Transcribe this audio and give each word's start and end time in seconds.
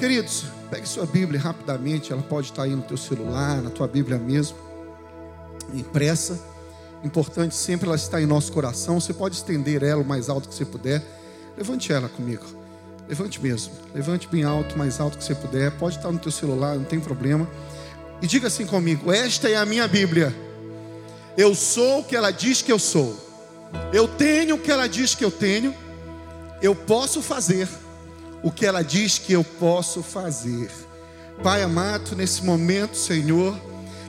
Queridos, 0.00 0.44
pegue 0.70 0.88
sua 0.88 1.04
Bíblia 1.04 1.38
rapidamente, 1.38 2.10
ela 2.10 2.22
pode 2.22 2.46
estar 2.46 2.62
aí 2.62 2.74
no 2.74 2.80
teu 2.80 2.96
celular, 2.96 3.60
na 3.60 3.68
tua 3.68 3.86
Bíblia 3.86 4.16
mesmo, 4.16 4.56
impressa. 5.74 6.40
Importante 7.04 7.54
sempre 7.54 7.86
ela 7.86 7.96
estar 7.96 8.18
em 8.18 8.24
nosso 8.24 8.50
coração. 8.50 8.98
Você 8.98 9.12
pode 9.12 9.36
estender 9.36 9.82
ela 9.82 10.00
o 10.00 10.04
mais 10.04 10.30
alto 10.30 10.48
que 10.48 10.54
você 10.54 10.64
puder. 10.64 11.02
Levante 11.54 11.92
ela 11.92 12.08
comigo. 12.08 12.46
Levante 13.06 13.42
mesmo. 13.42 13.74
Levante 13.94 14.26
bem 14.26 14.42
alto, 14.42 14.78
mais 14.78 14.98
alto 14.98 15.18
que 15.18 15.24
você 15.24 15.34
puder. 15.34 15.70
Pode 15.72 15.98
estar 15.98 16.10
no 16.10 16.18
teu 16.18 16.32
celular, 16.32 16.76
não 16.76 16.84
tem 16.84 16.98
problema. 16.98 17.46
E 18.22 18.26
diga 18.26 18.46
assim 18.46 18.64
comigo: 18.64 19.12
Esta 19.12 19.50
é 19.50 19.56
a 19.56 19.66
minha 19.66 19.86
Bíblia. 19.86 20.34
Eu 21.36 21.54
sou 21.54 22.00
o 22.00 22.04
que 22.04 22.16
ela 22.16 22.30
diz 22.30 22.62
que 22.62 22.72
eu 22.72 22.78
sou. 22.78 23.14
Eu 23.92 24.08
tenho 24.08 24.54
o 24.54 24.58
que 24.58 24.70
ela 24.70 24.86
diz 24.86 25.14
que 25.14 25.22
eu 25.22 25.30
tenho. 25.30 25.74
Eu 26.62 26.74
posso 26.74 27.20
fazer 27.20 27.68
o 28.42 28.50
que 28.50 28.66
ela 28.66 28.82
diz 28.82 29.18
que 29.18 29.32
eu 29.32 29.44
posso 29.44 30.02
fazer. 30.02 30.70
Pai 31.42 31.62
amado, 31.62 32.14
nesse 32.14 32.44
momento, 32.44 32.96
Senhor, 32.96 33.58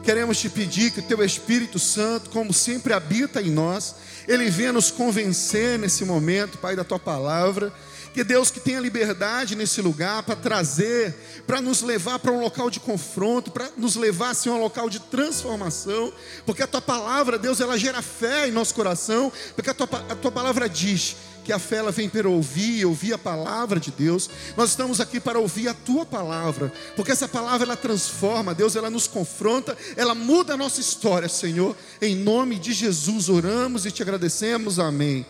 queremos 0.03 0.39
te 0.39 0.49
pedir 0.49 0.91
que 0.91 0.99
o 0.99 1.03
teu 1.03 1.23
Espírito 1.23 1.79
Santo, 1.79 2.29
como 2.29 2.53
sempre 2.53 2.93
habita 2.93 3.41
em 3.41 3.49
nós, 3.49 3.95
ele 4.27 4.49
venha 4.49 4.73
nos 4.73 4.91
convencer 4.91 5.79
nesse 5.79 6.03
momento, 6.05 6.57
Pai, 6.57 6.75
da 6.75 6.83
tua 6.83 6.99
palavra. 6.99 7.71
Que 8.13 8.23
Deus 8.23 8.51
que 8.51 8.59
tenha 8.59 8.79
liberdade 8.79 9.55
nesse 9.55 9.81
lugar 9.81 10.23
para 10.23 10.35
trazer, 10.35 11.15
para 11.47 11.61
nos 11.61 11.81
levar 11.81 12.19
para 12.19 12.31
um 12.31 12.41
local 12.41 12.69
de 12.69 12.79
confronto, 12.79 13.51
para 13.51 13.69
nos 13.77 13.95
levar 13.95 14.31
assim, 14.31 14.49
a 14.49 14.53
um 14.53 14.59
local 14.59 14.89
de 14.89 14.99
transformação, 14.99 16.11
porque 16.45 16.61
a 16.61 16.67
tua 16.67 16.81
palavra, 16.81 17.37
Deus, 17.37 17.61
ela 17.61 17.77
gera 17.77 18.01
fé 18.01 18.47
em 18.47 18.51
nosso 18.51 18.75
coração, 18.75 19.31
porque 19.55 19.69
a 19.69 19.73
tua, 19.73 19.87
a 20.09 20.15
tua 20.15 20.31
palavra 20.31 20.67
diz 20.67 21.15
que 21.43 21.51
a 21.51 21.59
fé 21.59 21.77
ela 21.77 21.91
vem 21.91 22.07
para 22.07 22.29
ouvir, 22.29 22.85
ouvir 22.85 23.13
a 23.13 23.17
palavra 23.17 23.79
de 23.79 23.91
Deus. 23.91 24.29
Nós 24.55 24.71
estamos 24.71 24.99
aqui 24.99 25.19
para 25.19 25.39
ouvir 25.39 25.67
a 25.67 25.73
tua 25.73 26.05
palavra, 26.05 26.71
porque 26.95 27.11
essa 27.11 27.27
palavra 27.27 27.65
ela 27.65 27.77
transforma, 27.77 28.53
Deus, 28.53 28.75
ela 28.75 28.89
nos 28.89 29.07
confronta, 29.07 29.77
ela 29.95 30.13
muda 30.13 30.53
a 30.53 30.57
nossa 30.57 30.79
história, 30.79 31.29
Senhor. 31.29 31.75
Em 32.01 32.15
nome 32.15 32.59
de 32.59 32.73
Jesus 32.73 33.29
oramos 33.29 33.85
e 33.85 33.91
te 33.91 34.01
agradecemos. 34.01 34.79
Amém. 34.79 35.25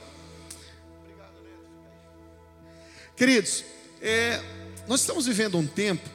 Queridos, 3.15 3.63
é, 4.01 4.41
nós 4.87 5.01
estamos 5.01 5.25
vivendo 5.25 5.57
um 5.57 5.67
tempo 5.67 6.09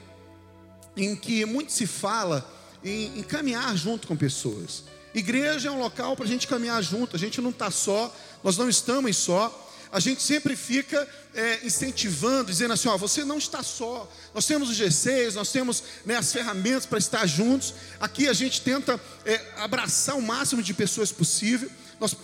em 0.96 1.14
que 1.14 1.44
muito 1.44 1.72
se 1.72 1.86
fala 1.86 2.48
em, 2.84 3.18
em 3.18 3.22
caminhar 3.22 3.76
junto 3.76 4.08
com 4.08 4.16
pessoas. 4.16 4.84
Igreja 5.14 5.68
é 5.68 5.70
um 5.70 5.78
local 5.78 6.16
para 6.16 6.24
a 6.24 6.28
gente 6.28 6.46
caminhar 6.46 6.82
junto, 6.82 7.16
a 7.16 7.18
gente 7.18 7.40
não 7.40 7.50
está 7.50 7.70
só, 7.70 8.14
nós 8.42 8.56
não 8.56 8.68
estamos 8.68 9.16
só 9.16 9.66
a 9.90 10.00
gente 10.00 10.22
sempre 10.22 10.56
fica 10.56 11.08
é, 11.34 11.64
incentivando, 11.64 12.50
dizendo 12.50 12.74
assim: 12.74 12.88
ó, 12.88 12.96
você 12.96 13.24
não 13.24 13.38
está 13.38 13.62
só. 13.62 14.10
Nós 14.34 14.46
temos 14.46 14.68
os 14.68 14.78
G6, 14.78 15.34
nós 15.34 15.50
temos 15.50 15.82
né, 16.04 16.16
as 16.16 16.32
ferramentas 16.32 16.86
para 16.86 16.98
estar 16.98 17.26
juntos. 17.26 17.74
Aqui 18.00 18.28
a 18.28 18.32
gente 18.32 18.60
tenta 18.60 19.00
é, 19.24 19.40
abraçar 19.56 20.16
o 20.16 20.22
máximo 20.22 20.62
de 20.62 20.74
pessoas 20.74 21.12
possível. 21.12 21.70
Nós, 22.00 22.14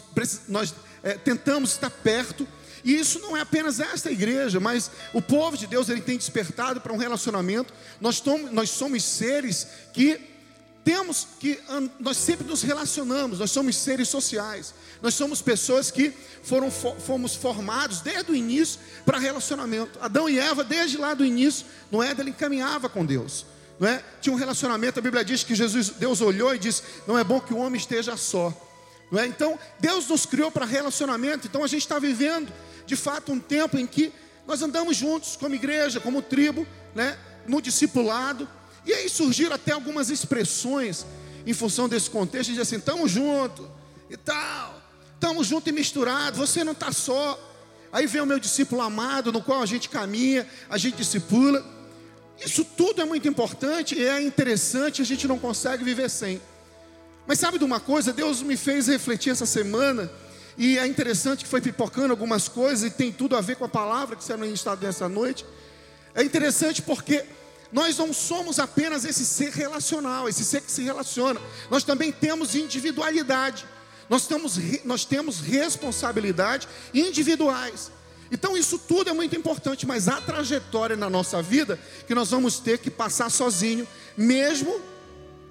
nós 0.48 0.74
é, 1.02 1.14
tentamos 1.14 1.70
estar 1.70 1.90
perto. 1.90 2.46
E 2.84 2.94
isso 2.94 3.20
não 3.20 3.36
é 3.36 3.40
apenas 3.40 3.78
esta 3.80 4.10
igreja, 4.10 4.58
mas 4.58 4.90
o 5.12 5.22
povo 5.22 5.56
de 5.56 5.66
Deus 5.66 5.88
ele 5.88 6.00
tem 6.00 6.18
despertado 6.18 6.80
para 6.80 6.92
um 6.92 6.96
relacionamento. 6.96 7.72
Nós, 8.00 8.22
nós 8.50 8.70
somos 8.70 9.04
seres 9.04 9.66
que 9.92 10.20
temos 10.84 11.28
que 11.38 11.60
nós 12.00 12.16
sempre 12.16 12.44
nos 12.46 12.62
relacionamos, 12.62 13.38
nós 13.38 13.52
somos 13.52 13.76
seres 13.76 14.08
sociais. 14.08 14.74
Nós 15.00 15.14
somos 15.14 15.40
pessoas 15.40 15.90
que 15.90 16.12
foram 16.42 16.70
fomos 16.70 17.34
formados 17.34 18.00
desde 18.00 18.32
o 18.32 18.34
início 18.34 18.80
para 19.04 19.18
relacionamento. 19.18 19.98
Adão 20.00 20.28
e 20.28 20.38
Eva 20.38 20.64
desde 20.64 20.96
lá 20.96 21.14
do 21.14 21.24
início, 21.24 21.66
no 21.90 22.02
Éden 22.02 22.26
ele 22.26 22.32
caminhava 22.32 22.88
com 22.88 23.04
Deus. 23.04 23.46
Não 23.78 23.88
é? 23.88 24.02
Tinha 24.20 24.32
um 24.32 24.38
relacionamento, 24.38 24.98
a 24.98 25.02
Bíblia 25.02 25.24
diz 25.24 25.42
que 25.42 25.54
Jesus, 25.54 25.90
Deus 25.90 26.20
olhou 26.20 26.54
e 26.54 26.58
disse: 26.58 26.82
"Não 27.06 27.18
é 27.18 27.24
bom 27.24 27.40
que 27.40 27.54
o 27.54 27.58
homem 27.58 27.80
esteja 27.80 28.16
só". 28.16 28.52
É? 29.18 29.26
Então, 29.26 29.58
Deus 29.78 30.08
nos 30.08 30.24
criou 30.24 30.50
para 30.50 30.64
relacionamento. 30.64 31.46
Então 31.46 31.62
a 31.62 31.66
gente 31.66 31.82
está 31.82 31.98
vivendo, 31.98 32.52
de 32.86 32.96
fato, 32.96 33.32
um 33.32 33.38
tempo 33.38 33.78
em 33.78 33.86
que 33.86 34.12
nós 34.46 34.62
andamos 34.62 34.96
juntos 34.96 35.36
como 35.36 35.54
igreja, 35.54 36.00
como 36.00 36.22
tribo, 36.22 36.66
né? 36.94 37.18
no 37.46 37.60
discipulado. 37.60 38.48
E 38.84 38.92
aí 38.92 39.08
surgiram 39.08 39.54
até 39.54 39.72
algumas 39.72 40.10
expressões 40.10 41.06
em 41.46 41.52
função 41.52 41.88
desse 41.88 42.08
contexto, 42.08 42.52
de 42.52 42.60
assim, 42.60 42.76
estamos 42.76 43.10
juntos 43.10 43.66
e 44.08 44.16
tal, 44.16 44.80
estamos 45.14 45.46
juntos 45.46 45.68
e 45.68 45.72
misturados, 45.72 46.38
você 46.38 46.64
não 46.64 46.72
está 46.72 46.92
só. 46.92 47.38
Aí 47.92 48.06
vem 48.06 48.22
o 48.22 48.26
meu 48.26 48.38
discípulo 48.38 48.80
amado, 48.80 49.32
no 49.32 49.42
qual 49.42 49.60
a 49.60 49.66
gente 49.66 49.88
caminha, 49.88 50.48
a 50.70 50.78
gente 50.78 50.96
discipula. 50.96 51.64
Isso 52.44 52.64
tudo 52.64 53.02
é 53.02 53.04
muito 53.04 53.28
importante 53.28 53.94
e 53.94 54.04
é 54.04 54.20
interessante, 54.20 55.02
a 55.02 55.04
gente 55.04 55.28
não 55.28 55.38
consegue 55.38 55.84
viver 55.84 56.08
sem. 56.08 56.40
Mas 57.26 57.38
sabe 57.38 57.58
de 57.58 57.64
uma 57.64 57.80
coisa? 57.80 58.12
Deus 58.12 58.42
me 58.42 58.56
fez 58.56 58.88
refletir 58.88 59.30
essa 59.30 59.46
semana, 59.46 60.10
e 60.58 60.78
é 60.78 60.86
interessante 60.86 61.44
que 61.44 61.50
foi 61.50 61.60
pipocando 61.60 62.10
algumas 62.10 62.48
coisas, 62.48 62.84
e 62.84 62.90
tem 62.90 63.12
tudo 63.12 63.36
a 63.36 63.40
ver 63.40 63.56
com 63.56 63.64
a 63.64 63.68
palavra 63.68 64.16
que 64.16 64.24
será 64.24 64.38
ministrada 64.38 64.86
nessa 64.86 65.08
noite. 65.08 65.44
É 66.14 66.22
interessante 66.22 66.82
porque 66.82 67.24
nós 67.72 67.96
não 67.96 68.12
somos 68.12 68.58
apenas 68.58 69.04
esse 69.04 69.24
ser 69.24 69.50
relacional, 69.50 70.28
esse 70.28 70.44
ser 70.44 70.60
que 70.60 70.70
se 70.70 70.82
relaciona, 70.82 71.40
nós 71.70 71.84
também 71.84 72.12
temos 72.12 72.54
individualidade, 72.54 73.64
nós 74.10 74.26
temos, 74.26 74.58
nós 74.84 75.04
temos 75.06 75.40
responsabilidade 75.40 76.68
individuais. 76.92 77.90
Então 78.30 78.56
isso 78.56 78.78
tudo 78.78 79.08
é 79.08 79.12
muito 79.12 79.36
importante, 79.36 79.86
mas 79.86 80.08
a 80.08 80.20
trajetória 80.20 80.96
na 80.96 81.08
nossa 81.08 81.40
vida 81.40 81.78
que 82.06 82.14
nós 82.14 82.30
vamos 82.30 82.58
ter 82.58 82.78
que 82.78 82.90
passar 82.90 83.30
sozinho, 83.30 83.86
mesmo 84.16 84.80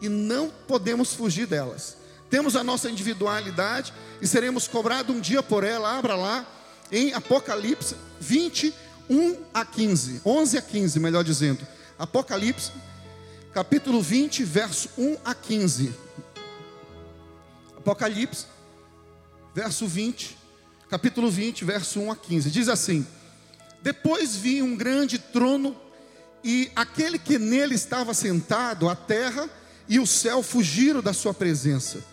e 0.02 0.10
não 0.10 0.52
podemos 0.68 1.14
fugir 1.14 1.46
delas. 1.46 1.96
Temos 2.30 2.56
a 2.56 2.64
nossa 2.64 2.90
individualidade 2.90 3.94
e 4.22 4.28
seremos 4.28 4.68
cobrados 4.68 5.16
um 5.16 5.20
dia 5.20 5.44
por 5.44 5.64
ela. 5.64 5.98
Abra 5.98 6.16
lá 6.16 6.46
em 6.92 7.14
Apocalipse 7.14 7.96
21 8.20 9.38
a 9.54 9.64
15, 9.64 10.22
11 10.26 10.58
a 10.58 10.62
15, 10.62 11.00
melhor 11.00 11.24
dizendo. 11.24 11.68
Apocalipse, 12.00 12.72
capítulo 13.54 14.02
20, 14.02 14.44
verso 14.44 14.90
1 14.98 15.18
a 15.24 15.36
15. 15.36 15.94
Apocalipse, 17.78 18.46
verso 19.54 19.86
20, 19.86 20.38
capítulo 20.90 21.30
20, 21.30 21.66
verso 21.66 22.00
1 22.00 22.12
a 22.12 22.16
15. 22.16 22.50
Diz 22.50 22.70
assim: 22.70 23.06
Depois 23.82 24.36
vi 24.36 24.62
um 24.62 24.76
grande 24.76 25.20
trono 25.20 25.76
e 26.44 26.72
aquele 26.76 27.20
que 27.20 27.38
nele 27.38 27.76
estava 27.76 28.14
sentado, 28.14 28.90
a 28.90 28.96
terra 28.96 29.50
e 29.92 30.00
o 30.00 30.08
céu 30.08 30.42
fugiram 30.42 31.04
da 31.04 31.14
sua 31.14 31.36
presença. 31.36 32.04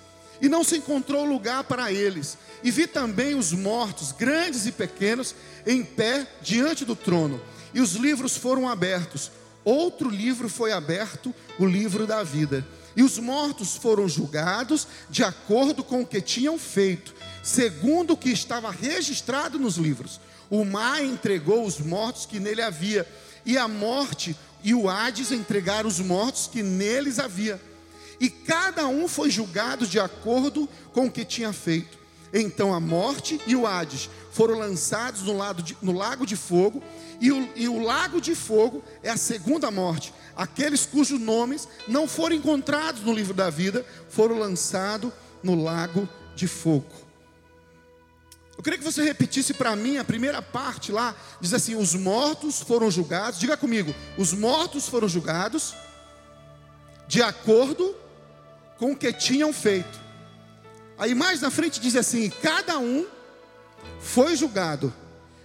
E 0.43 0.51
não 0.51 0.63
se 0.63 0.77
encontrou 0.77 1.25
lugar 1.25 1.65
para 1.65 1.91
eles. 1.91 2.37
E 2.63 2.71
vi 2.71 2.87
também 2.87 3.35
os 3.35 3.53
mortos, 3.53 4.13
grandes 4.13 4.67
e 4.67 4.73
pequenos, 4.73 5.35
em 5.67 5.83
pé 5.83 6.27
diante 6.43 6.85
do 6.85 6.95
trono. 6.95 7.41
E 7.73 7.81
os 7.81 7.95
livros 7.95 8.37
foram 8.37 8.69
abertos 8.69 9.31
outro 9.69 10.09
livro 10.09 10.49
foi 10.49 10.73
aberto, 10.73 11.35
o 11.59 11.67
livro 11.67 12.07
da 12.07 12.23
vida. 12.23 12.67
E 12.97 13.03
os 13.03 13.19
mortos 13.19 13.77
foram 13.77 14.09
julgados 14.09 14.89
de 15.11 15.23
acordo 15.23 15.85
com 15.85 16.01
o 16.01 16.07
que 16.07 16.21
tinham 16.21 16.59
feito, 16.59 17.15
segundo 17.43 18.15
o 18.15 18.17
que 18.17 18.31
estava 18.31 18.71
registrado 18.71 19.59
nos 19.59 19.77
livros. 19.77 20.21
O 20.51 20.65
mar 20.65 21.05
entregou 21.05 21.65
os 21.65 21.79
mortos 21.79 22.25
que 22.25 22.41
nele 22.41 22.63
havia, 22.63 23.07
e 23.45 23.59
a 23.59 23.69
morte 23.69 24.35
e 24.65 24.75
o 24.75 24.89
Hades 24.89 25.31
entregaram 25.31 25.89
os 25.89 26.01
mortos 26.01 26.49
que 26.51 26.63
neles 26.63 27.19
havia. 27.19 27.61
E 28.21 28.29
cada 28.29 28.87
um 28.87 29.07
foi 29.07 29.31
julgado 29.31 29.87
de 29.87 30.01
acordo 30.01 30.69
com 30.93 31.07
o 31.07 31.11
que 31.11 31.25
tinha 31.25 31.53
feito. 31.53 31.99
Então 32.33 32.75
a 32.75 32.81
morte 32.81 33.41
e 33.47 33.57
o 33.57 33.67
Hades 33.67 34.11
foram 34.33 34.59
lançados 34.59 35.23
no, 35.23 35.55
de, 35.55 35.77
no 35.81 35.93
lago 35.93 36.27
de 36.27 36.37
fogo, 36.37 36.83
e 37.21 37.33
o, 37.33 37.49
e 37.57 37.69
o 37.69 37.83
lago 37.83 38.21
de 38.21 38.35
fogo 38.35 38.85
é 39.03 39.11
a 39.11 39.17
segunda 39.17 39.71
morte. 39.71 40.13
Aqueles 40.37 40.87
cujos 40.87 41.19
nomes 41.19 41.67
não 41.89 42.07
foram 42.07 42.37
encontrados 42.37 43.03
no 43.03 43.13
livro 43.13 43.35
da 43.35 43.51
vida 43.51 43.85
foram 44.09 44.39
lançados 44.39 45.11
no 45.43 45.61
lago 45.61 46.09
de 46.37 46.47
fogo. 46.47 47.09
Eu 48.57 48.63
queria 48.63 48.79
que 48.79 48.85
você 48.85 49.03
repetisse 49.03 49.55
para 49.55 49.75
mim 49.77 49.99
a 49.99 50.05
primeira 50.05 50.43
parte 50.43 50.91
lá, 50.93 51.15
diz 51.41 51.55
assim: 51.55 51.77
os 51.77 51.95
mortos 51.95 52.61
foram 52.61 52.91
julgados, 52.91 53.39
diga 53.39 53.57
comigo, 53.57 53.95
os 54.17 54.33
mortos 54.33 54.89
foram 54.89 55.09
julgados 55.09 55.75
de 57.07 57.23
acordo 57.23 57.97
com 58.79 58.93
o 58.93 58.97
que 58.97 59.13
tinham 59.13 59.53
feito. 59.53 60.01
Aí 60.97 61.15
mais 61.15 61.41
na 61.41 61.51
frente 61.51 61.81
diz 61.81 61.97
assim: 61.97 62.31
cada 62.31 62.79
um 62.79 63.07
foi 64.01 64.37
julgado 64.37 64.93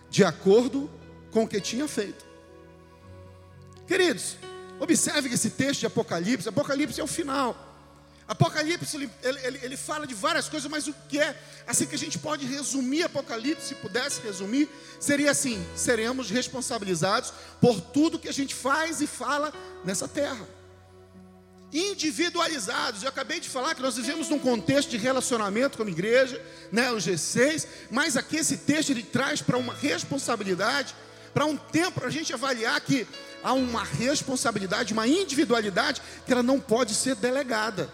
de 0.09 0.23
acordo 0.23 0.89
com 1.31 1.43
o 1.43 1.47
que 1.47 1.59
tinha 1.59 1.87
feito. 1.87 2.25
Queridos, 3.87 4.37
observe 4.79 5.29
esse 5.33 5.49
texto 5.49 5.81
de 5.81 5.85
Apocalipse. 5.87 6.47
Apocalipse 6.47 7.01
é 7.01 7.03
o 7.03 7.07
final. 7.07 7.71
Apocalipse, 8.27 8.95
ele, 8.95 9.11
ele, 9.21 9.59
ele, 9.61 9.77
fala 9.77 10.07
de 10.07 10.13
várias 10.13 10.47
coisas, 10.47 10.69
mas 10.71 10.87
o 10.87 10.93
que 11.09 11.19
é, 11.19 11.37
assim 11.67 11.85
que 11.85 11.93
a 11.93 11.99
gente 11.99 12.17
pode 12.17 12.45
resumir 12.45 13.03
Apocalipse, 13.03 13.67
se 13.67 13.75
pudesse 13.75 14.21
resumir, 14.21 14.69
seria 14.99 15.31
assim: 15.31 15.63
seremos 15.75 16.29
responsabilizados 16.29 17.33
por 17.59 17.81
tudo 17.81 18.17
que 18.17 18.29
a 18.29 18.33
gente 18.33 18.55
faz 18.55 19.01
e 19.01 19.07
fala 19.07 19.53
nessa 19.83 20.07
terra. 20.07 20.47
Individualizados, 21.73 23.01
eu 23.01 23.09
acabei 23.09 23.39
de 23.39 23.49
falar 23.49 23.73
que 23.73 23.81
nós 23.81 23.95
vivemos 23.95 24.29
num 24.29 24.37
contexto 24.37 24.91
de 24.91 24.97
relacionamento 24.97 25.75
como 25.75 25.89
igreja, 25.89 26.39
né, 26.71 26.91
o 26.91 26.97
G6, 26.97 27.65
mas 27.89 28.15
aqui 28.15 28.37
esse 28.37 28.57
texto 28.57 28.91
ele 28.91 29.01
traz 29.01 29.41
para 29.41 29.57
uma 29.57 29.73
responsabilidade, 29.73 30.93
para 31.33 31.45
um 31.45 31.57
tempo 31.57 31.99
para 31.99 32.09
a 32.09 32.11
gente 32.11 32.31
avaliar 32.31 32.79
que 32.79 33.07
há 33.43 33.53
uma 33.53 33.83
responsabilidade, 33.83 34.93
uma 34.93 35.07
individualidade 35.07 35.99
que 36.25 36.31
ela 36.31 36.43
não 36.43 36.59
pode 36.59 36.93
ser 36.93 37.15
delegada. 37.15 37.89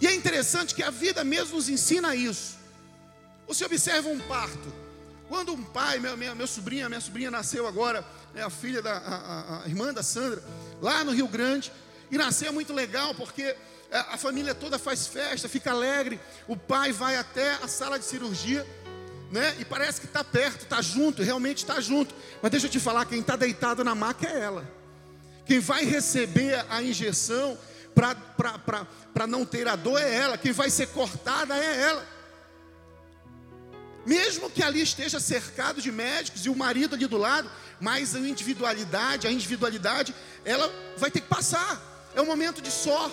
E 0.00 0.06
é 0.06 0.14
interessante 0.14 0.72
que 0.72 0.82
a 0.82 0.90
vida 0.90 1.24
mesmo 1.24 1.56
nos 1.56 1.68
ensina 1.68 2.14
isso. 2.14 2.56
Você 3.48 3.64
observa 3.64 4.08
um 4.08 4.18
parto. 4.20 4.72
Quando 5.28 5.52
um 5.52 5.62
pai, 5.62 5.98
meu, 5.98 6.46
sobrinho, 6.46 6.88
minha 6.88 7.00
sobrinha 7.00 7.30
nasceu 7.30 7.66
agora, 7.66 8.04
né, 8.32 8.42
a 8.42 8.50
filha 8.50 8.80
da 8.80 8.96
a, 8.96 9.64
a, 9.64 9.68
irmã 9.68 9.92
da 9.92 10.02
Sandra, 10.02 10.42
lá 10.80 11.04
no 11.04 11.12
Rio 11.12 11.28
Grande, 11.28 11.70
nasceu 12.18 12.48
é 12.48 12.50
muito 12.52 12.72
legal 12.72 13.14
porque 13.14 13.42
é, 13.42 13.98
a 13.98 14.16
família 14.16 14.54
toda 14.54 14.78
faz 14.78 15.06
festa, 15.06 15.48
fica 15.48 15.70
alegre. 15.70 16.20
O 16.46 16.56
pai 16.56 16.92
vai 16.92 17.16
até 17.16 17.54
a 17.54 17.68
sala 17.68 17.98
de 17.98 18.04
cirurgia, 18.04 18.66
né? 19.30 19.56
E 19.58 19.64
parece 19.64 20.00
que 20.00 20.06
está 20.06 20.22
perto, 20.22 20.62
está 20.62 20.80
junto, 20.80 21.22
realmente 21.22 21.58
está 21.58 21.80
junto. 21.80 22.14
Mas 22.40 22.50
deixa 22.50 22.66
eu 22.66 22.70
te 22.70 22.80
falar, 22.80 23.04
quem 23.06 23.20
está 23.20 23.36
deitado 23.36 23.82
na 23.84 23.94
maca 23.94 24.28
é 24.28 24.40
ela. 24.40 24.80
Quem 25.44 25.58
vai 25.58 25.84
receber 25.84 26.64
a 26.68 26.82
injeção 26.82 27.58
para 27.94 29.26
não 29.26 29.44
ter 29.44 29.66
a 29.66 29.76
dor 29.76 30.00
é 30.00 30.14
ela, 30.14 30.38
quem 30.38 30.52
vai 30.52 30.70
ser 30.70 30.88
cortada 30.88 31.56
é 31.56 31.80
ela. 31.82 32.06
Mesmo 34.06 34.48
que 34.48 34.62
ali 34.62 34.80
esteja 34.80 35.20
cercado 35.20 35.82
de 35.82 35.92
médicos 35.92 36.46
e 36.46 36.48
o 36.48 36.56
marido 36.56 36.94
ali 36.94 37.06
do 37.06 37.18
lado, 37.18 37.50
mas 37.80 38.14
a 38.14 38.20
individualidade, 38.20 39.26
a 39.26 39.30
individualidade, 39.30 40.14
ela 40.44 40.72
vai 40.96 41.10
ter 41.10 41.20
que 41.20 41.28
passar. 41.28 41.90
É 42.14 42.20
um 42.20 42.26
momento 42.26 42.60
de 42.60 42.70
só, 42.70 43.10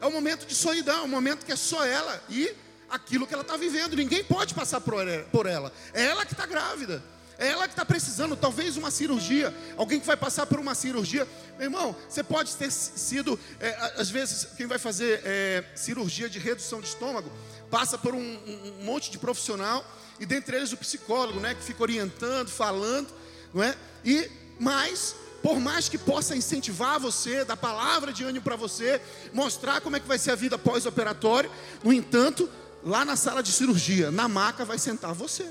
é 0.00 0.06
um 0.06 0.12
momento 0.12 0.46
de 0.46 0.54
solidão, 0.54 1.02
é 1.02 1.04
um 1.04 1.08
momento 1.08 1.44
que 1.44 1.52
é 1.52 1.56
só 1.56 1.84
ela 1.84 2.22
e 2.28 2.54
aquilo 2.90 3.26
que 3.26 3.34
ela 3.34 3.42
está 3.42 3.56
vivendo. 3.56 3.96
Ninguém 3.96 4.22
pode 4.24 4.54
passar 4.54 4.80
por 4.80 5.46
ela. 5.46 5.72
É 5.94 6.04
ela 6.04 6.26
que 6.26 6.32
está 6.32 6.46
grávida. 6.46 7.02
É 7.38 7.48
ela 7.48 7.66
que 7.66 7.72
está 7.72 7.84
precisando, 7.84 8.36
talvez 8.36 8.76
uma 8.76 8.90
cirurgia. 8.90 9.52
Alguém 9.76 9.98
que 9.98 10.06
vai 10.06 10.16
passar 10.16 10.46
por 10.46 10.60
uma 10.60 10.74
cirurgia. 10.74 11.26
Meu 11.56 11.64
irmão, 11.64 11.96
você 12.08 12.22
pode 12.22 12.54
ter 12.56 12.70
sido, 12.70 13.38
é, 13.58 13.92
às 13.96 14.10
vezes, 14.10 14.46
quem 14.56 14.66
vai 14.66 14.78
fazer 14.78 15.20
é, 15.24 15.64
cirurgia 15.74 16.28
de 16.28 16.38
redução 16.38 16.80
de 16.80 16.86
estômago, 16.86 17.32
passa 17.70 17.98
por 17.98 18.14
um, 18.14 18.20
um, 18.20 18.84
monte 18.84 19.10
de 19.10 19.18
profissional, 19.18 19.84
e 20.20 20.26
dentre 20.26 20.56
eles 20.56 20.72
o 20.72 20.76
psicólogo, 20.76 21.40
né, 21.40 21.54
que 21.54 21.64
fica 21.64 21.82
orientando, 21.82 22.48
falando, 22.48 23.08
não 23.52 23.62
é? 23.62 23.74
E 24.04 24.30
mais, 24.60 25.16
por 25.42 25.58
mais 25.58 25.88
que 25.88 25.98
possa 25.98 26.36
incentivar 26.36 27.00
você, 27.00 27.44
dar 27.44 27.56
palavra 27.56 28.12
de 28.12 28.24
ânimo 28.24 28.44
para 28.44 28.56
você, 28.56 29.00
mostrar 29.32 29.80
como 29.80 29.96
é 29.96 30.00
que 30.00 30.06
vai 30.06 30.18
ser 30.18 30.30
a 30.30 30.36
vida 30.36 30.56
pós-operatório, 30.56 31.50
no 31.82 31.92
entanto, 31.92 32.48
lá 32.84 33.04
na 33.04 33.16
sala 33.16 33.42
de 33.42 33.50
cirurgia, 33.52 34.10
na 34.10 34.28
maca, 34.28 34.64
vai 34.64 34.78
sentar 34.78 35.12
você 35.14 35.46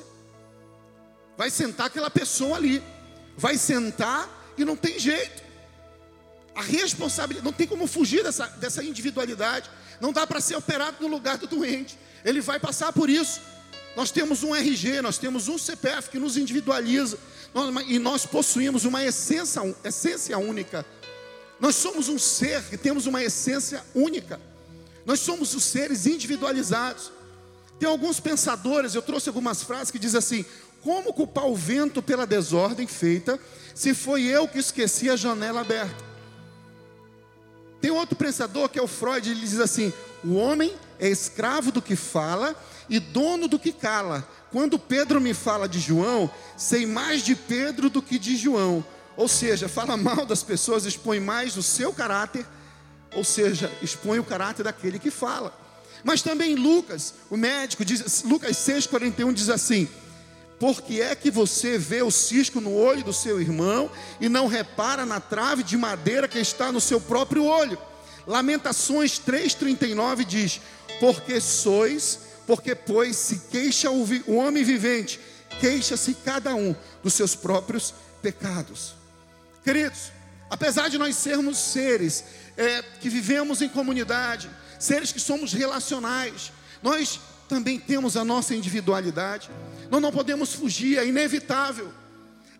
vai 1.41 1.49
sentar 1.49 1.87
aquela 1.87 2.11
pessoa 2.11 2.55
ali, 2.55 2.83
vai 3.35 3.57
sentar 3.57 4.53
e 4.55 4.63
não 4.63 4.75
tem 4.75 4.99
jeito. 4.99 5.41
A 6.53 6.61
responsabilidade, 6.61 7.43
não 7.43 7.51
tem 7.51 7.65
como 7.65 7.87
fugir 7.87 8.23
dessa, 8.23 8.45
dessa 8.45 8.83
individualidade, 8.83 9.67
não 9.99 10.13
dá 10.13 10.27
para 10.27 10.39
ser 10.39 10.55
operado 10.55 10.97
no 10.99 11.07
lugar 11.07 11.39
do 11.39 11.47
doente, 11.47 11.97
ele 12.23 12.41
vai 12.41 12.59
passar 12.59 12.93
por 12.93 13.09
isso. 13.09 13.41
Nós 13.95 14.11
temos 14.11 14.43
um 14.43 14.55
RG, 14.55 15.01
nós 15.01 15.17
temos 15.17 15.47
um 15.47 15.57
CPF 15.57 16.09
que 16.09 16.19
nos 16.19 16.37
individualiza, 16.37 17.17
nós, 17.53 17.85
e 17.87 17.99
nós 17.99 18.25
possuímos 18.25 18.85
uma 18.85 19.03
essência, 19.03 19.61
essência 19.83 20.37
única. 20.37 20.85
Nós 21.59 21.75
somos 21.75 22.07
um 22.07 22.17
ser 22.17 22.63
que 22.63 22.77
temos 22.77 23.05
uma 23.05 23.21
essência 23.21 23.83
única. 23.93 24.39
Nós 25.05 25.19
somos 25.19 25.53
os 25.53 25.63
seres 25.63 26.05
individualizados. 26.05 27.11
Tem 27.79 27.89
alguns 27.89 28.19
pensadores, 28.19 28.95
eu 28.95 29.01
trouxe 29.01 29.27
algumas 29.27 29.61
frases 29.63 29.91
que 29.91 29.99
dizem 29.99 30.19
assim: 30.19 30.45
como 30.81 31.13
culpar 31.13 31.45
o 31.45 31.55
vento 31.55 32.01
pela 32.01 32.25
desordem 32.25 32.87
feita, 32.87 33.39
se 33.75 33.93
foi 33.93 34.23
eu 34.23 34.47
que 34.47 34.59
esqueci 34.59 35.09
a 35.09 35.15
janela 35.15 35.61
aberta? 35.61 36.11
Tem 37.81 37.91
outro 37.91 38.15
pensador 38.15 38.69
que 38.69 38.79
é 38.79 38.81
o 38.81 38.87
Freud, 38.87 39.29
ele 39.29 39.41
diz 39.41 39.59
assim: 39.59 39.91
o 40.23 40.35
homem 40.35 40.73
é 40.99 41.09
escravo 41.09 41.71
do 41.71 41.81
que 41.81 41.95
fala 41.95 42.55
e 42.91 42.99
dono 42.99 43.47
do 43.47 43.57
que 43.57 43.71
cala. 43.71 44.27
Quando 44.51 44.77
Pedro 44.77 45.21
me 45.21 45.33
fala 45.33 45.67
de 45.67 45.79
João, 45.79 46.29
sei 46.57 46.85
mais 46.85 47.23
de 47.23 47.35
Pedro 47.35 47.89
do 47.89 48.01
que 48.01 48.19
de 48.19 48.35
João. 48.35 48.85
Ou 49.15 49.29
seja, 49.29 49.69
fala 49.69 49.95
mal 49.95 50.25
das 50.25 50.43
pessoas, 50.43 50.85
expõe 50.85 51.19
mais 51.19 51.55
o 51.55 51.63
seu 51.63 51.93
caráter, 51.93 52.45
ou 53.15 53.23
seja, 53.23 53.71
expõe 53.81 54.19
o 54.19 54.25
caráter 54.25 54.63
daquele 54.63 54.99
que 54.99 55.09
fala. 55.09 55.57
Mas 56.03 56.21
também 56.21 56.55
Lucas, 56.55 57.13
o 57.29 57.37
médico, 57.37 57.85
diz, 57.85 58.23
Lucas 58.23 58.57
6,41 58.57 59.33
diz 59.33 59.49
assim: 59.49 59.87
por 60.59 60.81
que 60.81 61.01
é 61.01 61.15
que 61.15 61.31
você 61.31 61.77
vê 61.77 62.03
o 62.03 62.11
cisco 62.11 62.61
no 62.61 62.75
olho 62.75 63.03
do 63.03 63.11
seu 63.11 63.41
irmão 63.41 63.89
e 64.19 64.29
não 64.29 64.45
repara 64.45 65.07
na 65.07 65.19
trave 65.19 65.63
de 65.63 65.75
madeira 65.75 66.27
que 66.27 66.37
está 66.37 66.71
no 66.71 66.81
seu 66.81 66.99
próprio 67.01 67.45
olho? 67.45 67.79
Lamentações 68.27 69.19
3,39 69.19 70.23
diz: 70.23 70.61
Porque 70.99 71.41
sois, 71.41 72.19
porque 72.51 72.75
pois 72.75 73.15
se 73.15 73.43
queixa 73.49 73.89
o 73.89 74.35
homem 74.35 74.61
vivente, 74.61 75.21
queixa-se 75.61 76.13
cada 76.15 76.53
um 76.53 76.75
dos 77.01 77.13
seus 77.13 77.33
próprios 77.33 77.93
pecados. 78.21 78.93
Queridos, 79.63 80.11
apesar 80.49 80.89
de 80.89 80.97
nós 80.97 81.15
sermos 81.15 81.57
seres 81.57 82.25
é, 82.57 82.83
que 82.99 83.07
vivemos 83.07 83.61
em 83.61 83.69
comunidade, 83.69 84.49
seres 84.77 85.13
que 85.13 85.19
somos 85.21 85.53
relacionais, 85.53 86.51
nós 86.83 87.21
também 87.47 87.79
temos 87.79 88.17
a 88.17 88.25
nossa 88.25 88.53
individualidade. 88.53 89.49
Nós 89.89 90.01
não 90.01 90.11
podemos 90.11 90.53
fugir, 90.53 90.97
é 90.97 91.07
inevitável. 91.07 91.89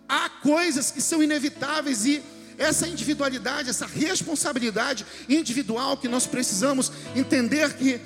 Há 0.07 0.29
coisas 0.29 0.89
que 0.89 1.01
são 1.01 1.21
inevitáveis 1.21 2.05
e 2.05 2.23
essa 2.57 2.87
individualidade, 2.87 3.69
essa 3.69 3.87
responsabilidade 3.87 5.05
individual 5.27 5.97
que 5.97 6.07
nós 6.07 6.25
precisamos 6.25 6.89
entender 7.13 7.73
que 7.73 7.99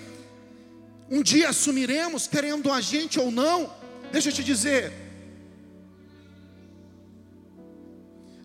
um 1.10 1.22
dia 1.22 1.50
assumiremos, 1.50 2.28
querendo 2.28 2.72
a 2.72 2.82
gente 2.82 3.20
ou 3.20 3.32
não. 3.32 3.72
Deixa 4.12 4.30
eu 4.30 4.34
te 4.34 4.44
dizer. 4.44 4.92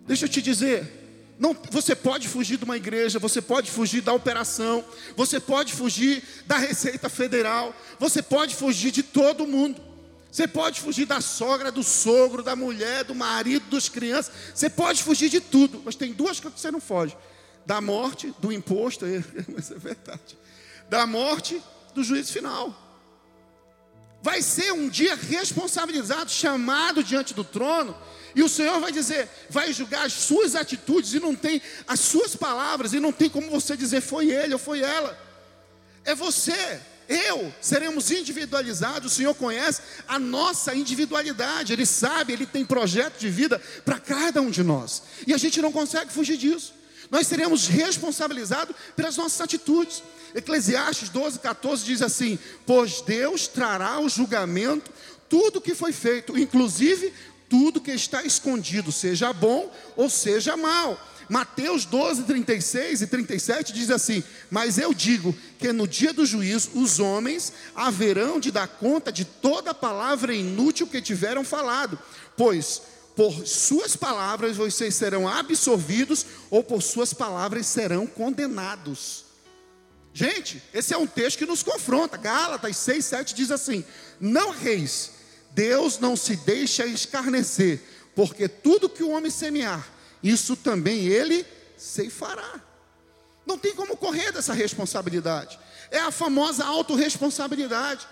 Deixa 0.05 0.25
eu 0.25 0.29
te 0.29 0.41
dizer. 0.41 1.01
Não, 1.39 1.57
você 1.71 1.95
pode 1.95 2.27
fugir 2.27 2.57
de 2.57 2.65
uma 2.65 2.77
igreja, 2.77 3.17
você 3.17 3.41
pode 3.41 3.71
fugir 3.71 4.01
da 4.01 4.13
operação, 4.13 4.85
você 5.15 5.39
pode 5.39 5.73
fugir 5.73 6.23
da 6.45 6.57
Receita 6.57 7.09
Federal, 7.09 7.75
você 7.97 8.21
pode 8.21 8.55
fugir 8.55 8.91
de 8.91 9.01
todo 9.01 9.47
mundo. 9.47 9.81
Você 10.31 10.47
pode 10.47 10.79
fugir 10.79 11.05
da 11.05 11.19
sogra, 11.19 11.71
do 11.71 11.83
sogro, 11.83 12.41
da 12.41 12.55
mulher, 12.55 13.03
do 13.03 13.13
marido, 13.13 13.65
dos 13.69 13.89
crianças. 13.89 14.31
Você 14.53 14.69
pode 14.69 15.03
fugir 15.03 15.29
de 15.29 15.41
tudo, 15.41 15.81
mas 15.83 15.95
tem 15.95 16.13
duas 16.13 16.39
coisas 16.39 16.55
que 16.55 16.61
você 16.61 16.71
não 16.71 16.79
foge: 16.79 17.17
da 17.65 17.81
morte, 17.81 18.33
do 18.39 18.51
imposto, 18.51 19.05
mas 19.53 19.71
é 19.71 19.75
verdade. 19.75 20.37
Da 20.89 21.05
morte, 21.05 21.61
do 21.93 22.03
juízo 22.03 22.33
final. 22.33 22.75
Vai 24.21 24.41
ser 24.41 24.71
um 24.71 24.87
dia 24.87 25.15
responsabilizado, 25.15 26.29
chamado 26.29 27.03
diante 27.03 27.33
do 27.33 27.43
trono 27.43 27.95
e 28.35 28.41
o 28.41 28.49
Senhor 28.49 28.79
vai 28.79 28.91
dizer, 28.91 29.29
vai 29.49 29.73
julgar 29.73 30.05
as 30.05 30.13
suas 30.13 30.55
atitudes 30.55 31.13
e 31.13 31.19
não 31.19 31.35
tem 31.35 31.61
as 31.87 31.99
suas 31.99 32.35
palavras, 32.35 32.93
e 32.93 32.99
não 32.99 33.11
tem 33.11 33.29
como 33.29 33.49
você 33.49 33.75
dizer 33.75 34.01
foi 34.01 34.29
ele 34.31 34.53
ou 34.53 34.59
foi 34.59 34.81
ela. 34.81 35.17
É 36.05 36.15
você, 36.15 36.79
eu, 37.07 37.53
seremos 37.61 38.09
individualizados. 38.09 39.11
O 39.11 39.15
Senhor 39.15 39.35
conhece 39.35 39.81
a 40.07 40.17
nossa 40.17 40.73
individualidade, 40.73 41.73
Ele 41.73 41.85
sabe, 41.85 42.33
Ele 42.33 42.45
tem 42.45 42.65
projeto 42.65 43.19
de 43.19 43.29
vida 43.29 43.61
para 43.83 43.99
cada 43.99 44.41
um 44.41 44.49
de 44.49 44.63
nós, 44.63 45.03
e 45.27 45.33
a 45.33 45.37
gente 45.37 45.61
não 45.61 45.71
consegue 45.71 46.11
fugir 46.11 46.37
disso. 46.37 46.73
Nós 47.11 47.27
seremos 47.27 47.67
responsabilizados 47.67 48.73
pelas 48.95 49.17
nossas 49.17 49.41
atitudes. 49.41 50.01
Eclesiastes 50.33 51.09
12, 51.09 51.39
14 51.39 51.83
diz 51.83 52.01
assim: 52.01 52.39
Pois 52.65 53.01
Deus 53.01 53.47
trará 53.47 53.99
o 53.99 54.07
julgamento 54.07 54.89
tudo 55.27 55.61
que 55.61 55.75
foi 55.75 55.93
feito, 55.93 56.37
inclusive 56.37 57.13
tudo 57.49 57.81
que 57.81 57.91
está 57.91 58.23
escondido, 58.23 58.91
seja 58.91 59.31
bom 59.33 59.69
ou 59.95 60.09
seja 60.09 60.55
mal. 60.55 60.99
Mateus 61.29 61.85
12, 61.85 62.23
36 62.23 63.01
e 63.01 63.07
37 63.07 63.73
diz 63.73 63.89
assim: 63.89 64.23
Mas 64.49 64.77
eu 64.77 64.93
digo 64.93 65.35
que 65.57 65.71
no 65.71 65.87
dia 65.87 66.11
do 66.11 66.25
juízo 66.25 66.71
os 66.75 66.99
homens 66.99 67.53
haverão 67.73 68.39
de 68.39 68.51
dar 68.51 68.67
conta 68.67 69.11
de 69.11 69.23
toda 69.23 69.73
palavra 69.73 70.33
inútil 70.33 70.87
que 70.87 71.01
tiveram 71.01 71.43
falado, 71.43 71.97
pois 72.35 72.81
por 73.15 73.45
suas 73.45 73.95
palavras 73.95 74.55
vocês 74.55 74.95
serão 74.95 75.27
absorvidos, 75.27 76.25
ou 76.49 76.63
por 76.63 76.81
suas 76.81 77.13
palavras 77.13 77.67
serão 77.67 78.07
condenados. 78.07 79.25
Gente, 80.13 80.61
esse 80.73 80.93
é 80.93 80.97
um 80.97 81.07
texto 81.07 81.37
que 81.37 81.45
nos 81.45 81.63
confronta. 81.63 82.17
Gálatas 82.17 82.77
6, 82.77 83.05
7 83.05 83.35
diz 83.35 83.51
assim: 83.51 83.83
Não 84.19 84.51
reis, 84.51 85.11
Deus 85.51 85.99
não 85.99 86.15
se 86.15 86.35
deixa 86.37 86.85
escarnecer, 86.85 87.81
porque 88.15 88.47
tudo 88.47 88.89
que 88.89 89.03
o 89.03 89.09
homem 89.09 89.31
semear, 89.31 89.87
isso 90.21 90.55
também 90.55 91.07
ele 91.07 91.45
ceifará. 91.77 92.61
Não 93.45 93.57
tem 93.57 93.73
como 93.73 93.97
correr 93.97 94.31
dessa 94.31 94.53
responsabilidade. 94.53 95.59
É 95.89 95.99
a 95.99 96.11
famosa 96.11 96.63
autorresponsabilidade. 96.65 98.07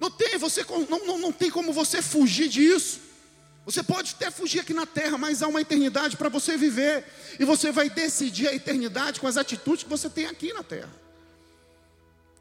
Não 0.00 0.10
tem, 0.10 0.38
você, 0.38 0.64
não, 0.88 1.06
não, 1.06 1.18
não 1.18 1.32
tem 1.32 1.50
como 1.50 1.72
você 1.72 2.00
fugir 2.00 2.48
disso. 2.48 3.00
Você 3.66 3.82
pode 3.82 4.14
até 4.14 4.30
fugir 4.30 4.60
aqui 4.60 4.72
na 4.72 4.86
terra, 4.86 5.18
mas 5.18 5.42
há 5.42 5.48
uma 5.48 5.60
eternidade 5.60 6.16
para 6.16 6.28
você 6.28 6.56
viver. 6.56 7.04
E 7.38 7.44
você 7.44 7.72
vai 7.72 7.90
decidir 7.90 8.46
a 8.46 8.54
eternidade 8.54 9.18
com 9.18 9.26
as 9.26 9.36
atitudes 9.36 9.82
que 9.82 9.90
você 9.90 10.08
tem 10.08 10.26
aqui 10.26 10.52
na 10.52 10.62
terra. 10.62 10.94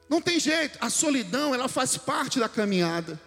Não 0.07 0.21
tem 0.21 0.39
jeito, 0.39 0.77
a 0.79 0.87
solidão, 0.87 1.51
ela 1.51 1.67
faz 1.67 1.97
parte 1.97 2.39
da 2.39 2.47
caminhada. 2.47 3.19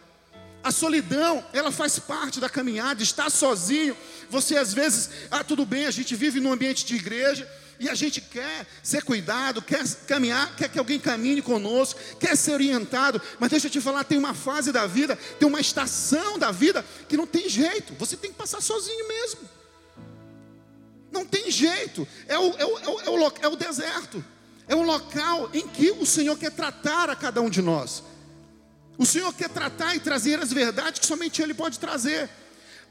A 0.62 0.70
solidão, 0.70 1.44
ela 1.52 1.72
faz 1.72 1.98
parte 1.98 2.38
da 2.38 2.48
caminhada, 2.48 3.02
estar 3.02 3.30
sozinho. 3.30 3.96
Você 4.30 4.56
às 4.56 4.72
vezes, 4.72 5.10
ah, 5.28 5.42
tudo 5.42 5.66
bem, 5.66 5.86
a 5.86 5.90
gente 5.90 6.14
vive 6.14 6.38
num 6.38 6.52
ambiente 6.52 6.86
de 6.86 6.94
igreja, 6.94 7.50
e 7.80 7.88
a 7.88 7.94
gente 7.94 8.20
quer 8.20 8.66
ser 8.82 9.04
cuidado, 9.04 9.62
quer 9.62 9.86
caminhar, 10.06 10.56
quer 10.56 10.68
que 10.68 10.78
alguém 10.78 10.98
caminhe 10.98 11.40
conosco, 11.40 12.00
quer 12.18 12.36
ser 12.36 12.52
orientado, 12.52 13.20
mas 13.38 13.50
deixa 13.50 13.68
eu 13.68 13.70
te 13.70 13.80
falar, 13.80 14.02
tem 14.04 14.18
uma 14.18 14.34
fase 14.34 14.72
da 14.72 14.86
vida, 14.86 15.16
tem 15.38 15.46
uma 15.46 15.60
estação 15.60 16.38
da 16.38 16.50
vida 16.50 16.84
que 17.08 17.16
não 17.16 17.26
tem 17.26 17.48
jeito, 17.48 17.94
você 17.94 18.16
tem 18.16 18.32
que 18.32 18.38
passar 18.38 18.60
sozinho 18.60 19.06
mesmo. 19.06 19.40
Não 21.12 21.24
tem 21.24 21.50
jeito, 21.50 22.06
é 22.26 22.38
o, 22.38 22.54
é 22.58 22.66
o, 22.66 22.78
é 22.78 22.88
o, 22.88 23.00
é 23.00 23.10
o, 23.10 23.32
é 23.42 23.48
o 23.48 23.56
deserto, 23.56 24.24
é 24.66 24.74
um 24.74 24.82
local 24.82 25.48
em 25.54 25.66
que 25.66 25.92
o 25.92 26.04
Senhor 26.04 26.36
quer 26.36 26.50
tratar 26.50 27.08
a 27.08 27.16
cada 27.16 27.40
um 27.40 27.48
de 27.48 27.62
nós. 27.62 28.02
O 28.98 29.06
Senhor 29.06 29.32
quer 29.32 29.48
tratar 29.48 29.94
e 29.94 30.00
trazer 30.00 30.40
as 30.40 30.52
verdades 30.52 30.98
que 30.98 31.06
somente 31.06 31.40
Ele 31.40 31.54
pode 31.54 31.78
trazer. 31.78 32.28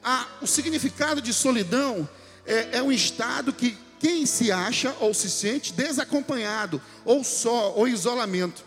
Ah, 0.02 0.26
o 0.42 0.48
significado 0.48 1.22
de 1.22 1.34
solidão 1.34 2.08
é, 2.46 2.78
é 2.78 2.82
um 2.82 2.92
estado 2.92 3.52
que 3.52 3.78
quem 4.00 4.26
se 4.26 4.52
acha 4.52 4.96
ou 5.00 5.14
se 5.14 5.30
sente 5.30 5.74
desacompanhado, 5.74 6.82
ou 7.04 7.24
só, 7.24 7.74
ou 7.76 7.88
isolamento, 7.88 8.64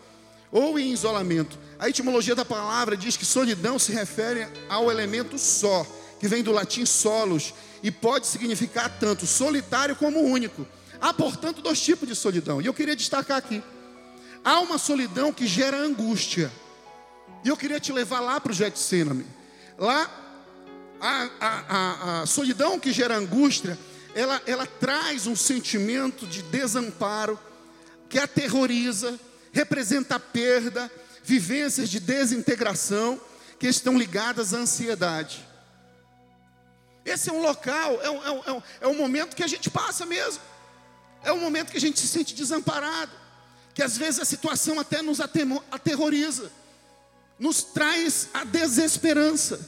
ou 0.51 0.79
em 0.79 0.93
isolamento. 0.93 1.59
A 1.79 1.89
etimologia 1.89 2.35
da 2.35 2.45
palavra 2.45 2.97
diz 2.97 3.17
que 3.17 3.25
solidão 3.25 3.79
se 3.79 3.93
refere 3.93 4.47
ao 4.69 4.91
elemento 4.91 5.39
só, 5.39 5.87
que 6.19 6.29
vem 6.29 6.43
do 6.43 6.53
latim 6.53 6.85
solos, 6.85 7.55
e 7.83 7.91
pode 7.91 8.27
significar 8.27 8.91
tanto 8.99 9.27
solitário 9.27 9.97
como 9.97 10.21
único. 10.21 10.67
Há, 11.01 11.15
portanto, 11.15 11.63
dois 11.63 11.81
tipos 11.81 12.09
de 12.09 12.15
solidão, 12.15 12.61
e 12.61 12.67
eu 12.67 12.75
queria 12.75 12.97
destacar 12.97 13.39
aqui. 13.39 13.63
Há 14.45 14.61
uma 14.61 14.79
solidão 14.79 15.33
que 15.33 15.47
gera 15.47 15.77
angústia, 15.79 16.51
e 17.45 17.49
eu 17.49 17.57
queria 17.57 17.81
te 17.81 17.93
levar 17.93 18.21
lá 18.21 18.41
para 18.41 18.53
o 18.53 18.55
Getsemane. 18.55 19.25
Lá, 19.79 20.11
a, 21.01 21.29
a, 21.41 21.65
a, 21.69 22.23
a 22.23 22.27
solidão 22.27 22.79
que 22.79 22.93
gera 22.93 23.17
angústia 23.17 23.79
ela, 24.15 24.43
ela 24.47 24.67
traz 24.67 25.27
um 25.27 25.37
sentimento 25.37 26.27
de 26.27 26.43
desamparo 26.43 27.39
que 28.09 28.19
aterroriza, 28.19 29.19
representa 29.53 30.19
perda, 30.19 30.91
vivências 31.23 31.89
de 31.89 32.01
desintegração 32.01 33.21
que 33.59 33.69
estão 33.69 33.97
ligadas 33.97 34.53
à 34.53 34.59
ansiedade. 34.59 35.47
Esse 37.05 37.31
é 37.31 37.33
um 37.33 37.41
local, 37.41 38.01
é 38.03 38.11
um, 38.11 38.25
é, 38.25 38.31
um, 38.31 38.63
é 38.81 38.89
um 38.89 38.95
é 38.95 38.97
momento 38.97 39.37
que 39.37 39.45
a 39.45 39.47
gente 39.47 39.71
passa 39.71 40.05
mesmo. 40.05 40.43
É 41.23 41.33
um 41.33 41.41
momento 41.41 41.71
que 41.71 41.77
a 41.77 41.81
gente 41.81 42.01
se 42.01 42.09
sente 42.09 42.35
desamparado. 42.35 43.13
Que 43.75 43.83
às 43.83 43.97
vezes 43.97 44.21
a 44.21 44.25
situação 44.25 44.81
até 44.81 45.01
nos 45.01 45.21
aterroriza, 45.21 46.51
nos 47.39 47.63
traz 47.63 48.29
a 48.35 48.45
desesperança. 48.45 49.61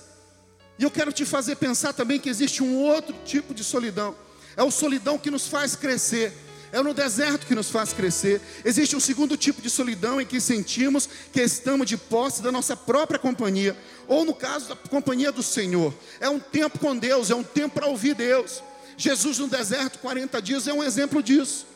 E 0.78 0.82
eu 0.82 0.90
quero 0.90 1.12
te 1.12 1.24
fazer 1.24 1.56
pensar 1.56 1.92
também 1.92 2.18
que 2.18 2.28
existe 2.28 2.62
um 2.62 2.82
outro 2.82 3.14
tipo 3.24 3.54
de 3.54 3.62
solidão 3.62 4.16
é 4.56 4.62
o 4.62 4.70
solidão 4.70 5.18
que 5.18 5.30
nos 5.30 5.48
faz 5.48 5.76
crescer. 5.76 6.32
É 6.72 6.82
no 6.82 6.94
deserto 6.94 7.46
que 7.46 7.54
nos 7.54 7.68
faz 7.68 7.92
crescer. 7.92 8.40
Existe 8.64 8.96
um 8.96 9.00
segundo 9.00 9.36
tipo 9.36 9.60
de 9.60 9.68
solidão 9.68 10.18
em 10.18 10.24
que 10.24 10.40
sentimos 10.40 11.06
que 11.30 11.42
estamos 11.42 11.86
de 11.86 11.98
posse 11.98 12.40
da 12.40 12.50
nossa 12.50 12.74
própria 12.74 13.18
companhia, 13.18 13.76
ou 14.08 14.24
no 14.24 14.34
caso 14.34 14.68
da 14.68 14.76
companhia 14.76 15.30
do 15.30 15.42
Senhor. 15.42 15.92
É 16.18 16.30
um 16.30 16.40
tempo 16.40 16.78
com 16.78 16.96
Deus, 16.96 17.30
é 17.30 17.34
um 17.34 17.42
tempo 17.42 17.74
para 17.74 17.86
ouvir 17.88 18.14
Deus. 18.14 18.62
Jesus 18.96 19.38
no 19.38 19.48
deserto, 19.48 19.98
40 19.98 20.40
dias, 20.40 20.66
é 20.66 20.72
um 20.72 20.82
exemplo 20.82 21.22
disso. 21.22 21.66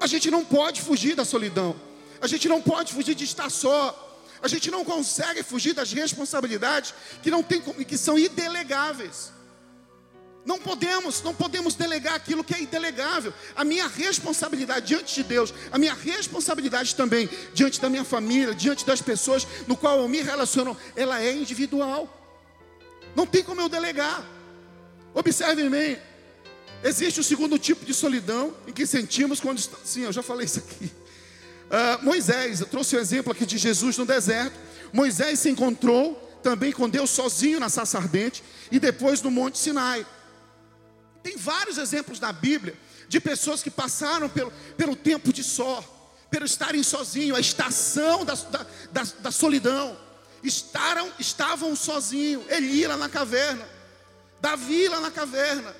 A 0.00 0.08
gente 0.08 0.28
não 0.28 0.44
pode 0.44 0.82
fugir 0.82 1.14
da 1.14 1.24
solidão. 1.24 1.76
A 2.20 2.26
gente 2.26 2.48
não 2.48 2.60
pode 2.60 2.92
fugir 2.92 3.14
de 3.14 3.24
estar 3.24 3.48
só. 3.48 4.00
A 4.42 4.48
gente 4.48 4.70
não 4.70 4.84
consegue 4.84 5.42
fugir 5.42 5.72
das 5.72 5.92
responsabilidades 5.92 6.92
que 7.22 7.30
não 7.30 7.42
tem 7.42 7.60
que 7.60 7.96
são 7.96 8.18
indelegáveis. 8.18 9.32
Não 10.44 10.58
podemos, 10.58 11.22
não 11.22 11.34
podemos 11.34 11.74
delegar 11.74 12.14
aquilo 12.14 12.44
que 12.44 12.54
é 12.54 12.60
indelegável. 12.60 13.32
A 13.56 13.64
minha 13.64 13.86
responsabilidade 13.86 14.86
diante 14.86 15.14
de 15.14 15.22
Deus, 15.22 15.54
a 15.72 15.78
minha 15.78 15.94
responsabilidade 15.94 16.94
também 16.94 17.28
diante 17.54 17.80
da 17.80 17.88
minha 17.88 18.04
família, 18.04 18.54
diante 18.54 18.84
das 18.84 19.00
pessoas 19.00 19.46
no 19.66 19.76
qual 19.76 19.98
eu 20.00 20.08
me 20.08 20.20
relaciono, 20.20 20.76
ela 20.94 21.20
é 21.20 21.32
individual. 21.32 22.08
Não 23.16 23.26
tem 23.26 23.42
como 23.42 23.60
eu 23.60 23.68
delegar. 23.68 24.22
Observe 25.14 25.68
bem. 25.70 25.98
Existe 26.82 27.20
o 27.20 27.24
segundo 27.24 27.58
tipo 27.58 27.86
de 27.86 27.94
solidão 27.94 28.54
em 28.66 28.72
que 28.72 28.86
sentimos 28.86 29.40
quando 29.40 29.58
sim, 29.84 30.02
eu 30.02 30.12
já 30.12 30.22
falei 30.22 30.44
isso 30.44 30.58
aqui. 30.58 30.84
Uh, 30.84 32.04
Moisés, 32.04 32.60
eu 32.60 32.66
trouxe 32.66 32.94
o 32.94 32.98
um 32.98 33.00
exemplo 33.00 33.32
aqui 33.32 33.46
de 33.46 33.56
Jesus 33.56 33.96
no 33.96 34.04
deserto. 34.04 34.54
Moisés 34.92 35.38
se 35.38 35.48
encontrou 35.48 36.14
também 36.42 36.70
com 36.70 36.88
Deus 36.88 37.08
sozinho 37.08 37.58
na 37.58 37.70
sarça 37.70 37.96
ardente 37.96 38.44
e 38.70 38.78
depois 38.78 39.22
no 39.22 39.30
Monte 39.30 39.56
Sinai. 39.56 40.04
Tem 41.24 41.38
vários 41.38 41.78
exemplos 41.78 42.20
na 42.20 42.30
Bíblia 42.34 42.76
de 43.08 43.18
pessoas 43.18 43.62
que 43.62 43.70
passaram 43.70 44.28
pelo, 44.28 44.52
pelo 44.76 44.94
tempo 44.94 45.32
de 45.32 45.42
só, 45.42 45.82
pelo 46.30 46.44
estarem 46.44 46.82
sozinhos, 46.82 47.38
a 47.38 47.40
estação 47.40 48.26
da, 48.26 48.34
da, 48.34 48.66
da, 48.92 49.02
da 49.20 49.30
solidão. 49.32 49.96
Estaram, 50.42 51.10
estavam 51.18 51.74
sozinhos, 51.74 52.44
Eli 52.50 52.86
lá 52.86 52.98
na 52.98 53.08
caverna, 53.08 53.66
Davi 54.38 54.86
lá 54.86 55.00
na 55.00 55.10
caverna, 55.10 55.74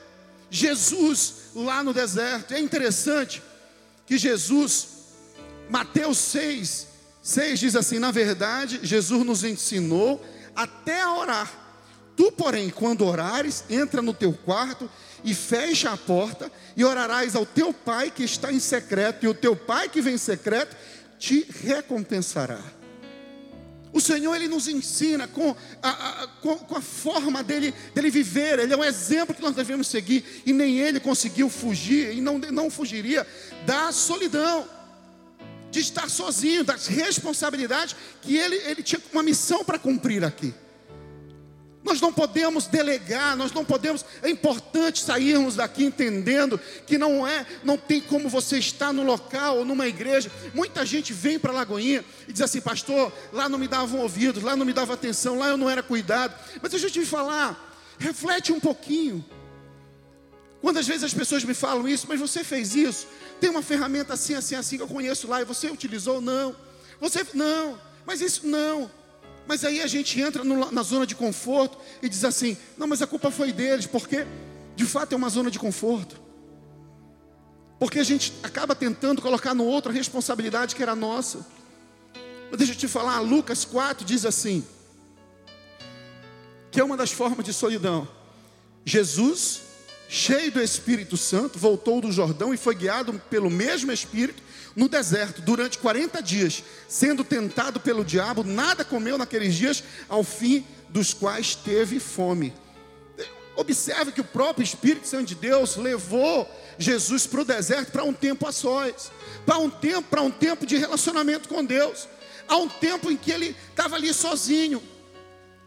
Jesus 0.51 1.51
lá 1.55 1.85
no 1.85 1.93
deserto. 1.93 2.55
É 2.55 2.59
interessante 2.59 3.43
que 4.07 4.17
Jesus, 4.17 4.89
Mateus 5.69 6.17
6, 6.17 6.87
6 7.23 7.61
diz 7.61 7.77
assim: 7.77 7.99
na 7.99 8.11
verdade, 8.11 8.81
Jesus 8.83 9.27
nos 9.27 9.45
ensinou 9.45 10.25
até 10.57 11.03
a 11.03 11.13
orar. 11.15 11.65
Tu, 12.17 12.33
porém, 12.33 12.71
quando 12.71 13.05
orares, 13.05 13.65
entra 13.69 14.01
no 14.01 14.15
teu 14.15 14.33
quarto 14.33 14.89
e 15.25 15.35
fecha 15.35 15.91
a 15.91 15.97
porta, 15.97 16.53
e 16.77 16.85
orarás 16.85 17.35
ao 17.35 17.47
teu 17.47 17.73
pai 17.73 18.11
que 18.11 18.23
está 18.23 18.53
em 18.53 18.61
secreto, 18.61 19.25
e 19.25 19.29
o 19.29 19.35
teu 19.35 19.57
pai 19.57 19.89
que 19.89 20.03
vem 20.03 20.15
em 20.15 20.19
secreto 20.19 20.77
te 21.19 21.47
recompensará. 21.65 22.61
O 23.91 24.01
Senhor 24.01 24.35
ele 24.35 24.49
nos 24.49 24.69
ensina 24.69 25.27
com 25.27 25.55
a, 25.81 25.91
a, 25.91 26.27
com, 26.43 26.59
com 26.59 26.77
a 26.77 26.81
forma 26.81 27.43
dele, 27.43 27.73
dele 27.95 28.11
viver, 28.11 28.59
ele 28.59 28.75
é 28.75 28.77
um 28.77 28.85
exemplo 28.85 29.35
que 29.35 29.41
nós 29.41 29.55
devemos 29.55 29.87
seguir, 29.87 30.43
e 30.45 30.53
nem 30.53 30.79
ele 30.79 31.01
conseguiu 31.01 31.49
fugir, 31.49 32.13
e 32.13 32.21
não, 32.21 32.37
não 32.39 32.69
fugiria 32.69 33.27
da 33.65 33.93
solidão, 33.93 34.69
de 35.71 35.81
estar 35.81 36.11
sozinho, 36.11 36.63
das 36.63 36.87
responsabilidades 36.87 37.97
que 38.21 38.37
ele, 38.37 38.57
ele 38.57 38.83
tinha 38.83 39.01
uma 39.13 39.23
missão 39.23 39.65
para 39.65 39.79
cumprir 39.79 40.23
aqui. 40.23 40.53
Nós 41.85 42.01
não 42.01 42.11
podemos 42.11 42.67
delegar, 42.67 43.37
nós 43.37 43.53
não 43.53 43.63
podemos. 43.63 44.07
É 44.23 44.31
importante 44.31 45.03
sairmos 45.03 45.57
daqui 45.57 45.85
entendendo 45.85 46.59
que 46.87 46.97
não 46.97 47.29
é, 47.29 47.47
não 47.63 47.77
tem 47.77 48.01
como 48.01 48.27
você 48.27 48.59
estar 48.59 48.91
no 48.91 49.03
local 49.03 49.59
ou 49.59 49.65
numa 49.67 49.87
igreja. 49.87 50.33
Muita 50.55 50.87
gente 50.87 51.13
vem 51.13 51.39
para 51.39 51.53
Lagoinha 51.53 52.03
e 52.27 52.33
diz 52.33 52.41
assim, 52.41 52.63
pastor, 52.63 53.13
lá 53.31 53.51
não 53.51 53.59
me 53.59 53.69
davam 53.69 54.01
ouvidos, 54.01 54.43
lá 54.43 54.57
não 54.57 54.65
me 54.65 54.73
dava 54.73 54.95
atenção, 54.95 55.39
lá 55.39 55.49
eu 55.49 55.59
não 55.59 55.69
era 55.69 55.83
cuidado. 55.83 56.35
Mas 56.63 56.71
deixa 56.71 56.87
eu 56.87 56.91
te 56.91 57.05
falar, 57.05 57.79
reflete 57.99 58.51
um 58.51 58.59
pouquinho. 58.59 59.23
Quando 60.63 60.79
às 60.79 60.87
vezes 60.87 61.05
as 61.05 61.13
pessoas 61.13 61.45
me 61.45 61.53
falam 61.53 61.87
isso, 61.87 62.07
mas 62.09 62.19
você 62.19 62.43
fez 62.43 62.75
isso, 62.75 63.07
tem 63.39 63.51
uma 63.51 63.61
ferramenta 63.61 64.15
assim, 64.15 64.35
assim, 64.35 64.55
assim 64.55 64.79
que 64.79 64.83
eu 64.83 64.89
conheço 64.89 65.29
lá, 65.29 65.43
e 65.43 65.45
você 65.45 65.69
utilizou? 65.69 66.23
Não. 66.23 66.57
Você 66.99 67.27
não, 67.35 67.79
mas 68.07 68.23
isso 68.23 68.47
não. 68.47 68.91
Mas 69.47 69.65
aí 69.65 69.83
a 69.83 69.87
gente 69.87 70.21
entra 70.21 70.43
no, 70.43 70.71
na 70.71 70.83
zona 70.83 71.07
de 71.07 71.15
conforto 71.15 71.79
e 72.03 72.09
diz 72.09 72.25
assim: 72.25 72.57
não, 72.77 72.87
mas 72.87 73.03
a 73.03 73.07
culpa 73.07 73.31
foi 73.31 73.53
deles, 73.53 73.87
porque 73.87 74.27
de 74.75 74.85
fato 74.85 75.13
é 75.13 75.17
uma 75.17 75.29
zona 75.29 75.51
de 75.51 75.59
conforto. 75.59 76.21
Porque 77.79 77.99
a 77.99 78.05
gente 78.05 78.33
acaba 78.43 78.75
tentando 78.75 79.21
colocar 79.21 79.55
no 79.55 79.65
outro 79.65 79.91
a 79.91 79.95
responsabilidade 79.95 80.75
que 80.75 80.83
era 80.83 80.95
nossa. 80.95 81.47
Mas 82.51 82.59
deixa 82.59 82.73
eu 82.73 82.77
te 82.77 82.89
falar, 82.89 83.21
Lucas 83.21 83.65
4 83.65 84.05
diz 84.05 84.25
assim: 84.25 84.65
que 86.71 86.81
é 86.81 86.85
uma 86.85 86.97
das 86.97 87.13
formas 87.13 87.45
de 87.45 87.53
solidão. 87.53 88.09
Jesus 88.85 89.63
cheio 90.09 90.53
do 90.53 90.63
Espírito 90.63 91.17
Santo, 91.17 91.59
voltou 91.59 92.01
do 92.01 92.13
Jordão 92.13 92.55
e 92.55 92.57
foi 92.57 92.75
guiado 92.75 93.13
pelo 93.31 93.51
mesmo 93.51 93.91
Espírito 93.91 94.43
no 94.75 94.89
deserto 94.89 95.41
durante 95.43 95.79
40 95.79 96.23
dias, 96.23 96.63
sendo 96.89 97.23
tentado 97.23 97.79
pelo 97.79 98.05
diabo, 98.05 98.43
nada 98.43 98.85
comeu 98.85 99.17
naqueles 99.17 99.55
dias, 99.55 99.83
ao 100.09 100.25
fim 100.25 100.65
dos 100.89 101.15
quais 101.15 101.55
teve 101.55 102.01
fome. 102.01 102.53
Observe 103.57 104.11
que 104.11 104.21
o 104.21 104.25
próprio 104.25 104.65
Espírito 104.65 105.07
Santo 105.07 105.27
de 105.27 105.35
Deus 105.37 105.77
levou 105.77 106.49
Jesus 106.77 107.27
para 107.27 107.43
o 107.43 107.45
deserto 107.45 107.93
para 107.93 108.03
um 108.03 108.13
tempo 108.13 108.47
a 108.49 108.53
sós, 108.53 109.13
para 109.47 109.59
um 109.59 109.71
tempo, 109.71 110.09
para 110.09 110.23
um 110.23 110.31
tempo 110.31 110.67
de 110.67 110.77
relacionamento 110.77 111.49
com 111.49 111.65
Deus. 111.65 112.09
Há 112.49 112.57
um 112.57 112.69
tempo 112.69 113.11
em 113.11 113.17
que 113.17 113.31
ele 113.31 113.57
estava 113.71 113.97
ali 113.97 114.13
sozinho. 114.13 114.83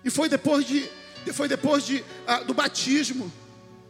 E 0.04 0.10
foi 0.10 0.28
depois 0.28 0.66
de, 0.66 0.90
foi 1.34 1.48
depois 1.48 1.86
de, 1.86 2.04
ah, 2.26 2.40
do 2.40 2.54
batismo. 2.54 3.32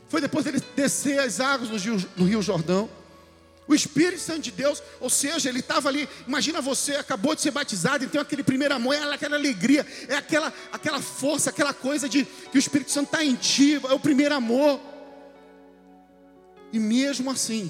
Foi 0.10 0.22
depois 0.22 0.46
dele 0.46 0.62
descer 0.76 1.20
as 1.20 1.40
águas 1.40 1.70
do 1.70 1.78
Rio, 1.78 1.98
do 2.16 2.24
Rio 2.24 2.42
Jordão. 2.42 2.90
O 3.68 3.76
Espírito 3.76 4.22
Santo 4.22 4.42
de 4.42 4.52
Deus, 4.52 4.82
ou 5.00 5.10
seja, 5.10 5.50
ele 5.50 5.60
estava 5.60 5.90
ali. 5.90 6.08
Imagina 6.26 6.62
você, 6.62 6.96
acabou 6.96 7.36
de 7.36 7.42
ser 7.42 7.52
batizado, 7.52 8.06
então 8.06 8.22
aquele 8.22 8.42
primeiro 8.42 8.74
amor, 8.74 8.96
é 8.96 9.14
aquela 9.14 9.36
alegria, 9.36 9.86
é 10.08 10.16
aquela, 10.16 10.54
aquela 10.72 11.02
força, 11.02 11.50
aquela 11.50 11.74
coisa 11.74 12.08
de 12.08 12.24
que 12.24 12.58
o 12.58 12.60
Espírito 12.60 12.92
Santo 12.92 13.08
está 13.08 13.26
em 13.26 13.36
ti, 13.36 13.76
é 13.76 13.94
o 13.94 14.00
primeiro 14.00 14.34
amor. 14.34 14.80
E 16.72 16.80
mesmo 16.80 17.30
assim, 17.30 17.70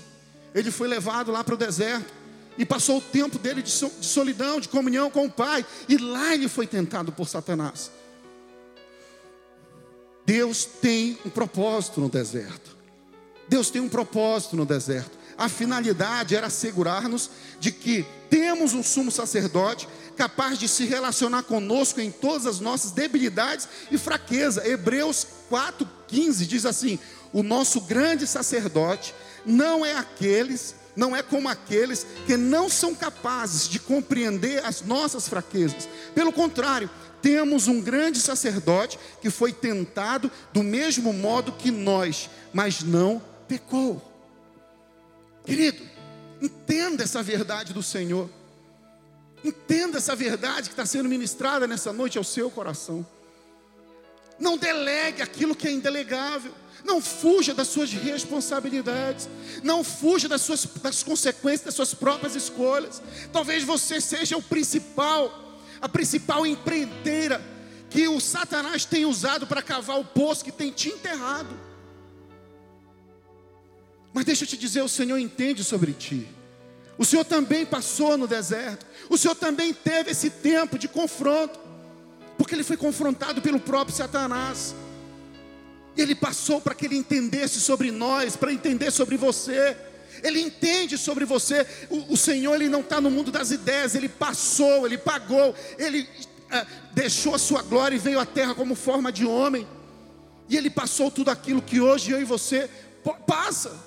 ele 0.53 0.69
foi 0.69 0.87
levado 0.87 1.31
lá 1.31 1.43
para 1.43 1.55
o 1.55 1.57
deserto 1.57 2.13
e 2.59 2.65
passou 2.65 2.97
o 2.97 3.01
tempo 3.01 3.39
dele 3.39 3.63
de 3.63 3.71
solidão, 3.71 4.59
de 4.59 4.69
comunhão 4.69 5.09
com 5.09 5.25
o 5.25 5.31
Pai, 5.31 5.65
e 5.89 5.97
lá 5.97 6.35
ele 6.35 6.47
foi 6.47 6.67
tentado 6.67 7.11
por 7.11 7.27
Satanás. 7.27 7.89
Deus 10.27 10.65
tem 10.65 11.17
um 11.25 11.29
propósito 11.29 12.01
no 12.01 12.09
deserto. 12.09 12.77
Deus 13.49 13.69
tem 13.71 13.81
um 13.81 13.89
propósito 13.89 14.55
no 14.55 14.65
deserto 14.65 15.16
a 15.37 15.47
finalidade 15.47 16.35
era 16.35 16.47
assegurar-nos 16.47 17.29
de 17.59 17.71
que 17.71 18.05
temos 18.29 18.73
um 18.73 18.83
sumo 18.83 19.11
sacerdote 19.11 19.87
capaz 20.17 20.57
de 20.57 20.67
se 20.67 20.85
relacionar 20.85 21.43
conosco 21.43 22.01
em 22.01 22.09
todas 22.11 22.47
as 22.47 22.59
nossas 22.59 22.91
debilidades 22.91 23.67
e 23.91 23.97
fraqueza. 23.97 24.67
Hebreus 24.67 25.25
4:15 25.49 26.45
diz 26.45 26.65
assim: 26.65 26.97
"O 27.31 27.43
nosso 27.43 27.81
grande 27.81 28.25
sacerdote 28.25 29.13
não 29.45 29.85
é 29.85 29.93
aqueles, 29.93 30.75
não 30.95 31.15
é 31.15 31.21
como 31.21 31.47
aqueles 31.47 32.05
que 32.25 32.35
não 32.35 32.67
são 32.67 32.95
capazes 32.95 33.69
de 33.69 33.79
compreender 33.79 34.65
as 34.65 34.81
nossas 34.81 35.29
fraquezas. 35.29 35.87
Pelo 36.15 36.33
contrário, 36.33 36.89
temos 37.21 37.67
um 37.67 37.79
grande 37.79 38.19
sacerdote 38.19 38.97
que 39.21 39.29
foi 39.29 39.53
tentado 39.53 40.31
do 40.51 40.63
mesmo 40.63 41.13
modo 41.13 41.51
que 41.51 41.69
nós, 41.69 42.27
mas 42.51 42.81
não 42.81 43.21
pecou." 43.47 44.16
Querido, 45.47 45.81
entenda 46.41 47.05
essa 47.05 47.23
verdade 47.23 47.73
do 47.73 47.81
Senhor. 47.81 48.29
Entenda 49.41 49.97
essa 49.97 50.13
verdade 50.13 50.63
que 50.63 50.73
está 50.73 50.85
sendo 50.85 51.07
ministrada 51.07 51.65
nessa 51.65 51.93
noite 51.93 52.17
ao 52.17 52.23
seu 52.25 52.51
coração. 52.51 53.07
Não 54.37 54.57
delegue 54.57 55.21
aquilo 55.21 55.55
que 55.55 55.65
é 55.65 55.71
indelegável. 55.71 56.51
Não 56.83 56.99
fuja 56.99 57.53
das 57.53 57.69
suas 57.69 57.93
responsabilidades. 57.93 59.29
Não 59.63 59.85
fuja 59.85 60.27
das 60.27 60.41
suas 60.41 60.65
das 60.65 61.01
consequências 61.01 61.63
das 61.63 61.75
suas 61.75 61.93
próprias 61.93 62.35
escolhas. 62.35 63.01
Talvez 63.31 63.63
você 63.63 64.01
seja 64.01 64.35
o 64.35 64.41
principal, 64.41 65.61
a 65.79 65.87
principal 65.87 66.45
empreiteira 66.45 67.41
que 67.89 68.05
o 68.09 68.19
Satanás 68.19 68.83
tem 68.83 69.05
usado 69.05 69.47
para 69.47 69.61
cavar 69.61 69.97
o 69.97 70.03
poço 70.03 70.43
que 70.43 70.51
tem 70.51 70.73
te 70.73 70.89
enterrado. 70.89 71.66
Deixa 74.27 74.43
eu 74.43 74.47
te 74.49 74.57
dizer, 74.57 74.81
o 74.81 74.89
Senhor 74.89 75.17
entende 75.17 75.63
sobre 75.63 75.93
ti. 75.93 76.27
O 76.97 77.05
Senhor 77.05 77.23
também 77.23 77.65
passou 77.65 78.17
no 78.17 78.27
deserto. 78.27 78.85
O 79.09 79.17
Senhor 79.17 79.35
também 79.35 79.73
teve 79.73 80.11
esse 80.11 80.29
tempo 80.29 80.77
de 80.77 80.89
confronto. 80.89 81.57
Porque 82.37 82.53
ele 82.53 82.65
foi 82.65 82.75
confrontado 82.75 83.41
pelo 83.41 83.57
próprio 83.57 83.95
Satanás. 83.95 84.75
E 85.95 86.01
ele 86.01 86.13
passou 86.13 86.59
para 86.59 86.75
que 86.75 86.87
ele 86.87 86.97
entendesse 86.97 87.61
sobre 87.61 87.89
nós, 87.89 88.35
para 88.35 88.51
entender 88.51 88.91
sobre 88.91 89.15
você. 89.15 89.77
Ele 90.21 90.41
entende 90.41 90.97
sobre 90.97 91.23
você. 91.23 91.65
O, 91.89 92.11
o 92.15 92.17
Senhor 92.17 92.53
ele 92.55 92.67
não 92.67 92.81
está 92.81 92.99
no 92.99 93.09
mundo 93.09 93.31
das 93.31 93.51
ideias. 93.51 93.95
Ele 93.95 94.09
passou, 94.09 94.85
ele 94.85 94.97
pagou, 94.97 95.55
ele 95.77 96.05
ah, 96.51 96.67
deixou 96.93 97.33
a 97.33 97.39
sua 97.39 97.61
glória 97.61 97.95
e 97.95 97.99
veio 97.99 98.19
à 98.19 98.25
terra 98.25 98.53
como 98.53 98.75
forma 98.75 99.09
de 99.09 99.25
homem. 99.25 99.65
E 100.49 100.57
ele 100.57 100.69
passou 100.69 101.09
tudo 101.09 101.31
aquilo 101.31 101.61
que 101.61 101.79
hoje 101.79 102.11
eu 102.11 102.19
e 102.19 102.25
você 102.25 102.69
passa. 103.25 103.86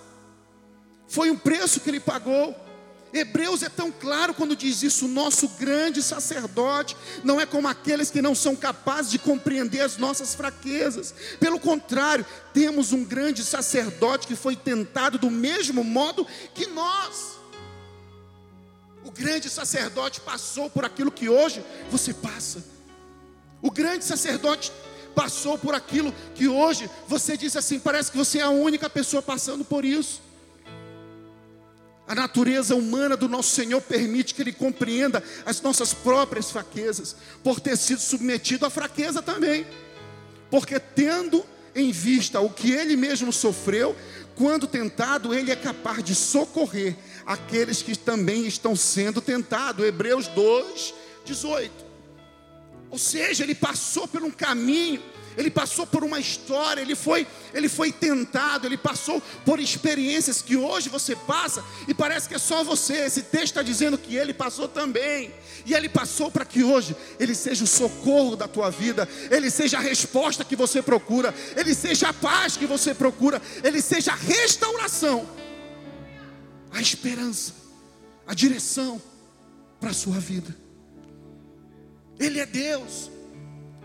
Foi 1.10 1.28
um 1.28 1.36
preço 1.36 1.80
que 1.80 1.90
ele 1.90 1.98
pagou. 1.98 2.54
Hebreus 3.12 3.64
é 3.64 3.68
tão 3.68 3.90
claro 3.90 4.32
quando 4.32 4.54
diz 4.54 4.80
isso: 4.84 5.08
nosso 5.08 5.48
grande 5.58 6.00
sacerdote 6.00 6.96
não 7.24 7.40
é 7.40 7.44
como 7.44 7.66
aqueles 7.66 8.12
que 8.12 8.22
não 8.22 8.32
são 8.32 8.54
capazes 8.54 9.10
de 9.10 9.18
compreender 9.18 9.80
as 9.80 9.96
nossas 9.96 10.36
fraquezas. 10.36 11.12
Pelo 11.40 11.58
contrário, 11.58 12.24
temos 12.54 12.92
um 12.92 13.04
grande 13.04 13.44
sacerdote 13.44 14.28
que 14.28 14.36
foi 14.36 14.54
tentado 14.54 15.18
do 15.18 15.28
mesmo 15.28 15.82
modo 15.82 16.24
que 16.54 16.68
nós. 16.68 17.40
O 19.04 19.10
grande 19.10 19.50
sacerdote 19.50 20.20
passou 20.20 20.70
por 20.70 20.84
aquilo 20.84 21.10
que 21.10 21.28
hoje 21.28 21.64
você 21.90 22.14
passa. 22.14 22.64
O 23.60 23.72
grande 23.72 24.04
sacerdote 24.04 24.70
passou 25.12 25.58
por 25.58 25.74
aquilo 25.74 26.14
que 26.36 26.46
hoje 26.46 26.88
você 27.08 27.36
diz 27.36 27.56
assim: 27.56 27.80
parece 27.80 28.12
que 28.12 28.16
você 28.16 28.38
é 28.38 28.42
a 28.42 28.50
única 28.50 28.88
pessoa 28.88 29.20
passando 29.20 29.64
por 29.64 29.84
isso. 29.84 30.29
A 32.10 32.14
natureza 32.16 32.74
humana 32.74 33.16
do 33.16 33.28
nosso 33.28 33.54
Senhor 33.54 33.80
permite 33.80 34.34
que 34.34 34.42
Ele 34.42 34.52
compreenda 34.52 35.22
as 35.46 35.62
nossas 35.62 35.94
próprias 35.94 36.50
fraquezas, 36.50 37.14
por 37.40 37.60
ter 37.60 37.76
sido 37.76 38.00
submetido 38.00 38.66
à 38.66 38.70
fraqueza 38.70 39.22
também. 39.22 39.64
Porque 40.50 40.80
tendo 40.80 41.46
em 41.72 41.92
vista 41.92 42.40
o 42.40 42.50
que 42.50 42.72
Ele 42.72 42.96
mesmo 42.96 43.32
sofreu, 43.32 43.94
quando 44.34 44.66
tentado, 44.66 45.32
Ele 45.32 45.52
é 45.52 45.54
capaz 45.54 46.02
de 46.02 46.16
socorrer 46.16 46.96
aqueles 47.24 47.80
que 47.80 47.96
também 47.96 48.44
estão 48.44 48.74
sendo 48.74 49.20
tentados. 49.20 49.86
Hebreus 49.86 50.26
2, 50.26 50.92
18. 51.24 51.89
Ou 52.90 52.98
seja, 52.98 53.44
Ele 53.44 53.54
passou 53.54 54.08
por 54.08 54.22
um 54.22 54.30
caminho 54.30 55.00
ele 55.36 55.50
passou 55.50 55.86
por 55.86 56.02
uma 56.02 56.18
história, 56.18 56.80
ele 56.80 56.94
foi, 56.94 57.26
ele 57.54 57.68
foi 57.68 57.92
tentado, 57.92 58.66
ele 58.66 58.76
passou 58.76 59.22
por 59.44 59.60
experiências 59.60 60.42
que 60.42 60.56
hoje 60.56 60.88
você 60.88 61.14
passa 61.14 61.64
e 61.86 61.94
parece 61.94 62.28
que 62.28 62.34
é 62.34 62.38
só 62.38 62.64
você. 62.64 62.94
Esse 62.94 63.22
texto 63.22 63.46
está 63.46 63.62
dizendo 63.62 63.96
que 63.96 64.16
ele 64.16 64.34
passou 64.34 64.68
também. 64.68 65.32
E 65.64 65.74
ele 65.74 65.88
passou 65.88 66.30
para 66.30 66.44
que 66.44 66.62
hoje 66.62 66.96
ele 67.18 67.34
seja 67.34 67.64
o 67.64 67.66
socorro 67.66 68.34
da 68.34 68.48
tua 68.48 68.70
vida, 68.70 69.08
ele 69.30 69.50
seja 69.50 69.78
a 69.78 69.80
resposta 69.80 70.44
que 70.44 70.56
você 70.56 70.82
procura, 70.82 71.34
ele 71.56 71.74
seja 71.74 72.08
a 72.08 72.12
paz 72.14 72.56
que 72.56 72.66
você 72.66 72.94
procura, 72.94 73.40
ele 73.62 73.80
seja 73.80 74.12
a 74.12 74.16
restauração, 74.16 75.28
a 76.72 76.80
esperança, 76.80 77.54
a 78.26 78.34
direção 78.34 79.00
para 79.78 79.90
a 79.90 79.94
sua 79.94 80.18
vida. 80.18 80.59
Ele 82.20 82.38
é 82.38 82.46
Deus 82.46 83.10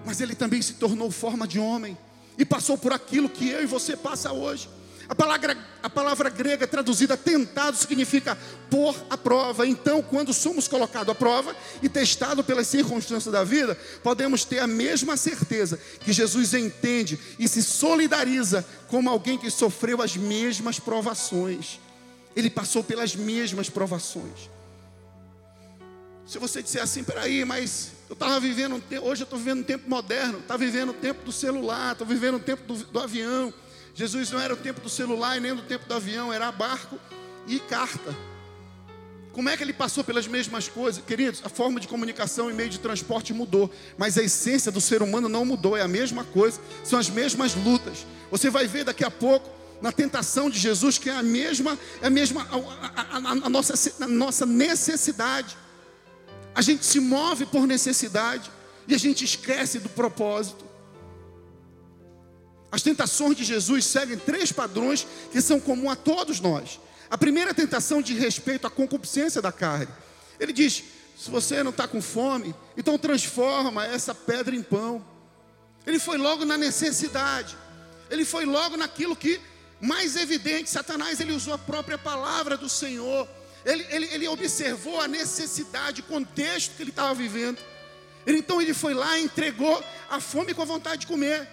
mas 0.05 0.21
ele 0.21 0.35
também 0.35 0.61
se 0.61 0.73
tornou 0.73 1.09
forma 1.09 1.47
de 1.47 1.59
homem 1.59 1.97
e 2.37 2.45
passou 2.45 2.77
por 2.77 2.93
aquilo 2.93 3.27
que 3.27 3.49
eu 3.49 3.63
e 3.63 3.65
você 3.65 3.97
passa 3.97 4.31
hoje. 4.31 4.69
A 5.07 5.13
palavra, 5.13 5.57
a 5.83 5.89
palavra 5.89 6.29
grega 6.29 6.65
traduzida 6.65 7.15
tentado 7.15 7.77
significa 7.77 8.35
pôr 8.71 8.95
à 9.09 9.17
prova. 9.17 9.67
Então, 9.67 10.01
quando 10.01 10.33
somos 10.33 10.67
colocados 10.67 11.09
à 11.09 11.15
prova 11.15 11.55
e 11.81 11.87
testados 11.87 12.45
pelas 12.45 12.67
circunstâncias 12.67 13.31
da 13.31 13.43
vida, 13.43 13.75
podemos 14.01 14.45
ter 14.45 14.59
a 14.59 14.67
mesma 14.67 15.15
certeza 15.15 15.79
que 15.99 16.11
Jesus 16.11 16.55
entende 16.55 17.19
e 17.37 17.47
se 17.47 17.61
solidariza 17.61 18.65
como 18.87 19.09
alguém 19.09 19.37
que 19.37 19.49
sofreu 19.51 20.01
as 20.01 20.15
mesmas 20.15 20.79
provações. 20.79 21.79
Ele 22.35 22.49
passou 22.49 22.83
pelas 22.83 23.15
mesmas 23.15 23.69
provações. 23.69 24.49
Se 26.25 26.39
você 26.39 26.63
disser 26.63 26.81
assim, 26.81 27.03
peraí, 27.03 27.45
mas 27.45 27.91
eu 28.09 28.13
estava 28.13 28.39
vivendo, 28.39 28.81
hoje 29.01 29.23
eu 29.23 29.25
estou 29.25 29.39
vivendo 29.39 29.59
um 29.59 29.63
tempo 29.63 29.89
moderno, 29.89 30.39
está 30.39 30.55
vivendo 30.55 30.89
o 30.89 30.93
tempo 30.93 31.25
do 31.25 31.31
celular, 31.31 31.93
estou 31.93 32.05
vivendo 32.05 32.35
o 32.35 32.39
tempo 32.39 32.61
do, 32.71 32.85
do, 32.85 32.99
avião. 32.99 33.53
Jesus 33.95 34.29
não 34.29 34.39
era 34.39 34.53
o 34.53 34.57
tempo 34.57 34.79
do 34.79 34.89
celular 34.89 35.37
e 35.37 35.39
nem 35.39 35.55
do 35.55 35.63
tempo 35.63 35.87
do 35.87 35.93
avião, 35.93 36.31
era 36.31 36.51
barco 36.51 36.99
e 37.47 37.59
carta. 37.59 38.15
Como 39.33 39.49
é 39.49 39.57
que 39.57 39.63
ele 39.63 39.73
passou 39.73 40.03
pelas 40.03 40.27
mesmas 40.27 40.69
coisas? 40.69 41.03
Queridos, 41.03 41.41
a 41.43 41.49
forma 41.49 41.79
de 41.79 41.87
comunicação 41.87 42.49
e 42.49 42.53
meio 42.53 42.69
de 42.69 42.79
transporte 42.79 43.33
mudou, 43.33 43.69
mas 43.97 44.17
a 44.17 44.23
essência 44.23 44.71
do 44.71 44.79
ser 44.79 45.01
humano 45.01 45.27
não 45.27 45.43
mudou, 45.43 45.75
é 45.75 45.81
a 45.81 45.87
mesma 45.87 46.23
coisa, 46.23 46.59
são 46.83 46.99
as 46.99 47.09
mesmas 47.09 47.55
lutas. 47.55 48.05
Você 48.31 48.49
vai 48.49 48.67
ver 48.67 48.85
daqui 48.85 49.03
a 49.03 49.11
pouco 49.11 49.49
na 49.81 49.91
tentação 49.91 50.49
de 50.49 50.57
Jesus 50.57 50.97
que 50.97 51.09
é 51.09 51.15
a 51.15 51.23
mesma, 51.23 51.77
é 52.01 52.07
a 52.07 52.09
mesma 52.09 52.47
a, 52.49 53.01
a, 53.01 53.17
a, 53.17 53.31
a 53.31 53.49
nossa, 53.49 53.73
a 54.03 54.07
nossa 54.07 54.45
necessidade. 54.45 55.57
A 56.55 56.61
gente 56.61 56.85
se 56.85 57.01
move 57.01 57.45
por 57.45 57.67
necessidade 57.67 58.49
e 58.87 58.95
a 58.95 58.97
gente 58.97 59.25
esquece 59.25 59.77
do 59.77 59.89
propósito. 59.89 60.63
As 62.71 62.81
tentações 62.81 63.35
de 63.35 63.43
Jesus 63.43 63.85
seguem 63.85 64.17
três 64.17 64.51
padrões 64.51 65.05
que 65.31 65.41
são 65.41 65.59
comuns 65.59 65.91
a 65.91 65.95
todos 65.95 66.39
nós. 66.39 66.79
A 67.09 67.17
primeira 67.17 67.53
tentação 67.53 68.01
de 68.01 68.13
respeito 68.13 68.65
à 68.65 68.69
concupiscência 68.69 69.41
da 69.41 69.51
carne. 69.51 69.87
Ele 70.39 70.51
diz: 70.51 70.83
se 71.17 71.29
você 71.29 71.61
não 71.63 71.71
está 71.71 71.87
com 71.87 72.01
fome, 72.01 72.55
então 72.75 72.97
transforma 72.97 73.85
essa 73.85 74.15
pedra 74.15 74.55
em 74.55 74.63
pão. 74.63 75.05
Ele 75.85 75.99
foi 75.99 76.17
logo 76.17 76.45
na 76.45 76.57
necessidade. 76.57 77.55
Ele 78.09 78.25
foi 78.25 78.45
logo 78.45 78.75
naquilo 78.75 79.15
que 79.15 79.39
mais 79.79 80.15
evidente. 80.15 80.69
Satanás 80.69 81.19
ele 81.19 81.33
usou 81.33 81.53
a 81.53 81.57
própria 81.57 81.97
palavra 81.97 82.57
do 82.57 82.67
Senhor. 82.67 83.27
Ele, 83.65 83.86
ele, 83.89 84.06
ele 84.13 84.28
observou 84.28 85.01
a 85.01 85.08
necessidade, 85.08 86.01
o 86.01 86.04
contexto 86.04 86.75
que 86.75 86.84
ele 86.84 86.91
estava 86.91 87.13
vivendo. 87.15 87.58
Então 88.28 88.62
ele 88.62 88.73
foi 88.73 88.93
lá 88.93 89.17
e 89.17 89.23
entregou 89.23 89.84
a 90.10 90.19
fome 90.19 90.54
com 90.54 90.62
a 90.62 90.65
vontade 90.65 91.01
de 91.01 91.08
comer. 91.08 91.47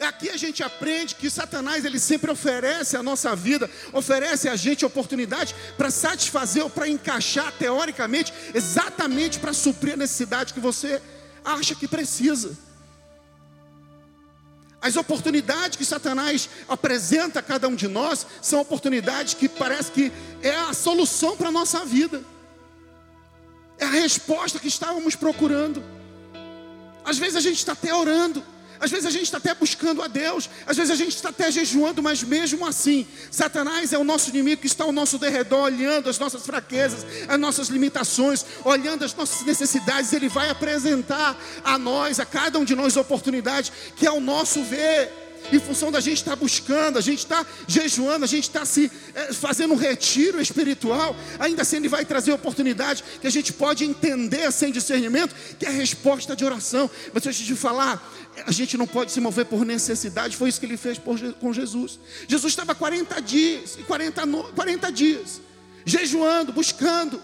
Aqui 0.00 0.30
a 0.30 0.36
gente 0.36 0.64
aprende 0.64 1.14
que 1.14 1.30
Satanás 1.30 1.84
ele 1.84 1.98
sempre 1.98 2.28
oferece 2.28 2.96
a 2.96 3.02
nossa 3.04 3.36
vida, 3.36 3.70
oferece 3.92 4.48
a 4.48 4.56
gente 4.56 4.84
oportunidade 4.84 5.54
para 5.76 5.92
satisfazer 5.92 6.64
ou 6.64 6.70
para 6.70 6.88
encaixar 6.88 7.52
teoricamente, 7.52 8.32
exatamente 8.52 9.38
para 9.38 9.52
suprir 9.52 9.94
a 9.94 9.98
necessidade 9.98 10.52
que 10.52 10.60
você 10.60 11.00
acha 11.44 11.76
que 11.76 11.86
precisa. 11.86 12.56
As 14.82 14.96
oportunidades 14.96 15.76
que 15.76 15.84
Satanás 15.84 16.48
apresenta 16.68 17.38
a 17.38 17.42
cada 17.42 17.68
um 17.68 17.74
de 17.76 17.86
nós 17.86 18.26
são 18.42 18.60
oportunidades 18.60 19.32
que 19.32 19.48
parece 19.48 19.92
que 19.92 20.12
é 20.42 20.56
a 20.56 20.74
solução 20.74 21.36
para 21.36 21.48
a 21.48 21.52
nossa 21.52 21.84
vida. 21.84 22.24
É 23.78 23.84
a 23.84 23.90
resposta 23.90 24.58
que 24.58 24.66
estávamos 24.66 25.14
procurando. 25.14 25.82
Às 27.04 27.16
vezes 27.16 27.36
a 27.36 27.40
gente 27.40 27.58
está 27.58 27.72
até 27.72 27.94
orando, 27.94 28.44
às 28.82 28.90
vezes 28.90 29.06
a 29.06 29.10
gente 29.10 29.22
está 29.22 29.38
até 29.38 29.54
buscando 29.54 30.02
a 30.02 30.08
Deus, 30.08 30.50
às 30.66 30.76
vezes 30.76 30.90
a 30.90 30.96
gente 30.96 31.14
está 31.14 31.28
até 31.28 31.52
jejuando, 31.52 32.02
mas 32.02 32.24
mesmo 32.24 32.66
assim, 32.66 33.06
Satanás 33.30 33.92
é 33.92 33.98
o 33.98 34.02
nosso 34.02 34.30
inimigo 34.30 34.60
que 34.60 34.66
está 34.66 34.82
ao 34.82 34.90
nosso 34.90 35.18
derredor, 35.18 35.60
olhando 35.62 36.10
as 36.10 36.18
nossas 36.18 36.44
fraquezas, 36.44 37.06
as 37.28 37.38
nossas 37.38 37.68
limitações, 37.68 38.44
olhando 38.64 39.04
as 39.04 39.14
nossas 39.14 39.46
necessidades, 39.46 40.12
ele 40.12 40.28
vai 40.28 40.50
apresentar 40.50 41.40
a 41.62 41.78
nós, 41.78 42.18
a 42.18 42.26
cada 42.26 42.58
um 42.58 42.64
de 42.64 42.74
nós, 42.74 42.96
oportunidades 42.96 43.70
que 43.94 44.04
é 44.04 44.10
o 44.10 44.18
nosso 44.18 44.64
ver 44.64 45.21
em 45.56 45.60
função 45.60 45.90
da 45.90 46.00
gente 46.00 46.18
estar 46.18 46.32
tá 46.32 46.36
buscando, 46.36 46.98
a 46.98 47.00
gente 47.00 47.18
está 47.18 47.44
jejuando, 47.66 48.24
a 48.24 48.28
gente 48.28 48.44
está 48.44 48.64
se 48.64 48.90
é, 49.14 49.32
fazendo 49.32 49.74
um 49.74 49.76
retiro 49.76 50.40
espiritual, 50.40 51.14
ainda 51.38 51.62
assim 51.62 51.76
Ele 51.76 51.88
vai 51.88 52.04
trazer 52.04 52.32
oportunidade 52.32 53.04
que 53.20 53.26
a 53.26 53.30
gente 53.30 53.52
pode 53.52 53.84
entender 53.84 54.50
sem 54.52 54.72
discernimento, 54.72 55.34
que 55.58 55.66
é 55.66 55.68
a 55.68 55.72
resposta 55.72 56.34
de 56.34 56.44
oração. 56.44 56.90
Mas 57.12 57.22
deixa 57.22 57.42
eu 57.42 57.46
te 57.46 57.54
falar, 57.54 58.02
a 58.46 58.52
gente 58.52 58.76
não 58.76 58.86
pode 58.86 59.12
se 59.12 59.20
mover 59.20 59.46
por 59.46 59.64
necessidade, 59.64 60.36
foi 60.36 60.48
isso 60.48 60.60
que 60.60 60.66
Ele 60.66 60.76
fez 60.76 60.98
por, 60.98 61.18
com 61.34 61.52
Jesus. 61.52 61.98
Jesus 62.26 62.52
estava 62.52 62.74
40 62.74 63.20
dias, 63.20 63.78
40, 63.86 64.22
40 64.54 64.92
dias, 64.92 65.40
jejuando, 65.84 66.52
buscando, 66.52 67.20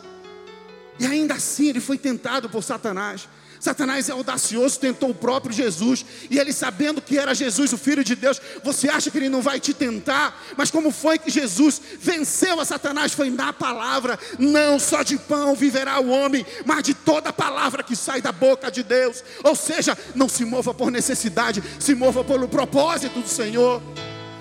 e 0.98 1.06
ainda 1.06 1.34
assim 1.34 1.68
Ele 1.68 1.80
foi 1.80 1.96
tentado 1.96 2.48
por 2.48 2.62
Satanás. 2.62 3.28
Satanás 3.60 4.08
é 4.08 4.12
audacioso, 4.12 4.78
tentou 4.78 5.10
o 5.10 5.14
próprio 5.14 5.52
Jesus, 5.52 6.04
e 6.30 6.38
ele 6.38 6.52
sabendo 6.52 7.02
que 7.02 7.18
era 7.18 7.34
Jesus, 7.34 7.72
o 7.72 7.78
Filho 7.78 8.04
de 8.04 8.14
Deus, 8.14 8.40
você 8.62 8.88
acha 8.88 9.10
que 9.10 9.18
ele 9.18 9.28
não 9.28 9.42
vai 9.42 9.58
te 9.58 9.74
tentar? 9.74 10.40
Mas 10.56 10.70
como 10.70 10.90
foi 10.90 11.18
que 11.18 11.30
Jesus 11.30 11.80
venceu 12.00 12.60
a 12.60 12.64
Satanás? 12.64 13.12
Foi 13.12 13.30
na 13.30 13.52
palavra, 13.52 14.18
não 14.38 14.78
só 14.78 15.02
de 15.02 15.16
pão 15.18 15.54
viverá 15.54 16.00
o 16.00 16.08
homem, 16.08 16.46
mas 16.64 16.82
de 16.82 16.94
toda 16.94 17.32
palavra 17.32 17.82
que 17.82 17.96
sai 17.96 18.22
da 18.22 18.32
boca 18.32 18.70
de 18.70 18.82
Deus. 18.82 19.24
Ou 19.42 19.56
seja, 19.56 19.96
não 20.14 20.28
se 20.28 20.44
mova 20.44 20.72
por 20.72 20.90
necessidade, 20.90 21.62
se 21.78 21.94
mova 21.94 22.22
pelo 22.22 22.48
propósito 22.48 23.20
do 23.20 23.28
Senhor. 23.28 23.82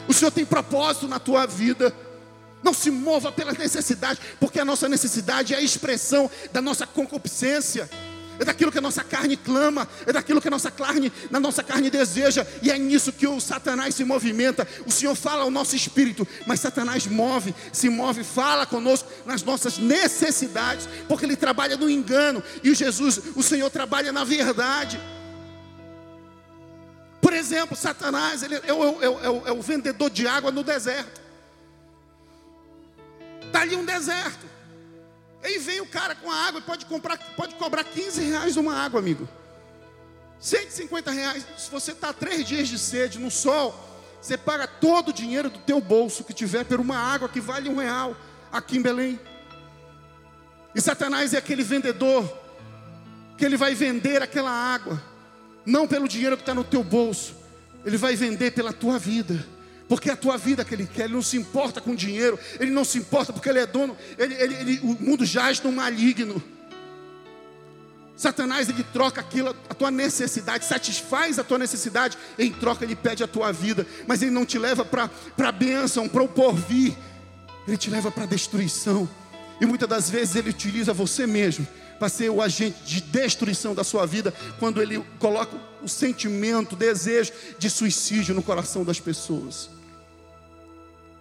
O 0.07 0.13
Senhor 0.13 0.31
tem 0.31 0.45
propósito 0.45 1.07
na 1.07 1.19
tua 1.19 1.45
vida. 1.45 1.93
Não 2.63 2.73
se 2.73 2.89
mova 2.89 3.31
pela 3.31 3.53
necessidade, 3.53 4.19
porque 4.39 4.59
a 4.59 4.65
nossa 4.65 4.89
necessidade 4.89 5.53
é 5.53 5.57
a 5.57 5.61
expressão 5.61 6.29
da 6.51 6.61
nossa 6.61 6.87
concupiscência 6.87 7.89
é 8.39 8.45
daquilo 8.45 8.71
que 8.71 8.77
a 8.77 8.81
nossa 8.81 9.03
carne 9.03 9.35
clama, 9.37 9.87
é 10.05 10.13
daquilo 10.13 10.41
que 10.41 10.47
a 10.47 10.51
nossa 10.51 10.71
carne, 10.71 11.11
na 11.29 11.39
nossa 11.39 11.63
carne 11.63 11.89
deseja, 11.89 12.45
e 12.61 12.71
é 12.71 12.77
nisso 12.77 13.11
que 13.11 13.27
o 13.27 13.39
Satanás 13.39 13.95
se 13.95 14.03
movimenta. 14.03 14.67
O 14.85 14.91
Senhor 14.91 15.15
fala 15.15 15.43
ao 15.43 15.51
nosso 15.51 15.75
espírito, 15.75 16.27
mas 16.45 16.59
Satanás 16.59 17.07
move, 17.07 17.53
se 17.71 17.89
move, 17.89 18.23
fala 18.23 18.65
conosco 18.65 19.09
nas 19.25 19.43
nossas 19.43 19.77
necessidades, 19.77 20.87
porque 21.07 21.25
ele 21.25 21.35
trabalha 21.35 21.77
no 21.77 21.89
engano, 21.89 22.43
e 22.63 22.69
o 22.69 22.75
Jesus, 22.75 23.19
o 23.35 23.43
Senhor 23.43 23.69
trabalha 23.69 24.11
na 24.11 24.23
verdade. 24.23 24.99
Por 27.21 27.33
exemplo, 27.33 27.75
Satanás 27.75 28.43
ele 28.43 28.55
é, 28.55 28.73
o, 28.73 29.03
é, 29.03 29.09
o, 29.09 29.47
é 29.47 29.51
o 29.51 29.61
vendedor 29.61 30.09
de 30.09 30.27
água 30.27 30.51
no 30.51 30.63
deserto. 30.63 31.21
Está 33.47 33.61
ali 33.61 33.75
um 33.75 33.83
deserto. 33.83 34.56
Vem 35.59 35.81
o 35.81 35.85
cara 35.85 36.15
com 36.15 36.31
a 36.31 36.35
água 36.35 36.61
pode, 36.61 36.85
comprar, 36.85 37.17
pode 37.35 37.55
cobrar 37.55 37.83
15 37.83 38.21
reais 38.21 38.57
uma 38.57 38.75
água, 38.75 38.99
amigo. 38.99 39.27
150 40.39 41.11
reais. 41.11 41.45
Se 41.57 41.69
você 41.69 41.91
está 41.91 42.13
três 42.13 42.45
dias 42.45 42.67
de 42.67 42.77
sede 42.77 43.19
no 43.19 43.31
sol, 43.31 43.75
você 44.21 44.37
paga 44.37 44.67
todo 44.67 45.09
o 45.09 45.13
dinheiro 45.13 45.49
do 45.49 45.59
teu 45.59 45.81
bolso 45.81 46.23
que 46.23 46.33
tiver 46.33 46.63
por 46.63 46.79
uma 46.79 46.97
água 46.97 47.29
que 47.29 47.39
vale 47.39 47.69
um 47.69 47.77
real 47.77 48.15
aqui 48.51 48.77
em 48.77 48.81
Belém. 48.81 49.19
E 50.75 50.81
Satanás 50.81 51.33
é 51.33 51.37
aquele 51.37 51.63
vendedor 51.63 52.31
que 53.37 53.45
ele 53.45 53.57
vai 53.57 53.73
vender 53.73 54.21
aquela 54.21 54.51
água, 54.51 55.01
não 55.65 55.87
pelo 55.87 56.07
dinheiro 56.07 56.35
que 56.35 56.43
está 56.43 56.53
no 56.53 56.63
teu 56.63 56.83
bolso, 56.83 57.35
ele 57.85 57.97
vai 57.97 58.15
vender 58.15 58.51
pela 58.51 58.73
tua 58.73 58.97
vida 58.97 59.45
porque 59.87 60.09
é 60.09 60.13
a 60.13 60.17
tua 60.17 60.37
vida 60.37 60.65
que 60.65 60.73
Ele 60.73 60.85
quer, 60.85 61.05
Ele 61.05 61.13
não 61.13 61.21
se 61.21 61.37
importa 61.37 61.79
com 61.79 61.95
dinheiro, 61.95 62.39
Ele 62.59 62.71
não 62.71 62.83
se 62.83 62.97
importa 62.97 63.31
porque 63.31 63.49
Ele 63.49 63.59
é 63.59 63.65
dono, 63.65 63.95
ele, 64.17 64.33
ele, 64.35 64.55
ele, 64.55 64.79
o 64.83 64.97
mundo 64.99 65.25
jaz 65.25 65.61
no 65.61 65.71
maligno. 65.71 66.41
Satanás 68.17 68.67
ele 68.67 68.83
troca 68.83 69.21
aquilo, 69.21 69.55
a 69.69 69.73
tua 69.75 69.91
necessidade, 69.91 70.65
satisfaz 70.65 71.37
a 71.37 71.43
tua 71.43 71.59
necessidade, 71.59 72.17
em 72.39 72.51
troca 72.51 72.83
ele 72.83 72.95
pede 72.95 73.23
a 73.23 73.27
tua 73.27 73.51
vida, 73.51 73.85
mas 74.07 74.23
ele 74.23 74.31
não 74.31 74.43
te 74.43 74.57
leva 74.57 74.83
para 74.83 75.07
a 75.37 75.51
bênção, 75.51 76.09
para 76.09 76.23
o 76.23 76.27
porvir, 76.27 76.97
ele 77.67 77.77
te 77.77 77.91
leva 77.91 78.09
para 78.09 78.23
a 78.23 78.27
destruição, 78.27 79.07
e 79.61 79.67
muitas 79.67 79.87
das 79.87 80.09
vezes 80.09 80.35
ele 80.35 80.49
utiliza 80.49 80.93
você 80.93 81.27
mesmo 81.27 81.67
para 81.99 82.09
ser 82.09 82.29
o 82.29 82.41
agente 82.41 82.77
de 82.83 83.01
destruição 83.01 83.75
da 83.75 83.83
sua 83.83 84.05
vida, 84.07 84.33
quando 84.59 84.81
ele 84.81 85.03
coloca 85.19 85.55
o 85.83 85.87
sentimento, 85.87 86.73
o 86.73 86.75
desejo 86.75 87.31
de 87.59 87.69
suicídio 87.69 88.33
no 88.33 88.41
coração 88.41 88.83
das 88.83 88.99
pessoas. 88.99 89.76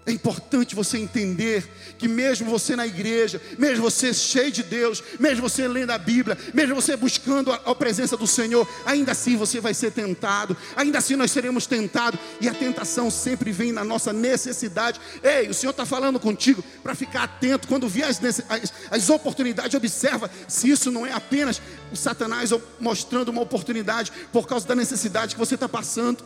É 0.06 0.12
importante 0.12 0.72
você 0.76 0.98
entender 0.98 1.68
que 1.98 2.06
mesmo 2.06 2.48
você 2.48 2.76
na 2.76 2.86
igreja, 2.86 3.42
mesmo 3.58 3.82
você 3.82 4.14
cheio 4.14 4.52
de 4.52 4.62
Deus, 4.62 5.02
mesmo 5.18 5.48
você 5.48 5.66
lendo 5.66 5.90
a 5.90 5.98
Bíblia, 5.98 6.38
mesmo 6.54 6.76
você 6.76 6.96
buscando 6.96 7.50
a, 7.50 7.56
a, 7.56 7.74
presença 7.74 8.16
do 8.16 8.24
Senhor, 8.24 8.68
ainda 8.86 9.10
assim 9.10 9.36
você 9.36 9.60
vai 9.60 9.74
ser 9.74 9.90
tentado, 9.90 10.56
ainda 10.76 10.98
assim 10.98 11.16
nós 11.16 11.32
seremos 11.32 11.66
tentados, 11.66 12.20
e 12.40 12.48
a 12.48 12.54
tentação 12.54 13.10
sempre 13.10 13.50
vem 13.50 13.72
na 13.72 13.82
nossa 13.82 14.12
necessidade. 14.12 15.00
Ei, 15.24 15.48
o 15.48 15.54
Senhor 15.54 15.72
está 15.72 15.84
falando 15.84 16.20
contigo 16.20 16.62
para 16.84 16.94
ficar 16.94 17.24
atento, 17.24 17.66
quando 17.66 17.88
vier 17.88 18.08
as, 18.08 18.20
as, 18.48 18.72
as 18.88 19.10
oportunidades, 19.10 19.74
observa 19.74 20.30
se 20.46 20.70
isso 20.70 20.88
não 20.88 21.04
é 21.04 21.12
apenas 21.12 21.60
o 21.90 21.96
Satanás 21.96 22.52
mostrando 22.78 23.30
uma 23.30 23.42
oportunidade 23.42 24.12
por 24.32 24.46
causa 24.46 24.68
da 24.68 24.74
necessidade 24.76 25.34
que 25.34 25.40
você 25.40 25.56
está 25.56 25.68
passando, 25.68 26.24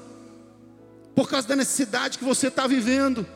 por 1.15 1.31
causa 1.31 1.49
da 1.49 1.57
necessidade 1.57 2.19
que 2.19 2.25
você 2.27 2.49
está 2.49 2.67
vivendo 2.67 3.27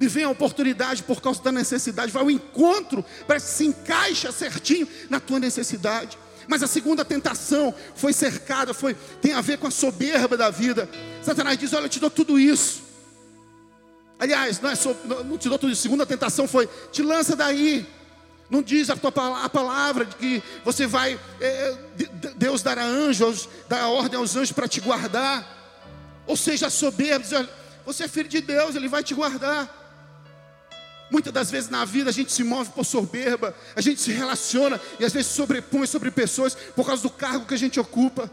e 0.00 0.06
vem 0.06 0.24
a 0.24 0.30
oportunidade 0.30 1.02
por 1.02 1.20
causa 1.20 1.42
da 1.42 1.50
necessidade, 1.50 2.12
vai 2.12 2.22
ao 2.22 2.30
encontro, 2.30 3.04
que 3.26 3.40
se 3.40 3.66
encaixa 3.66 4.30
certinho 4.30 4.86
na 5.10 5.18
tua 5.18 5.38
necessidade. 5.38 6.16
Mas 6.46 6.62
a 6.62 6.66
segunda 6.66 7.04
tentação 7.04 7.74
foi 7.94 8.12
cercada, 8.12 8.72
foi 8.72 8.96
tem 9.20 9.34
a 9.34 9.40
ver 9.40 9.58
com 9.58 9.66
a 9.66 9.70
soberba 9.70 10.36
da 10.36 10.48
vida. 10.50 10.88
Satanás 11.22 11.58
diz: 11.58 11.72
Olha, 11.74 11.84
eu 11.84 11.88
te 11.90 12.00
dou 12.00 12.08
tudo 12.08 12.38
isso. 12.38 12.82
Aliás, 14.18 14.58
não, 14.60 14.70
é 14.70 14.74
so, 14.74 14.96
não 15.26 15.36
te 15.36 15.48
dou 15.48 15.58
tudo 15.58 15.70
isso. 15.70 15.82
A 15.82 15.82
segunda 15.82 16.06
tentação 16.06 16.48
foi: 16.48 16.66
Te 16.90 17.02
lança 17.02 17.36
daí. 17.36 17.86
Não 18.50 18.62
diz 18.62 18.88
a, 18.88 18.96
tua, 18.96 19.44
a 19.44 19.48
palavra 19.50 20.06
de 20.06 20.16
que 20.16 20.42
você 20.64 20.86
vai, 20.86 21.20
é, 21.38 21.76
Deus 22.36 22.62
dará 22.62 22.82
anjos, 22.82 23.46
dará 23.68 23.88
ordem 23.88 24.18
aos 24.18 24.34
anjos 24.36 24.52
para 24.52 24.66
te 24.66 24.80
guardar. 24.80 25.46
Ou 26.26 26.34
seja, 26.34 26.68
a 26.68 26.70
soberba, 26.70 27.22
diz, 27.22 27.48
você 27.84 28.04
é 28.04 28.08
filho 28.08 28.28
de 28.28 28.40
Deus, 28.40 28.74
Ele 28.74 28.88
vai 28.88 29.02
te 29.02 29.12
guardar. 29.12 29.77
Muitas 31.10 31.32
das 31.32 31.50
vezes 31.50 31.70
na 31.70 31.84
vida 31.84 32.10
a 32.10 32.12
gente 32.12 32.32
se 32.32 32.44
move 32.44 32.70
por 32.70 32.84
soberba, 32.84 33.54
a 33.74 33.80
gente 33.80 34.00
se 34.00 34.12
relaciona 34.12 34.80
e 35.00 35.04
às 35.04 35.12
vezes 35.12 35.30
sobrepõe 35.32 35.86
sobre 35.86 36.10
pessoas 36.10 36.54
por 36.54 36.86
causa 36.86 37.02
do 37.02 37.10
cargo 37.10 37.46
que 37.46 37.54
a 37.54 37.58
gente 37.58 37.80
ocupa. 37.80 38.30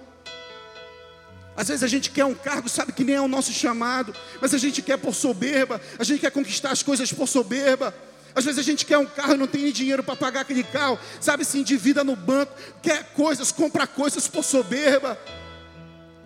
Às 1.56 1.70
vezes 1.70 1.84
a 1.84 1.88
gente 1.88 2.12
quer 2.12 2.26
um 2.26 2.36
cargo, 2.36 2.68
sabe 2.68 2.92
que 2.92 3.04
nem 3.04 3.16
é 3.16 3.22
o 3.22 3.30
nosso 3.30 3.54
chamado, 3.54 4.14
mas 4.42 4.54
a 4.54 4.58
gente 4.58 4.82
quer 4.82 4.98
por 4.98 5.14
soberba, 5.14 5.80
a 5.98 6.04
gente 6.04 6.20
quer 6.20 6.32
conquistar 6.32 6.72
as 6.72 6.84
coisas 6.84 7.12
por 7.14 7.28
soberba. 7.28 7.96
Às 8.36 8.44
vezes 8.44 8.60
a 8.60 8.64
gente 8.64 8.86
quer 8.86 8.98
um 8.98 9.06
carro 9.06 9.36
e 9.36 9.38
não 9.38 9.48
tem 9.48 9.72
dinheiro 9.72 10.04
para 10.04 10.18
pagar 10.18 10.42
aquele 10.42 10.64
carro, 10.64 11.00
sabe, 11.22 11.46
se 11.46 11.58
endivida 11.58 12.04
no 12.04 12.18
banco, 12.18 12.54
quer 12.84 13.06
coisas, 13.14 13.54
compra 13.54 13.88
coisas 13.88 14.28
por 14.28 14.44
soberba. 14.44 15.18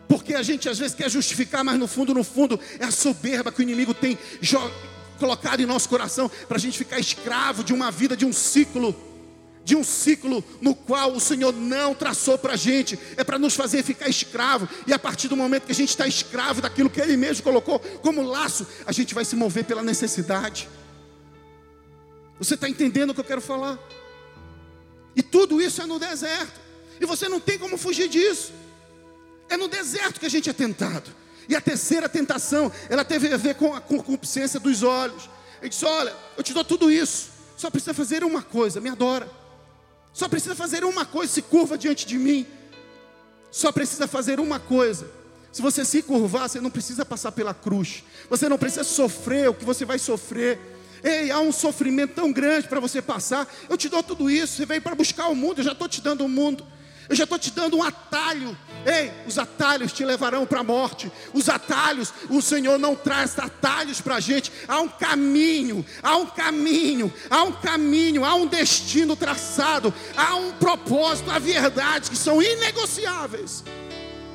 Porque 0.07 0.33
a 0.33 0.41
gente 0.41 0.67
às 0.67 0.79
vezes 0.79 0.95
quer 0.95 1.07
justificar, 1.07 1.63
mas 1.63 1.77
no 1.77 1.87
fundo, 1.87 2.15
no 2.15 2.23
fundo, 2.23 2.59
é 2.79 2.85
a 2.85 2.89
soberba 2.89 3.51
que 3.51 3.59
o 3.59 3.61
inimigo 3.61 3.93
tem 3.93 4.17
colocado 5.19 5.59
em 5.59 5.65
nosso 5.65 5.87
coração 5.89 6.29
para 6.47 6.57
a 6.57 6.59
gente 6.59 6.77
ficar 6.77 6.99
escravo 6.99 7.63
de 7.63 7.73
uma 7.73 7.91
vida, 7.91 8.17
de 8.17 8.25
um 8.25 8.33
ciclo 8.33 8.95
de 9.69 9.75
um 9.75 9.83
ciclo 9.83 10.43
no 10.61 10.73
qual 10.73 11.13
o 11.13 11.19
Senhor 11.19 11.53
não 11.53 11.93
traçou 11.93 12.39
para 12.39 12.53
a 12.53 12.55
gente, 12.55 12.97
é 13.15 13.23
para 13.23 13.37
nos 13.37 13.53
fazer 13.53 13.83
ficar 13.83 14.09
escravo, 14.09 14.67
e 14.87 14.93
a 14.93 14.97
partir 14.97 15.27
do 15.27 15.37
momento 15.37 15.67
que 15.67 15.71
a 15.71 15.75
gente 15.75 15.89
está 15.89 16.07
escravo 16.07 16.59
daquilo 16.59 16.89
que 16.89 16.99
Ele 16.99 17.15
mesmo 17.15 17.43
colocou 17.43 17.79
como 18.01 18.23
laço, 18.23 18.65
a 18.83 18.91
gente 18.91 19.13
vai 19.13 19.23
se 19.23 19.35
mover 19.35 19.65
pela 19.65 19.83
necessidade. 19.83 20.67
Você 22.39 22.55
está 22.55 22.67
entendendo 22.67 23.11
o 23.11 23.13
que 23.13 23.19
eu 23.19 23.25
quero 23.25 23.41
falar? 23.41 23.77
E 25.15 25.21
tudo 25.21 25.61
isso 25.61 25.83
é 25.83 25.85
no 25.85 25.99
deserto, 25.99 26.59
e 26.99 27.05
você 27.05 27.29
não 27.29 27.39
tem 27.39 27.59
como 27.59 27.77
fugir 27.77 28.09
disso. 28.09 28.51
É 29.49 29.55
no 29.55 29.67
deserto 29.67 30.19
que 30.19 30.25
a 30.25 30.29
gente 30.29 30.49
é 30.49 30.53
tentado. 30.53 31.11
E 31.49 31.55
a 31.55 31.61
terceira 31.61 32.07
tentação, 32.07 32.71
ela 32.87 33.03
teve 33.03 33.33
a 33.33 33.37
ver 33.37 33.55
com 33.55 33.73
a 33.73 33.81
concupiscência 33.81 34.59
dos 34.59 34.83
olhos. 34.83 35.27
Ele 35.59 35.69
disse: 35.69 35.83
Olha, 35.83 36.15
eu 36.37 36.43
te 36.43 36.53
dou 36.53 36.63
tudo 36.63 36.91
isso, 36.91 37.29
só 37.57 37.71
precisa 37.71 37.91
fazer 37.91 38.23
uma 38.23 38.43
coisa, 38.43 38.79
me 38.79 38.89
adora. 38.89 39.27
Só 40.13 40.29
precisa 40.29 40.53
fazer 40.55 40.83
uma 40.83 41.05
coisa, 41.05 41.33
se 41.33 41.41
curva 41.41 41.75
diante 41.75 42.05
de 42.05 42.19
mim. 42.19 42.45
Só 43.49 43.71
precisa 43.71 44.07
fazer 44.07 44.39
uma 44.39 44.59
coisa. 44.59 45.09
Se 45.51 45.61
você 45.61 45.83
se 45.83 46.03
curvar, 46.03 46.47
você 46.47 46.61
não 46.61 46.69
precisa 46.69 47.03
passar 47.03 47.31
pela 47.31 47.53
cruz. 47.53 48.03
Você 48.29 48.47
não 48.47 48.57
precisa 48.57 48.83
sofrer 48.83 49.49
o 49.49 49.53
que 49.53 49.65
você 49.65 49.85
vai 49.85 49.97
sofrer. 49.97 50.59
Ei, 51.03 51.31
há 51.31 51.39
um 51.39 51.51
sofrimento 51.51 52.13
tão 52.13 52.31
grande 52.31 52.67
para 52.67 52.79
você 52.79 53.01
passar. 53.01 53.51
Eu 53.67 53.75
te 53.75 53.89
dou 53.89 54.03
tudo 54.03 54.29
isso. 54.29 54.57
Você 54.57 54.65
veio 54.67 54.81
para 54.81 54.93
buscar 54.93 55.27
o 55.29 55.35
mundo, 55.35 55.59
eu 55.59 55.63
já 55.63 55.71
estou 55.71 55.87
te 55.89 55.99
dando 55.99 56.23
o 56.23 56.29
mundo. 56.29 56.63
Eu 57.09 57.15
já 57.15 57.23
estou 57.23 57.39
te 57.39 57.49
dando 57.49 57.75
um 57.75 57.81
atalho. 57.81 58.55
Ei, 58.85 59.11
os 59.27 59.39
atalhos 59.39 59.91
te 59.91 60.05
levarão 60.05 60.45
para 60.45 60.59
a 60.59 60.63
morte. 60.63 61.11
Os 61.33 61.49
atalhos, 61.49 62.13
o 62.29 62.39
Senhor 62.39 62.77
não 62.77 62.95
traz 62.95 63.37
atalhos 63.39 63.99
para 63.99 64.15
a 64.15 64.19
gente. 64.19 64.51
Há 64.67 64.79
um 64.79 64.87
caminho, 64.87 65.83
há 66.03 66.15
um 66.17 66.27
caminho, 66.27 67.11
há 67.27 67.43
um 67.43 67.51
caminho, 67.51 68.23
há 68.23 68.35
um 68.35 68.45
destino 68.45 69.15
traçado, 69.15 69.91
há 70.15 70.35
um 70.35 70.51
propósito, 70.51 71.31
há 71.31 71.39
verdades 71.39 72.09
que 72.09 72.15
são 72.15 72.43
inegociáveis. 72.43 73.63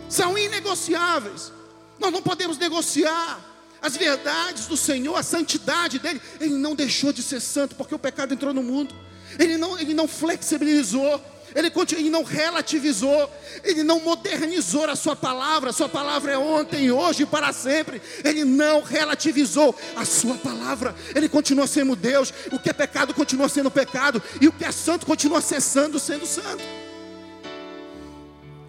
São 0.08 0.36
inegociáveis. 0.36 1.52
Nós 2.00 2.12
não 2.12 2.22
podemos 2.22 2.58
negociar 2.58 3.38
as 3.80 3.96
verdades 3.96 4.66
do 4.66 4.76
Senhor, 4.76 5.14
a 5.14 5.22
santidade 5.22 6.00
dele. 6.00 6.20
Ele 6.40 6.54
não 6.54 6.74
deixou 6.74 7.12
de 7.12 7.22
ser 7.22 7.40
santo 7.40 7.76
porque 7.76 7.94
o 7.94 7.98
pecado 8.00 8.34
entrou 8.34 8.52
no 8.52 8.64
mundo. 8.64 8.92
Ele 9.38 9.56
não, 9.56 9.78
ele 9.78 9.94
não 9.94 10.08
flexibilizou 10.08 11.22
ele, 11.54 11.72
ele 11.92 12.10
não 12.10 12.24
relativizou, 12.24 13.30
ele 13.62 13.84
não 13.84 14.00
modernizou 14.00 14.84
a 14.90 14.96
sua 14.96 15.14
palavra, 15.14 15.70
a 15.70 15.72
sua 15.72 15.88
palavra 15.88 16.32
é 16.32 16.38
ontem, 16.38 16.90
hoje 16.90 17.22
e 17.22 17.26
para 17.26 17.52
sempre. 17.52 18.02
Ele 18.24 18.44
não 18.44 18.82
relativizou 18.82 19.74
a 19.94 20.04
sua 20.04 20.34
palavra, 20.34 20.94
ele 21.14 21.28
continua 21.28 21.66
sendo 21.66 21.94
Deus. 21.94 22.32
O 22.50 22.58
que 22.58 22.70
é 22.70 22.72
pecado 22.72 23.14
continua 23.14 23.48
sendo 23.48 23.70
pecado, 23.70 24.20
e 24.40 24.48
o 24.48 24.52
que 24.52 24.64
é 24.64 24.72
santo 24.72 25.06
continua 25.06 25.40
cessando 25.40 25.98
sendo 25.98 26.26
santo. 26.26 26.62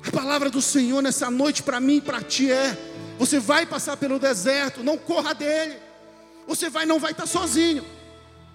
A 0.08 0.12
palavra 0.12 0.52
do 0.52 0.62
Senhor 0.62 1.02
nessa 1.02 1.32
noite 1.32 1.64
para 1.64 1.80
mim 1.80 1.98
e 1.98 2.02
para 2.02 2.22
ti 2.22 2.52
é: 2.52 2.78
você 3.18 3.40
vai 3.40 3.66
passar 3.66 3.98
pelo 3.98 4.20
deserto, 4.20 4.84
não 4.84 4.98
corra 4.98 5.34
dele. 5.34 5.78
Você 6.48 6.70
vai, 6.70 6.86
não 6.86 7.00
vai 7.00 7.12
estar 7.12 7.26
sozinho. 7.26 7.84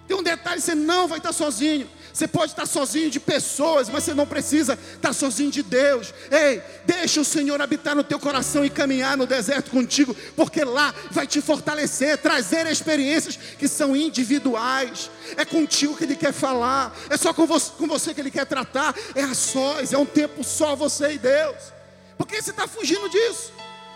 Tem 0.07 0.15
um 0.15 0.23
detalhe: 0.23 0.61
você 0.61 0.73
não 0.73 1.07
vai 1.07 1.17
estar 1.17 1.33
sozinho. 1.33 1.89
Você 2.13 2.27
pode 2.27 2.51
estar 2.51 2.65
sozinho 2.65 3.09
de 3.09 3.19
pessoas, 3.19 3.89
mas 3.89 4.03
você 4.03 4.13
não 4.13 4.25
precisa 4.25 4.77
estar 4.95 5.13
sozinho 5.13 5.51
de 5.51 5.63
Deus. 5.63 6.13
Ei, 6.29 6.61
deixa 6.85 7.21
o 7.21 7.25
Senhor 7.25 7.61
habitar 7.61 7.95
no 7.95 8.03
teu 8.03 8.19
coração 8.19 8.65
e 8.65 8.69
caminhar 8.69 9.15
no 9.17 9.25
deserto 9.25 9.71
contigo, 9.71 10.15
porque 10.35 10.63
lá 10.63 10.93
vai 11.09 11.25
te 11.25 11.41
fortalecer, 11.41 12.17
trazer 12.17 12.67
experiências 12.67 13.37
que 13.57 13.67
são 13.67 13.95
individuais. 13.95 15.09
É 15.37 15.45
contigo 15.45 15.95
que 15.95 16.03
Ele 16.03 16.15
quer 16.15 16.33
falar, 16.33 16.95
é 17.09 17.17
só 17.17 17.33
com 17.33 17.45
você, 17.45 17.71
com 17.77 17.87
você 17.87 18.13
que 18.13 18.21
Ele 18.21 18.31
quer 18.31 18.45
tratar. 18.45 18.93
É 19.15 19.23
a 19.23 19.33
sós, 19.33 19.93
é 19.93 19.97
um 19.97 20.05
tempo 20.05 20.43
só 20.43 20.75
você 20.75 21.13
e 21.13 21.17
Deus. 21.17 21.55
Por 22.17 22.27
que 22.27 22.41
você 22.41 22.51
está 22.51 22.67
fugindo 22.67 23.09
disso? 23.09 23.51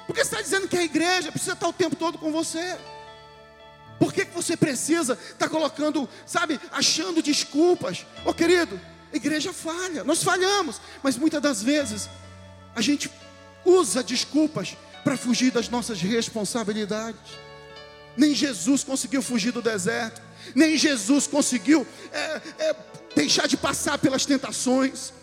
Porque 0.08 0.24
você 0.24 0.30
está 0.30 0.42
dizendo 0.42 0.68
que 0.68 0.78
a 0.78 0.84
igreja 0.84 1.32
precisa 1.32 1.54
estar 1.54 1.68
o 1.68 1.74
tempo 1.74 1.96
todo 1.96 2.18
com 2.18 2.32
você. 2.32 2.78
Por 4.00 4.14
que, 4.14 4.26
que 4.26 4.34
você 4.34 4.58
precisa 4.58 5.14
estar 5.14 5.36
tá 5.38 5.50
colocando, 5.50 6.08
sabe, 6.26 6.60
achando 6.72 7.22
desculpas? 7.22 8.06
Ô 8.26 8.30
oh, 8.30 8.34
querido, 8.34 8.80
a 9.12 9.16
igreja 9.16 9.54
falha, 9.54 10.04
nós 10.04 10.22
falhamos, 10.24 10.82
mas 11.02 11.18
muitas 11.18 11.42
das 11.42 11.64
vezes 11.64 12.10
a 12.76 12.82
gente 12.82 13.10
usa 13.64 14.04
desculpas 14.04 14.76
para 15.04 15.16
fugir 15.16 15.52
das 15.52 15.70
nossas 15.70 16.02
responsabilidades. 16.02 17.20
Nem 18.18 18.34
Jesus 18.34 18.84
conseguiu 18.84 19.22
fugir 19.22 19.52
do 19.52 19.62
deserto, 19.62 20.22
nem 20.54 20.78
Jesus 20.78 21.28
conseguiu 21.28 21.86
é, 22.12 22.42
é, 22.60 22.76
deixar 23.16 23.48
de 23.48 23.56
passar 23.56 23.98
pelas 23.98 24.26
tentações. 24.26 25.14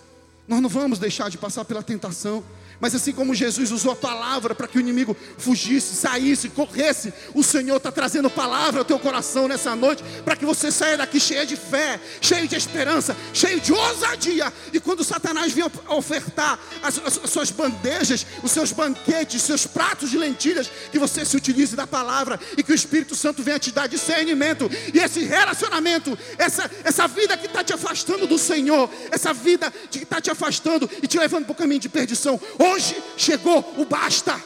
Nós 0.48 0.60
não 0.60 0.68
vamos 0.68 0.98
deixar 0.98 1.30
de 1.30 1.38
passar 1.38 1.64
pela 1.64 1.82
tentação. 1.82 2.44
Mas 2.82 2.96
assim 2.96 3.12
como 3.12 3.32
Jesus 3.32 3.70
usou 3.70 3.92
a 3.92 3.94
palavra 3.94 4.56
para 4.56 4.66
que 4.66 4.76
o 4.76 4.80
inimigo 4.80 5.16
fugisse, 5.38 5.94
saísse, 5.94 6.48
corresse, 6.48 7.14
o 7.32 7.40
Senhor 7.40 7.76
está 7.76 7.92
trazendo 7.92 8.28
palavra 8.28 8.80
ao 8.80 8.84
teu 8.84 8.98
coração 8.98 9.46
nessa 9.46 9.76
noite, 9.76 10.02
para 10.24 10.34
que 10.34 10.44
você 10.44 10.72
saia 10.72 10.96
daqui 10.98 11.20
cheio 11.20 11.46
de 11.46 11.54
fé, 11.54 12.00
cheio 12.20 12.48
de 12.48 12.56
esperança, 12.56 13.16
cheio 13.32 13.60
de 13.60 13.72
ousadia. 13.72 14.52
E 14.72 14.80
quando 14.80 15.04
Satanás 15.04 15.52
vier 15.52 15.70
ofertar 15.90 16.58
as, 16.82 16.98
as, 17.06 17.20
as 17.22 17.30
suas 17.30 17.52
bandejas, 17.52 18.26
os 18.42 18.50
seus 18.50 18.72
banquetes, 18.72 19.42
seus 19.42 19.64
pratos 19.64 20.10
de 20.10 20.18
lentilhas, 20.18 20.68
que 20.90 20.98
você 20.98 21.24
se 21.24 21.36
utilize 21.36 21.76
da 21.76 21.86
palavra 21.86 22.40
e 22.58 22.64
que 22.64 22.72
o 22.72 22.74
Espírito 22.74 23.14
Santo 23.14 23.44
venha 23.44 23.60
te 23.60 23.70
dar 23.70 23.86
discernimento. 23.86 24.68
E 24.92 24.98
esse 24.98 25.20
relacionamento, 25.22 26.18
essa, 26.36 26.68
essa 26.82 27.06
vida 27.06 27.36
que 27.36 27.46
está 27.46 27.62
te 27.62 27.72
afastando 27.72 28.26
do 28.26 28.38
Senhor, 28.38 28.90
essa 29.12 29.32
vida 29.32 29.72
que 29.88 29.98
está 29.98 30.20
te 30.20 30.32
afastando 30.32 30.90
e 31.00 31.06
te 31.06 31.16
levando 31.16 31.44
para 31.44 31.52
o 31.52 31.54
caminho 31.54 31.80
de 31.80 31.88
perdição. 31.88 32.40
Hoje 32.72 33.02
chegou 33.18 33.58
o 33.76 33.84
basta. 33.84 34.42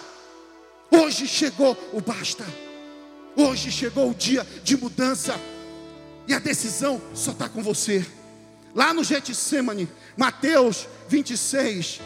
Hoje 0.90 1.28
chegou 1.28 1.78
o 1.92 2.00
basta. 2.00 2.44
Hoje 3.36 3.70
chegou 3.70 4.10
o 4.10 4.14
dia 4.14 4.44
de 4.64 4.76
mudança. 4.76 5.38
E 6.26 6.34
a 6.34 6.40
decisão 6.40 7.00
só 7.14 7.30
está 7.30 7.48
com 7.48 7.62
você. 7.62 8.04
Lá 8.74 8.92
no 8.92 9.04
Getsemane, 9.04 9.88
Mateus 10.16 10.88
26, 11.08 12.00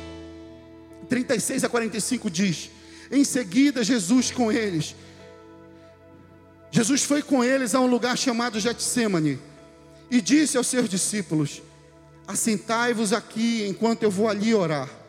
36 1.09 1.65
a 1.65 1.71
45 1.71 2.29
diz: 2.31 2.71
Em 3.11 3.25
seguida, 3.25 3.83
Jesus 3.83 4.31
com 4.31 4.53
eles. 4.53 4.95
Jesus 6.71 7.03
foi 7.03 7.23
com 7.23 7.43
eles 7.43 7.75
a 7.75 7.81
um 7.81 7.87
lugar 7.87 8.19
chamado 8.19 8.61
Getsemane 8.61 9.39
e 10.11 10.21
disse 10.21 10.59
aos 10.59 10.67
seus 10.67 10.87
discípulos: 10.87 11.63
Assentai-vos 12.29 13.15
aqui 13.15 13.67
enquanto 13.67 14.03
eu 14.03 14.11
vou 14.11 14.29
ali 14.29 14.55
orar. 14.55 15.00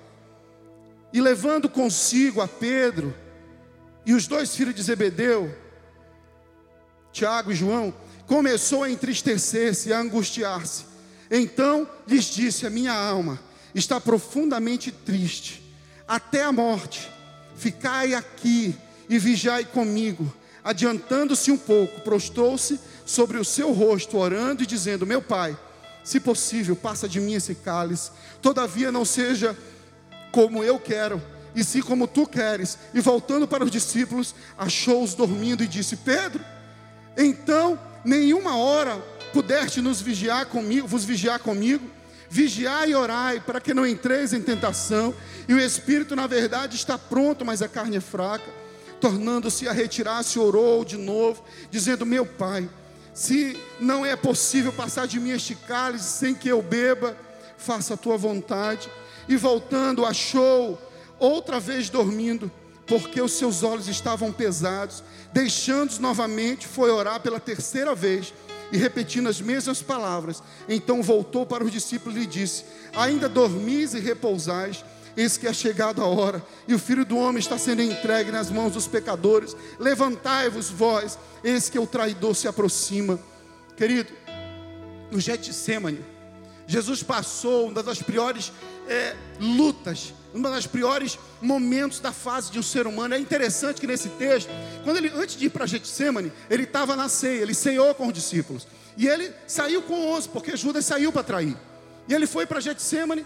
E 1.14 1.20
levando 1.20 1.70
consigo 1.70 2.42
a 2.42 2.48
Pedro 2.48 3.14
e 4.06 4.14
os 4.14 4.28
dois 4.28 4.56
filhos 4.56 4.74
de 4.74 4.82
Zebedeu, 4.82 5.54
Tiago 7.12 7.52
e 7.52 7.56
João, 7.56 7.94
começou 8.26 8.84
a 8.84 8.90
entristecer-se 8.90 9.90
e 9.90 9.94
a 9.94 10.00
angustiar-se. 10.00 10.86
Então 11.30 11.88
lhes 12.08 12.26
disse: 12.26 12.66
A 12.66 12.70
minha 12.70 12.94
alma 12.94 13.40
está 13.76 14.00
profundamente 14.00 14.92
triste, 14.92 15.62
até 16.08 16.44
a 16.44 16.52
morte. 16.52 17.10
Ficai 17.56 18.14
aqui 18.14 18.76
e 19.10 19.20
vigiai 19.20 19.66
comigo. 19.66 20.34
Adiantando-se 20.64 21.52
um 21.52 21.58
pouco, 21.58 22.02
prostou-se 22.02 22.80
sobre 23.06 23.38
o 23.38 23.46
seu 23.46 23.72
rosto, 23.72 24.18
orando 24.18 24.64
e 24.64 24.66
dizendo: 24.66 25.06
Meu 25.06 25.22
pai, 25.22 25.58
se 26.04 26.20
possível, 26.20 26.76
passa 26.76 27.08
de 27.08 27.20
mim 27.20 27.34
esse 27.34 27.56
cálice. 27.56 28.12
Todavia 28.42 28.92
não 28.92 29.06
seja 29.06 29.58
como 30.32 30.64
eu 30.64 30.80
quero, 30.80 31.22
e 31.56 31.64
sim 31.64 31.82
como 31.82 32.08
tu 32.08 32.26
queres. 32.26 32.78
E 32.94 33.00
voltando 33.00 33.48
para 33.48 33.64
os 33.64 33.72
discípulos, 33.72 34.34
achou-os 34.58 35.14
dormindo 35.14 35.64
e 35.64 35.68
disse: 35.68 35.96
Pedro, 35.98 36.44
então 37.18 37.80
nenhuma 38.04 38.58
hora 38.58 38.98
pudeste 39.34 39.82
nos 39.82 40.02
vigiar 40.02 40.46
comigo, 40.48 40.88
vos 40.88 41.04
vigiar 41.04 41.40
comigo. 41.40 41.90
Vigiai 42.30 42.92
e 42.92 42.96
orai 42.96 43.42
para 43.42 43.60
que 43.60 43.74
não 43.74 43.86
entreis 43.86 44.32
em 44.32 44.42
tentação. 44.42 45.14
E 45.50 45.54
o 45.54 45.60
espírito, 45.60 46.16
na 46.16 46.28
verdade, 46.28 46.78
está 46.78 46.98
pronto, 46.98 47.44
mas 47.44 47.62
a 47.62 47.68
carne 47.68 47.98
é 47.98 48.00
fraca. 48.00 48.50
Tornando-se 49.02 49.68
a 49.68 49.74
retirar-se, 49.74 50.40
orou 50.40 50.86
de 50.86 50.96
novo, 50.96 51.44
dizendo: 51.70 52.06
Meu 52.06 52.26
pai, 52.26 52.70
se 53.14 53.60
não 53.82 54.06
é 54.06 54.16
possível 54.16 54.72
passar 54.72 55.08
de 55.08 55.20
mim 55.20 55.32
este 55.32 55.56
cálice 55.56 56.06
sem 56.06 56.34
que 56.34 56.48
eu 56.48 56.62
beba, 56.62 57.18
faça 57.62 57.94
a 57.94 57.98
tua 57.98 58.18
vontade 58.18 58.90
e 59.28 59.38
voltando 59.38 60.06
achou 60.06 60.80
outra 61.20 61.60
vez 61.60 61.90
dormindo, 61.90 62.52
porque 62.88 63.22
os 63.22 63.34
seus 63.34 63.64
olhos 63.64 63.88
estavam 63.88 64.32
pesados. 64.32 65.04
Deixando-os 65.32 66.00
novamente, 66.00 66.68
foi 66.68 66.90
orar 66.90 67.22
pela 67.22 67.40
terceira 67.40 67.96
vez 67.96 68.34
e 68.72 68.78
repetindo 68.78 69.30
as 69.30 69.40
mesmas 69.40 69.82
palavras. 69.82 70.42
Então 70.68 71.04
voltou 71.04 71.46
para 71.46 71.64
os 71.64 71.72
discípulos 71.72 72.18
e 72.18 72.26
disse: 72.26 72.66
Ainda 72.96 73.30
dormis 73.30 73.94
e 73.94 74.00
repousais? 74.00 74.84
Eis 75.16 75.38
que 75.38 75.46
é 75.46 75.52
chegada 75.52 76.02
a 76.02 76.06
hora, 76.06 76.42
e 76.66 76.74
o 76.74 76.80
filho 76.80 77.04
do 77.04 77.18
homem 77.18 77.40
está 77.40 77.58
sendo 77.58 77.82
entregue 77.82 78.32
nas 78.32 78.50
mãos 78.50 78.74
dos 78.74 78.88
pecadores. 78.88 79.56
Levantai-vos, 79.78 80.70
vós, 80.70 81.20
eis 81.44 81.70
que 81.70 81.78
o 81.78 81.86
traidor 81.86 82.34
se 82.34 82.48
aproxima. 82.48 83.20
Querido, 83.76 84.10
no 85.12 85.20
Getsemane, 85.20 86.00
Jesus 86.72 87.04
passou 87.04 87.68
uma 87.68 87.84
das 87.84 88.02
piores 88.02 88.52
é, 88.88 89.14
lutas, 89.42 90.14
uma 90.34 90.50
das 90.50 90.66
piores 90.66 91.20
momentos 91.42 92.00
da 92.00 92.14
fase 92.14 92.50
de 92.50 92.58
um 92.58 92.64
ser 92.64 92.88
humano. 92.88 93.14
É 93.14 93.20
interessante 93.20 93.82
que 93.82 93.86
nesse 93.86 94.08
texto, 94.10 94.50
quando 94.86 94.98
ele, 94.98 95.12
antes 95.14 95.36
de 95.36 95.48
ir 95.48 95.50
para 95.50 95.66
Getsemane, 95.66 96.32
ele 96.50 96.64
estava 96.64 96.96
na 96.96 97.10
ceia, 97.10 97.42
ele 97.42 97.54
ceiou 97.54 97.94
com 97.94 98.08
os 98.08 98.14
discípulos. 98.14 98.66
E 98.96 99.06
ele 99.06 99.34
saiu 99.46 99.82
com 99.82 100.14
11, 100.14 100.30
porque 100.30 100.56
Judas 100.56 100.86
saiu 100.86 101.12
para 101.12 101.24
trair. 101.24 101.58
E 102.08 102.14
ele 102.14 102.26
foi 102.26 102.46
para 102.46 102.62
Getsemane 102.62 103.26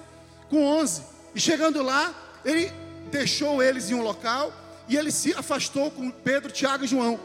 com 0.50 0.66
11. 0.66 1.04
E 1.36 1.40
chegando 1.40 1.84
lá, 1.84 2.16
ele 2.44 2.72
deixou 3.12 3.62
eles 3.62 3.92
em 3.92 3.94
um 3.94 4.02
local 4.02 4.52
e 4.90 4.98
ele 4.98 5.12
se 5.12 5.34
afastou 5.36 5.92
com 5.92 6.10
Pedro, 6.10 6.52
Tiago 6.52 6.84
e 6.84 6.88
João. 6.88 7.20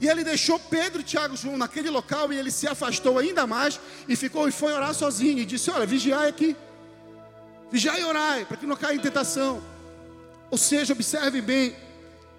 E 0.00 0.08
ele 0.08 0.22
deixou 0.22 0.58
Pedro, 0.58 1.02
Tiago 1.02 1.34
e 1.34 1.36
João 1.36 1.58
naquele 1.58 1.90
local 1.90 2.32
e 2.32 2.36
ele 2.36 2.50
se 2.50 2.68
afastou 2.68 3.18
ainda 3.18 3.46
mais 3.46 3.80
e 4.06 4.14
ficou 4.14 4.48
e 4.48 4.52
foi 4.52 4.72
orar 4.72 4.94
sozinho 4.94 5.40
e 5.40 5.44
disse: 5.44 5.70
"Olha, 5.70 5.86
vigiai 5.86 6.28
aqui. 6.28 6.56
Vigiai 7.70 8.00
e 8.00 8.04
orai, 8.04 8.44
para 8.44 8.56
que 8.56 8.66
não 8.66 8.76
caia 8.76 8.94
em 8.94 9.00
tentação." 9.00 9.62
Ou 10.50 10.56
seja, 10.56 10.92
observe 10.92 11.40
bem 11.40 11.76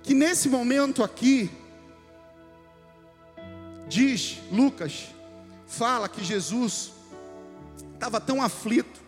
que 0.02 0.14
nesse 0.14 0.48
momento 0.48 1.04
aqui 1.04 1.52
diz 3.88 4.38
Lucas 4.52 5.08
fala 5.68 6.08
que 6.08 6.24
Jesus 6.24 6.94
estava 7.94 8.22
tão 8.22 8.42
aflito. 8.42 9.00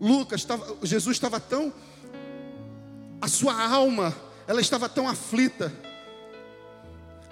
Lucas 0.00 0.40
estava, 0.40 0.76
Jesus 0.82 1.16
estava 1.16 1.38
tão 1.38 1.72
a 3.20 3.28
sua 3.28 3.54
alma, 3.62 4.14
ela 4.46 4.60
estava 4.60 4.88
tão 4.88 5.08
aflita 5.08 5.72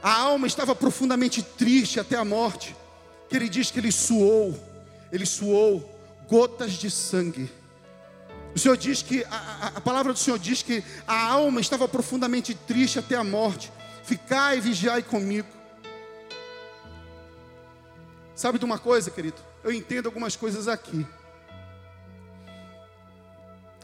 a 0.04 0.12
alma 0.12 0.46
estava 0.46 0.74
profundamente 0.74 1.42
triste 1.42 1.98
até 1.98 2.14
a 2.14 2.26
morte, 2.26 2.76
que 3.26 3.34
ele 3.34 3.48
diz 3.48 3.70
que 3.70 3.80
ele 3.80 3.90
suou, 3.90 4.54
ele 5.10 5.24
suou 5.24 5.98
gotas 6.28 6.72
de 6.72 6.90
sangue. 6.90 7.50
O 8.54 8.58
Senhor 8.58 8.76
diz 8.76 9.00
que, 9.00 9.24
a, 9.24 9.72
a, 9.76 9.80
palavra 9.80 10.12
do 10.12 10.18
Senhor 10.18 10.38
diz 10.38 10.62
que 10.62 10.84
a 11.08 11.30
alma 11.30 11.58
estava 11.58 11.88
profundamente 11.88 12.54
triste 12.54 12.98
até 12.98 13.16
a 13.16 13.24
morte. 13.24 13.72
Ficai 14.02 14.58
e 14.58 14.60
vigiai 14.60 15.02
comigo. 15.02 15.48
Sabe 18.34 18.58
de 18.58 18.64
uma 18.66 18.78
coisa, 18.78 19.10
querido? 19.10 19.40
Eu 19.62 19.72
entendo 19.72 20.04
algumas 20.04 20.36
coisas 20.36 20.68
aqui. 20.68 21.06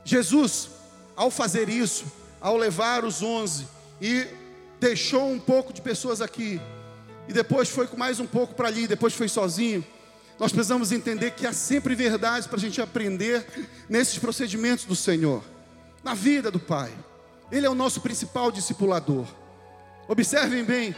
Jesus, 0.05 0.69
ao 1.17 1.31
fazer 1.31 1.71
isso, 1.71 2.05
ao 2.39 2.59
levar 2.59 3.07
os 3.07 3.23
onze 3.23 3.67
e 4.03 4.29
deixou 4.81 5.31
um 5.31 5.39
pouco 5.39 5.73
de 5.73 5.83
pessoas 5.83 6.21
aqui, 6.21 6.61
e 7.29 7.33
depois 7.33 7.69
foi 7.69 7.87
com 7.87 7.97
mais 7.97 8.19
um 8.19 8.27
pouco 8.27 8.55
para 8.55 8.67
ali, 8.67 8.89
depois 8.89 9.15
foi 9.15 9.29
sozinho. 9.29 9.85
Nós 10.39 10.51
precisamos 10.51 10.91
entender 10.91 11.33
que 11.33 11.47
há 11.47 11.53
sempre 11.53 11.95
verdades 11.95 12.47
para 12.47 12.57
a 12.57 12.61
gente 12.61 12.81
aprender 12.81 13.47
nesses 13.89 14.19
procedimentos 14.19 14.87
do 14.87 14.97
Senhor, 14.97 15.45
na 16.03 16.15
vida 16.15 16.51
do 16.51 16.59
Pai. 16.59 16.91
Ele 17.53 17.67
é 17.67 17.71
o 17.71 17.75
nosso 17.75 18.01
principal 18.01 18.51
discipulador. 18.51 19.27
Observem 20.09 20.65
bem, 20.65 20.97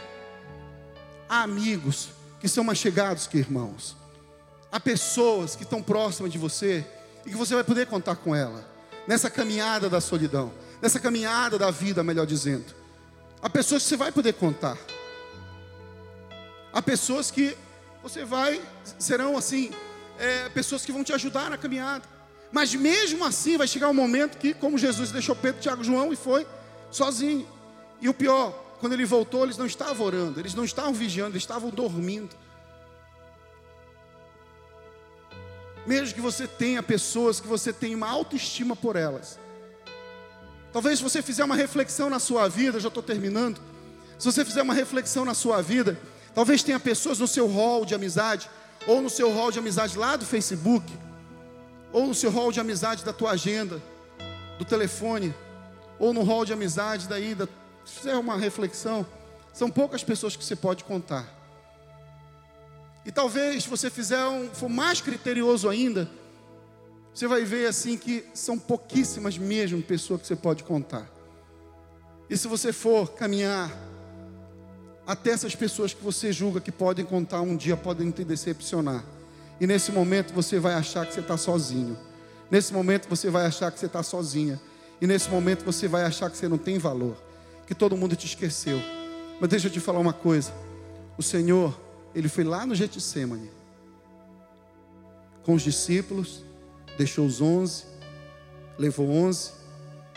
há 1.27 1.43
amigos 1.43 2.09
que 2.39 2.47
são 2.47 2.63
mais 2.63 2.77
chegados 2.77 3.27
que 3.27 3.37
irmãos. 3.37 3.97
Há 4.71 4.79
pessoas 4.79 5.55
que 5.55 5.63
estão 5.63 5.83
próximas 5.83 6.31
de 6.31 6.37
você 6.37 6.85
e 7.25 7.29
que 7.29 7.35
você 7.35 7.53
vai 7.53 7.63
poder 7.63 7.85
contar 7.87 8.15
com 8.15 8.33
ela 8.33 8.65
nessa 9.05 9.29
caminhada 9.29 9.89
da 9.89 9.99
solidão, 9.99 10.53
nessa 10.81 10.99
caminhada 10.99 11.59
da 11.59 11.69
vida, 11.69 12.01
melhor 12.01 12.25
dizendo. 12.25 12.82
Há 13.43 13.49
pessoas 13.49 13.83
que 13.83 13.89
você 13.89 13.97
vai 13.97 14.09
poder 14.09 14.33
contar. 14.35 14.77
Há 16.71 16.81
pessoas 16.81 17.29
que 17.29 17.57
você 18.01 18.23
vai, 18.23 18.61
serão 18.97 19.35
assim, 19.35 19.69
é, 20.17 20.47
pessoas 20.47 20.85
que 20.85 20.93
vão 20.93 21.03
te 21.03 21.11
ajudar 21.11 21.49
na 21.49 21.57
caminhada. 21.57 22.05
Mas 22.53 22.73
mesmo 22.73 23.25
assim 23.25 23.57
vai 23.57 23.67
chegar 23.67 23.89
um 23.89 23.93
momento 23.93 24.37
que, 24.37 24.53
como 24.53 24.77
Jesus 24.77 25.11
deixou 25.11 25.35
Pedro, 25.35 25.59
Tiago, 25.59 25.83
João 25.83 26.13
e 26.13 26.15
foi 26.15 26.47
sozinho. 26.89 27.45
E 27.99 28.07
o 28.07 28.13
pior, 28.13 28.51
quando 28.79 28.93
ele 28.93 29.03
voltou, 29.03 29.43
eles 29.43 29.57
não 29.57 29.65
estavam 29.65 30.05
orando, 30.05 30.39
eles 30.39 30.53
não 30.53 30.63
estavam 30.63 30.93
vigiando, 30.93 31.31
eles 31.31 31.43
estavam 31.43 31.69
dormindo. 31.69 32.33
Mesmo 35.85 36.15
que 36.15 36.21
você 36.21 36.47
tenha 36.47 36.81
pessoas 36.81 37.41
que 37.41 37.47
você 37.47 37.73
tenha 37.73 37.97
uma 37.97 38.07
autoestima 38.07 38.73
por 38.73 38.95
elas, 38.95 39.37
Talvez 40.73 40.97
se 40.97 41.03
você 41.03 41.21
fizer 41.21 41.45
uma 41.45 41.55
reflexão 41.55 42.09
na 42.09 42.17
sua 42.17 42.49
vida, 42.49 42.79
já 42.79 42.87
estou 42.87 43.03
terminando. 43.03 43.61
Se 44.17 44.25
você 44.25 44.43
fizer 44.43 44.63
uma 44.63 44.73
reflexão 44.73 45.23
na 45.23 45.35
sua 45.35 45.61
vida, 45.61 45.99
talvez 46.33 46.63
tenha 46.63 46.79
pessoas 46.79 47.19
no 47.19 47.27
seu 47.27 47.47
hall 47.47 47.85
de 47.85 47.93
amizade, 47.93 48.49
ou 48.87 48.99
no 48.99 49.09
seu 49.09 49.31
hall 49.31 49.51
de 49.51 49.59
amizade 49.59 49.95
lá 49.95 50.15
do 50.15 50.25
Facebook, 50.25 50.91
ou 51.91 52.07
no 52.07 52.15
seu 52.15 52.31
hall 52.31 52.51
de 52.51 52.59
amizade 52.59 53.05
da 53.05 53.13
tua 53.13 53.31
agenda, 53.31 53.79
do 54.57 54.65
telefone, 54.65 55.33
ou 55.99 56.11
no 56.11 56.23
hall 56.23 56.43
de 56.43 56.53
amizade 56.53 57.07
daí, 57.07 57.35
da, 57.35 57.47
se 57.85 57.99
fizer 57.99 58.15
uma 58.15 58.35
reflexão, 58.35 59.05
são 59.53 59.69
poucas 59.69 60.03
pessoas 60.03 60.35
que 60.35 60.43
você 60.43 60.55
pode 60.55 60.83
contar. 60.83 61.27
E 63.05 63.11
talvez 63.11 63.63
se 63.63 63.69
você 63.69 63.91
fizer 63.91 64.25
um, 64.25 64.49
for 64.49 64.69
mais 64.69 65.01
criterioso 65.01 65.69
ainda, 65.69 66.09
você 67.13 67.27
vai 67.27 67.43
ver 67.43 67.67
assim 67.67 67.95
que 67.95 68.25
são 68.33 68.57
pouquíssimas 68.57 69.37
mesmo 69.37 69.81
pessoas 69.81 70.21
que 70.21 70.27
você 70.27 70.35
pode 70.35 70.63
contar. 70.63 71.07
E 72.29 72.35
se 72.35 72.47
você 72.47 72.73
for 72.73 73.11
caminhar 73.11 73.71
até 75.05 75.31
essas 75.31 75.55
pessoas 75.55 75.93
que 75.93 76.03
você 76.03 76.31
julga 76.31 76.59
que 76.59 76.71
podem 76.71 77.05
contar 77.05 77.41
um 77.41 77.55
dia 77.55 77.77
podem 77.77 78.09
te 78.09 78.23
decepcionar. 78.23 79.03
E 79.61 79.67
nesse 79.67 79.91
momento 79.91 80.33
você 80.33 80.59
vai 80.59 80.73
achar 80.73 81.05
que 81.05 81.13
você 81.13 81.19
está 81.19 81.37
sozinho. 81.37 81.97
Nesse 82.49 82.73
momento 82.73 83.07
você 83.07 83.29
vai 83.29 83.45
achar 83.45 83.71
que 83.71 83.79
você 83.79 83.85
está 83.85 84.01
sozinha. 84.01 84.59
E 84.99 85.05
nesse 85.05 85.29
momento 85.29 85.63
você 85.63 85.87
vai 85.87 86.03
achar 86.03 86.31
que 86.31 86.37
você 86.37 86.47
não 86.47 86.57
tem 86.57 86.79
valor. 86.79 87.15
Que 87.67 87.75
todo 87.75 87.95
mundo 87.95 88.15
te 88.15 88.25
esqueceu. 88.25 88.79
Mas 89.39 89.49
deixa 89.49 89.67
eu 89.67 89.71
te 89.71 89.79
falar 89.79 89.99
uma 89.99 90.13
coisa. 90.13 90.51
O 91.17 91.21
Senhor, 91.21 91.79
Ele 92.15 92.27
foi 92.27 92.43
lá 92.43 92.65
no 92.65 92.73
Getsemane. 92.73 93.51
Com 95.43 95.53
os 95.53 95.61
discípulos 95.61 96.43
deixou 96.97 97.25
os 97.25 97.41
onze, 97.41 97.83
levou 98.77 99.09
onze, 99.09 99.51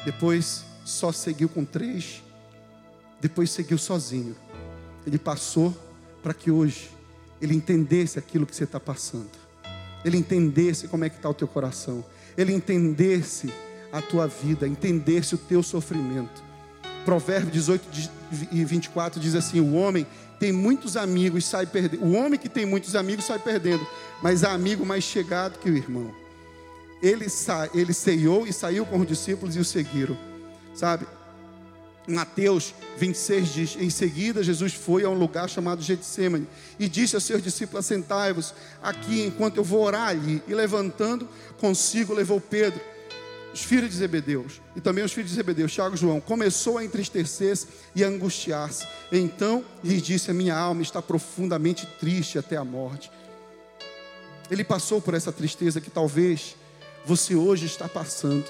depois 0.05 0.65
só 0.85 1.13
seguiu 1.13 1.49
com 1.49 1.65
três, 1.65 2.23
depois 3.21 3.51
seguiu 3.51 3.79
sozinho. 3.79 4.37
Ele 5.07 5.19
passou 5.19 5.75
para 6.23 6.35
que 6.35 6.51
hoje 6.51 6.91
ele 7.41 7.55
entendesse 7.55 8.19
aquilo 8.19 8.47
que 8.47 8.55
você 8.55 8.65
está 8.65 8.81
passando, 8.81 9.31
ele 10.05 10.17
entendesse 10.17 10.89
como 10.89 11.05
é 11.05 11.09
que 11.09 11.17
está 11.17 11.29
o 11.29 11.35
teu 11.35 11.49
coração, 11.49 12.05
ele 12.37 12.53
entendesse 12.53 13.53
a 13.93 14.03
tua 14.03 14.27
vida, 14.27 14.67
entendesse 14.67 15.35
o 15.35 15.39
teu 15.39 15.63
sofrimento. 15.63 16.45
Provérbio 17.05 17.51
18 17.51 18.11
e 18.51 18.65
24 18.65 19.21
diz 19.21 19.35
assim: 19.35 19.61
O 19.61 19.75
homem 19.75 20.07
tem 20.41 20.53
muitos 20.53 20.97
amigos, 20.97 21.45
sai 21.45 21.65
perdendo. 21.65 22.05
O 22.05 22.13
homem 22.13 22.39
que 22.39 22.49
tem 22.49 22.67
muitos 22.67 22.97
amigos 22.97 23.25
sai 23.25 23.39
perdendo, 23.39 23.87
mas 24.21 24.43
há 24.45 24.53
amigo 24.53 24.85
mais 24.85 25.05
chegado 25.05 25.59
que 25.59 25.71
o 25.71 25.77
irmão 25.77 26.26
ele, 27.03 27.29
sa 27.29 27.69
ele 27.75 27.93
ceiou 27.93 28.47
e 28.47 28.53
saiu 28.53 28.87
com 28.87 28.99
os 28.99 29.07
discípulos 29.07 29.57
e 29.57 29.59
o 29.59 29.65
seguiram. 29.65 30.17
Sabe? 30.75 31.07
Mateus 32.07 32.75
26 32.99 33.49
diz: 33.49 33.77
Em 33.79 33.91
seguida, 33.91 34.43
Jesus 34.43 34.75
foi 34.75 35.05
a 35.05 35.11
um 35.11 35.19
lugar 35.19 35.49
chamado 35.49 35.83
Getsemane 35.83 36.47
e 36.79 36.89
disse 36.89 37.15
aos 37.15 37.25
seus 37.25 37.43
discípulos: 37.43 37.85
Assentai-vos 37.85 38.55
aqui 38.83 39.27
enquanto 39.27 39.57
eu 39.57 39.65
vou 39.65 39.83
orar 39.83 40.09
ali. 40.09 40.43
E 40.47 40.55
levantando 40.55 41.29
consigo, 41.59 42.15
levou 42.15 42.41
Pedro, 42.41 42.81
os 43.53 43.63
filhos 43.63 43.91
de 43.91 43.97
Zebedeus 43.97 44.61
e 44.77 44.81
também 44.81 45.03
os 45.03 45.13
filhos 45.13 45.31
de 45.31 45.37
Zebedeus, 45.37 45.73
Tiago 45.73 45.97
e 45.97 45.99
João. 45.99 46.21
Começou 46.21 46.79
a 46.79 46.85
entristecer-se 46.85 47.67
e 47.95 48.05
a 48.05 48.09
angustiar-se. 48.09 48.87
Então 49.11 49.65
lhes 49.83 50.01
disse: 50.01 50.31
A 50.31 50.35
minha 50.35 50.57
alma 50.57 50.83
está 50.83 51.03
profundamente 51.03 51.87
triste 51.99 52.39
até 52.39 52.57
a 52.57 52.65
morte. 52.65 53.11
Ele 54.49 54.63
passou 54.63 55.01
por 55.01 55.15
essa 55.15 55.33
tristeza 55.33 55.81
que 55.81 55.91
talvez 55.91 56.55
você 57.07 57.37
hoje 57.37 57.67
está 57.67 57.89
passando. 57.89 58.45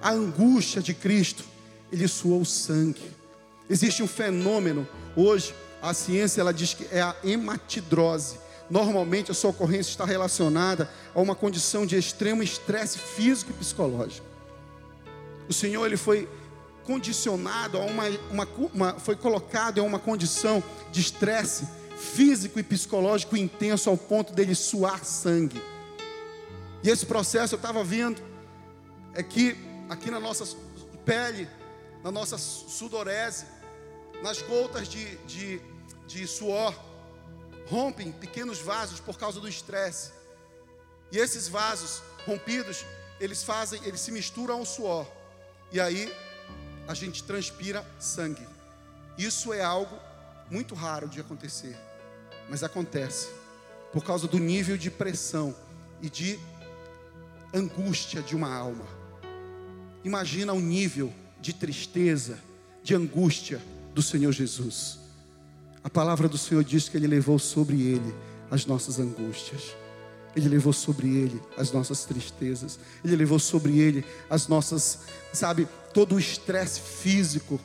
A 0.00 0.10
angústia 0.10 0.80
de 0.80 0.94
Cristo, 0.94 1.44
ele 1.92 2.08
suou 2.08 2.44
sangue. 2.46 3.02
Existe 3.68 4.02
um 4.02 4.08
fenômeno 4.08 4.88
hoje, 5.14 5.54
a 5.82 5.92
ciência 5.92 6.40
ela 6.40 6.52
diz 6.52 6.72
que 6.72 6.88
é 6.90 7.02
a 7.02 7.14
hematidrose. 7.22 8.38
Normalmente 8.70 9.30
a 9.30 9.34
sua 9.34 9.50
ocorrência 9.50 9.90
está 9.90 10.04
relacionada 10.06 10.90
a 11.14 11.20
uma 11.20 11.34
condição 11.34 11.84
de 11.84 11.96
extremo 11.96 12.42
estresse 12.42 12.98
físico 12.98 13.50
e 13.50 13.54
psicológico. 13.54 14.26
O 15.46 15.52
Senhor 15.52 15.84
ele 15.84 15.96
foi 15.96 16.28
condicionado 16.84 17.76
a 17.76 17.82
uma, 17.82 18.04
uma, 18.30 18.48
uma 18.72 18.94
foi 18.94 19.14
colocado 19.14 19.78
em 19.78 19.82
uma 19.82 19.98
condição 19.98 20.62
de 20.90 21.00
estresse 21.00 21.68
físico 21.96 22.58
e 22.58 22.62
psicológico 22.62 23.36
intenso 23.36 23.90
ao 23.90 23.96
ponto 23.96 24.32
dele 24.32 24.54
suar 24.54 25.04
sangue. 25.04 25.60
E 26.82 26.88
esse 26.88 27.04
processo 27.04 27.54
eu 27.54 27.58
estava 27.58 27.84
vendo 27.84 28.22
é 29.14 29.22
que 29.22 29.56
aqui 29.88 30.10
na 30.10 30.20
nossa 30.20 30.44
pele, 31.04 31.48
na 32.02 32.10
nossa 32.10 32.38
sudorese, 32.38 33.44
nas 34.22 34.40
gotas 34.42 34.88
de, 34.88 35.16
de, 35.26 35.60
de 36.06 36.26
suor, 36.26 36.74
rompem 37.66 38.12
pequenos 38.12 38.58
vasos 38.58 39.00
por 39.00 39.18
causa 39.18 39.40
do 39.40 39.48
estresse. 39.48 40.12
E 41.12 41.18
esses 41.18 41.48
vasos 41.48 42.02
rompidos, 42.26 42.84
eles 43.18 43.42
fazem, 43.42 43.80
eles 43.84 44.00
se 44.00 44.12
misturam 44.12 44.58
ao 44.58 44.64
suor. 44.64 45.06
E 45.72 45.80
aí 45.80 46.14
a 46.88 46.94
gente 46.94 47.22
transpira 47.24 47.84
sangue. 47.98 48.46
Isso 49.18 49.52
é 49.52 49.62
algo 49.62 49.98
muito 50.50 50.74
raro 50.74 51.08
de 51.08 51.20
acontecer, 51.20 51.76
mas 52.48 52.62
acontece 52.62 53.28
por 53.92 54.04
causa 54.04 54.26
do 54.26 54.38
nível 54.38 54.76
de 54.76 54.90
pressão 54.90 55.54
e 56.00 56.08
de 56.08 56.38
angústia 57.52 58.22
de 58.22 58.36
uma 58.36 58.54
alma. 58.54 58.86
Imagina 60.04 60.52
o 60.52 60.60
nível 60.60 61.12
de 61.40 61.52
tristeza, 61.52 62.38
de 62.82 62.94
angústia 62.94 63.60
do 63.94 64.02
Senhor 64.02 64.32
Jesus. 64.32 64.98
A 65.82 65.90
palavra 65.90 66.28
do 66.28 66.38
Senhor 66.38 66.64
diz 66.64 66.88
que 66.88 66.96
Ele 66.96 67.06
levou 67.06 67.38
sobre 67.38 67.80
Ele 67.82 68.14
as 68.50 68.66
nossas 68.66 68.98
angústias. 68.98 69.74
Ele 70.34 70.48
levou 70.48 70.72
sobre 70.72 71.08
ele 71.08 71.42
as 71.56 71.72
nossas 71.72 72.04
tristezas, 72.04 72.78
ele 73.04 73.16
levou 73.16 73.38
sobre 73.38 73.78
ele 73.78 74.04
as 74.28 74.46
nossas, 74.46 75.00
sabe, 75.32 75.66
todo 75.92 76.14
o 76.14 76.20
estresse 76.20 76.80
físico. 76.80 77.60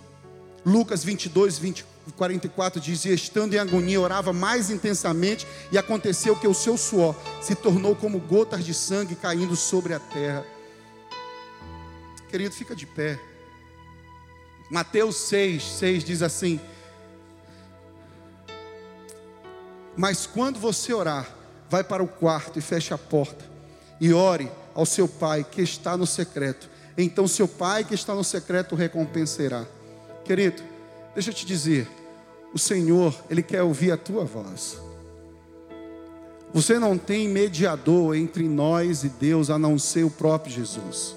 Lucas 0.65 1.03
22, 1.03 1.59
20, 1.59 1.85
44 2.13 2.79
diz: 2.79 3.05
E 3.05 3.13
estando 3.13 3.53
em 3.53 3.57
agonia, 3.57 3.99
orava 3.99 4.31
mais 4.31 4.69
intensamente, 4.69 5.47
e 5.71 5.77
aconteceu 5.77 6.35
que 6.35 6.47
o 6.47 6.53
seu 6.53 6.77
suor 6.77 7.15
se 7.41 7.55
tornou 7.55 7.95
como 7.95 8.19
gotas 8.19 8.63
de 8.63 8.73
sangue 8.73 9.15
caindo 9.15 9.55
sobre 9.55 9.93
a 9.93 9.99
terra. 9.99 10.45
Querido, 12.29 12.53
fica 12.53 12.75
de 12.75 12.85
pé. 12.85 13.19
Mateus 14.69 15.15
6, 15.15 15.63
6 15.63 16.03
diz 16.03 16.21
assim: 16.21 16.59
Mas 19.95 20.27
quando 20.27 20.59
você 20.59 20.93
orar, 20.93 21.27
vai 21.69 21.83
para 21.83 22.03
o 22.03 22.07
quarto 22.07 22.59
e 22.59 22.61
feche 22.61 22.93
a 22.93 22.97
porta, 22.97 23.45
e 23.99 24.13
ore 24.13 24.51
ao 24.73 24.85
seu 24.85 25.07
pai 25.07 25.43
que 25.43 25.61
está 25.61 25.95
no 25.95 26.05
secreto. 26.05 26.69
Então 26.97 27.27
seu 27.27 27.47
pai 27.47 27.83
que 27.83 27.93
está 27.93 28.13
no 28.13 28.23
secreto 28.23 28.75
recompensará. 28.75 29.65
Querido, 30.23 30.74
deixa 31.15 31.31
eu 31.31 31.33
te 31.33 31.45
dizer, 31.45 31.87
o 32.53 32.59
Senhor, 32.59 33.15
Ele 33.29 33.41
quer 33.41 33.63
ouvir 33.63 33.91
a 33.91 33.97
tua 33.97 34.23
voz. 34.23 34.77
Você 36.53 36.77
não 36.77 36.97
tem 36.97 37.27
mediador 37.27 38.15
entre 38.15 38.47
nós 38.47 39.03
e 39.03 39.09
Deus 39.09 39.49
a 39.49 39.57
não 39.57 39.79
ser 39.79 40.03
o 40.03 40.09
próprio 40.09 40.53
Jesus. 40.53 41.15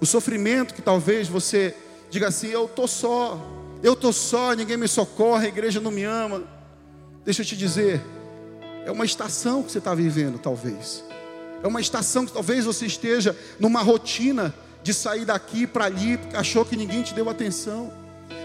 O 0.00 0.04
sofrimento 0.04 0.74
que 0.74 0.82
talvez 0.82 1.28
você 1.28 1.74
diga 2.10 2.28
assim: 2.28 2.48
eu 2.48 2.66
estou 2.66 2.86
só, 2.86 3.40
eu 3.82 3.94
estou 3.94 4.12
só, 4.12 4.52
ninguém 4.52 4.76
me 4.76 4.88
socorre, 4.88 5.46
a 5.46 5.48
igreja 5.48 5.80
não 5.80 5.90
me 5.90 6.04
ama. 6.04 6.42
Deixa 7.24 7.42
eu 7.42 7.46
te 7.46 7.56
dizer, 7.56 8.02
é 8.84 8.90
uma 8.90 9.04
estação 9.04 9.62
que 9.62 9.72
você 9.72 9.78
está 9.78 9.94
vivendo, 9.94 10.38
talvez. 10.38 11.02
É 11.62 11.66
uma 11.66 11.80
estação 11.80 12.26
que 12.26 12.32
talvez 12.32 12.64
você 12.66 12.86
esteja 12.86 13.34
numa 13.58 13.82
rotina 13.82 14.54
de 14.82 14.92
sair 14.92 15.24
daqui 15.24 15.66
para 15.66 15.86
ali, 15.86 16.20
achou 16.34 16.64
que 16.64 16.76
ninguém 16.76 17.02
te 17.02 17.14
deu 17.14 17.28
atenção. 17.28 17.90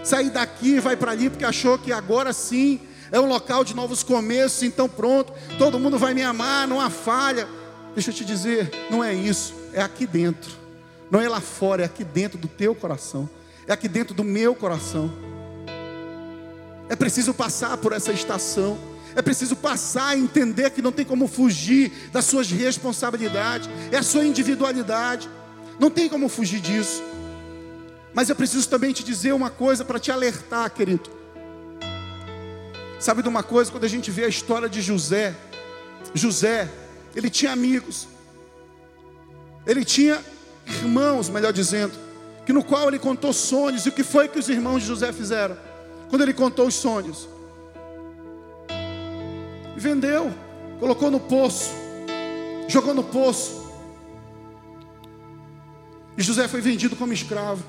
Sair 0.02 0.30
daqui 0.30 0.76
e 0.76 0.80
vai 0.80 0.96
para 0.96 1.12
ali 1.12 1.30
porque 1.30 1.44
achou 1.44 1.78
que 1.78 1.92
agora 1.92 2.32
sim 2.32 2.80
é 3.12 3.20
um 3.20 3.26
local 3.26 3.62
de 3.62 3.74
novos 3.74 4.02
começos, 4.02 4.62
então 4.62 4.88
pronto, 4.88 5.32
todo 5.58 5.78
mundo 5.78 5.98
vai 5.98 6.14
me 6.14 6.22
amar, 6.22 6.66
não 6.66 6.80
há 6.80 6.88
falha. 6.88 7.46
Deixa 7.94 8.10
eu 8.10 8.14
te 8.14 8.24
dizer, 8.24 8.70
não 8.90 9.04
é 9.04 9.12
isso, 9.12 9.54
é 9.74 9.82
aqui 9.82 10.06
dentro. 10.06 10.50
Não 11.10 11.20
é 11.20 11.28
lá 11.28 11.42
fora, 11.42 11.82
é 11.82 11.84
aqui 11.84 12.04
dentro 12.04 12.38
do 12.38 12.48
teu 12.48 12.74
coração. 12.74 13.28
É 13.66 13.72
aqui 13.74 13.86
dentro 13.86 14.14
do 14.14 14.24
meu 14.24 14.54
coração. 14.54 15.12
É 16.88 16.96
preciso 16.96 17.34
passar 17.34 17.76
por 17.76 17.92
essa 17.92 18.12
estação. 18.12 18.78
É 19.14 19.20
preciso 19.20 19.54
passar 19.54 20.16
e 20.16 20.20
entender 20.22 20.70
que 20.70 20.80
não 20.80 20.90
tem 20.90 21.04
como 21.04 21.28
fugir 21.28 21.92
das 22.10 22.24
suas 22.24 22.50
responsabilidades. 22.50 23.68
É 23.90 23.98
a 23.98 24.02
sua 24.02 24.24
individualidade. 24.24 25.28
Não 25.78 25.90
tem 25.90 26.08
como 26.08 26.30
fugir 26.30 26.60
disso. 26.60 27.02
Mas 28.14 28.28
eu 28.28 28.36
preciso 28.36 28.68
também 28.68 28.92
te 28.92 29.02
dizer 29.02 29.32
uma 29.32 29.50
coisa 29.50 29.84
para 29.84 29.98
te 29.98 30.10
alertar, 30.10 30.70
querido. 30.70 31.10
Sabe 33.00 33.22
de 33.22 33.28
uma 33.28 33.42
coisa, 33.42 33.70
quando 33.70 33.84
a 33.84 33.88
gente 33.88 34.10
vê 34.10 34.24
a 34.24 34.28
história 34.28 34.68
de 34.68 34.80
José, 34.80 35.34
José, 36.14 36.70
ele 37.16 37.28
tinha 37.30 37.52
amigos, 37.52 38.06
ele 39.66 39.84
tinha 39.84 40.22
irmãos, 40.66 41.28
melhor 41.28 41.52
dizendo, 41.52 41.92
que 42.46 42.52
no 42.52 42.62
qual 42.62 42.88
ele 42.88 42.98
contou 42.98 43.32
sonhos, 43.32 43.86
e 43.86 43.88
o 43.88 43.92
que 43.92 44.04
foi 44.04 44.28
que 44.28 44.38
os 44.38 44.48
irmãos 44.48 44.82
de 44.82 44.88
José 44.88 45.12
fizeram? 45.12 45.56
Quando 46.10 46.22
ele 46.22 46.34
contou 46.34 46.66
os 46.66 46.74
sonhos, 46.74 47.28
vendeu, 49.76 50.32
colocou 50.78 51.10
no 51.10 51.18
poço, 51.18 51.70
jogou 52.68 52.94
no 52.94 53.02
poço, 53.02 53.62
e 56.16 56.22
José 56.22 56.46
foi 56.46 56.60
vendido 56.60 56.94
como 56.94 57.12
escravo. 57.12 57.64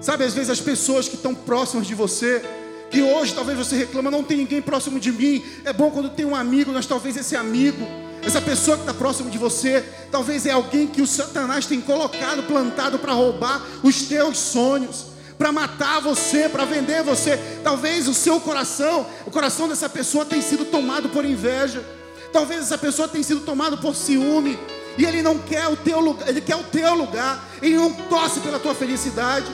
Sabe, 0.00 0.24
às 0.24 0.34
vezes 0.34 0.50
as 0.50 0.60
pessoas 0.60 1.08
que 1.08 1.14
estão 1.14 1.34
próximas 1.34 1.86
de 1.86 1.94
você, 1.94 2.42
que 2.90 3.02
hoje 3.02 3.34
talvez 3.34 3.58
você 3.58 3.76
reclama, 3.76 4.10
não 4.10 4.22
tem 4.22 4.36
ninguém 4.36 4.62
próximo 4.62 5.00
de 5.00 5.10
mim. 5.10 5.44
É 5.64 5.72
bom 5.72 5.90
quando 5.90 6.10
tem 6.10 6.24
um 6.24 6.36
amigo, 6.36 6.72
mas 6.72 6.86
talvez 6.86 7.16
esse 7.16 7.34
amigo, 7.34 7.86
essa 8.22 8.40
pessoa 8.40 8.76
que 8.76 8.82
está 8.82 8.94
próximo 8.94 9.30
de 9.30 9.38
você, 9.38 9.84
talvez 10.10 10.46
é 10.46 10.52
alguém 10.52 10.86
que 10.86 11.02
o 11.02 11.06
Satanás 11.06 11.66
tem 11.66 11.80
colocado, 11.80 12.42
plantado 12.44 12.98
para 12.98 13.12
roubar 13.12 13.62
os 13.82 14.02
teus 14.02 14.38
sonhos, 14.38 15.06
para 15.38 15.52
matar 15.52 16.00
você, 16.00 16.48
para 16.48 16.64
vender 16.64 17.02
você. 17.02 17.38
Talvez 17.62 18.08
o 18.08 18.14
seu 18.14 18.40
coração, 18.40 19.06
o 19.26 19.30
coração 19.30 19.68
dessa 19.68 19.88
pessoa 19.88 20.24
tenha 20.24 20.42
sido 20.42 20.64
tomado 20.66 21.08
por 21.08 21.24
inveja. 21.24 21.84
Talvez 22.32 22.62
essa 22.62 22.78
pessoa 22.78 23.08
tenha 23.08 23.24
sido 23.24 23.40
tomado 23.40 23.78
por 23.78 23.94
ciúme. 23.94 24.58
E 24.98 25.04
ele 25.04 25.20
não 25.20 25.38
quer 25.38 25.68
o 25.68 25.76
teu 25.76 26.00
lugar, 26.00 26.26
ele 26.28 26.40
quer 26.40 26.56
o 26.56 26.64
teu 26.64 26.94
lugar, 26.94 27.44
ele 27.60 27.76
não 27.76 27.92
torce 27.92 28.40
pela 28.40 28.58
tua 28.58 28.74
felicidade. 28.74 29.46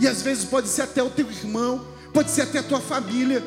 E 0.00 0.08
às 0.08 0.22
vezes 0.22 0.44
pode 0.44 0.66
ser 0.68 0.82
até 0.82 1.02
o 1.02 1.10
teu 1.10 1.30
irmão, 1.30 1.86
pode 2.12 2.30
ser 2.30 2.42
até 2.42 2.58
a 2.58 2.62
tua 2.62 2.80
família, 2.80 3.44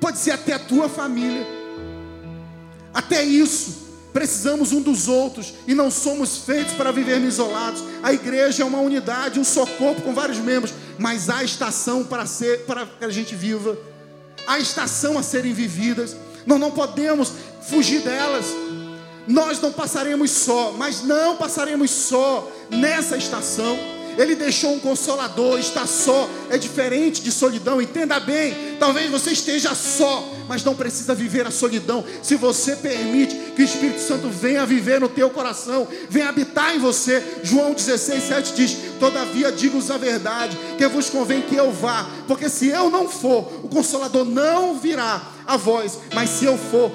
pode 0.00 0.18
ser 0.18 0.32
até 0.32 0.54
a 0.54 0.58
tua 0.58 0.88
família. 0.88 1.46
Até 2.92 3.22
isso, 3.22 3.88
precisamos 4.12 4.72
um 4.72 4.82
dos 4.82 5.06
outros 5.06 5.54
e 5.68 5.74
não 5.74 5.88
somos 5.88 6.38
feitos 6.38 6.74
para 6.74 6.90
vivermos 6.90 7.34
isolados. 7.34 7.84
A 8.02 8.12
igreja 8.12 8.64
é 8.64 8.66
uma 8.66 8.80
unidade, 8.80 9.38
um 9.38 9.44
só 9.44 9.64
corpo 9.64 10.02
com 10.02 10.12
vários 10.12 10.38
membros, 10.38 10.74
mas 10.98 11.30
há 11.30 11.44
estação 11.44 12.02
para 12.02 12.26
ser 12.26 12.64
para 12.64 12.84
que 12.84 13.04
a 13.04 13.10
gente 13.10 13.36
viva. 13.36 13.78
Há 14.48 14.58
estação 14.58 15.16
a 15.16 15.22
serem 15.22 15.52
vividas. 15.52 16.16
Nós 16.44 16.58
não 16.58 16.72
podemos 16.72 17.32
fugir 17.68 18.00
delas. 18.00 18.46
Nós 19.28 19.60
não 19.60 19.72
passaremos 19.72 20.30
só, 20.32 20.72
mas 20.72 21.02
não 21.04 21.36
passaremos 21.36 21.90
só 21.90 22.50
nessa 22.70 23.16
estação. 23.16 23.97
Ele 24.18 24.34
deixou 24.34 24.74
um 24.74 24.80
consolador, 24.80 25.60
está 25.60 25.86
só, 25.86 26.28
é 26.50 26.58
diferente 26.58 27.22
de 27.22 27.30
solidão, 27.30 27.80
entenda 27.80 28.18
bem. 28.18 28.76
Talvez 28.76 29.08
você 29.08 29.30
esteja 29.30 29.76
só, 29.76 30.34
mas 30.48 30.64
não 30.64 30.74
precisa 30.74 31.14
viver 31.14 31.46
a 31.46 31.52
solidão. 31.52 32.04
Se 32.20 32.34
você 32.34 32.74
permite 32.74 33.36
que 33.54 33.62
o 33.62 33.64
Espírito 33.64 34.00
Santo 34.00 34.28
venha 34.28 34.66
viver 34.66 35.00
no 35.00 35.08
teu 35.08 35.30
coração, 35.30 35.86
venha 36.10 36.28
habitar 36.28 36.74
em 36.74 36.80
você. 36.80 37.22
João 37.44 37.72
16, 37.72 38.24
7 38.24 38.54
diz: 38.54 38.76
Todavia 38.98 39.52
digo-vos 39.52 39.88
a 39.88 39.96
verdade, 39.96 40.58
que 40.76 40.88
vos 40.88 41.08
convém 41.08 41.42
que 41.42 41.54
eu 41.54 41.70
vá, 41.70 42.10
porque 42.26 42.48
se 42.48 42.66
eu 42.66 42.90
não 42.90 43.08
for, 43.08 43.48
o 43.62 43.68
consolador 43.68 44.24
não 44.24 44.80
virá 44.80 45.22
a 45.46 45.56
vós, 45.56 45.96
mas 46.12 46.30
se 46.30 46.44
eu 46.44 46.58
for, 46.58 46.90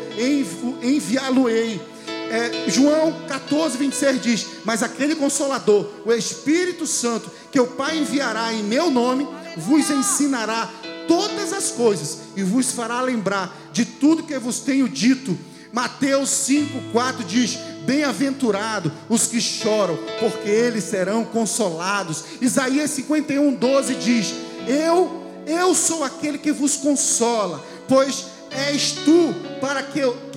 enviá-lo-ei 0.81 1.92
é, 2.33 2.67
João 2.67 3.13
14, 3.27 3.77
26 3.77 4.21
diz: 4.21 4.47
Mas 4.65 4.81
aquele 4.81 5.15
consolador, 5.15 5.87
o 6.03 6.11
Espírito 6.11 6.87
Santo, 6.87 7.29
que 7.51 7.59
o 7.59 7.67
Pai 7.67 7.99
enviará 7.99 8.51
em 8.51 8.63
meu 8.63 8.89
nome, 8.89 9.27
vos 9.55 9.87
ensinará 9.91 10.67
todas 11.07 11.53
as 11.53 11.69
coisas 11.69 12.21
e 12.35 12.41
vos 12.41 12.71
fará 12.71 13.01
lembrar 13.01 13.55
de 13.71 13.85
tudo 13.85 14.23
que 14.23 14.35
vos 14.39 14.59
tenho 14.59 14.89
dito. 14.89 15.37
Mateus 15.71 16.29
5,4 16.49 17.23
diz: 17.23 17.59
Bem-aventurado 17.85 18.91
os 19.07 19.27
que 19.27 19.39
choram, 19.39 19.99
porque 20.19 20.49
eles 20.49 20.85
serão 20.85 21.23
consolados. 21.23 22.23
Isaías 22.41 22.89
51, 22.89 23.53
12 23.53 23.93
diz: 23.93 24.33
Eu, 24.67 25.23
eu 25.45 25.75
sou 25.75 26.03
aquele 26.03 26.39
que 26.39 26.51
vos 26.51 26.77
consola, 26.77 27.63
pois 27.87 28.25
és 28.49 28.93
tu 29.05 29.35
para 29.61 29.83
que 29.83 29.99
eu 29.99 30.32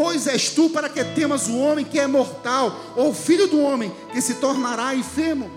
pois, 0.00 0.26
és 0.26 0.48
tu 0.48 0.70
para 0.70 0.88
que 0.88 1.04
temas 1.04 1.46
o 1.46 1.58
homem 1.58 1.84
que 1.84 2.00
é 2.00 2.06
mortal, 2.06 2.94
ou 2.96 3.10
o 3.10 3.14
filho 3.14 3.46
do 3.46 3.60
homem 3.60 3.92
que 4.10 4.22
se 4.22 4.36
tornará 4.36 4.94
enfermo? 4.94 5.50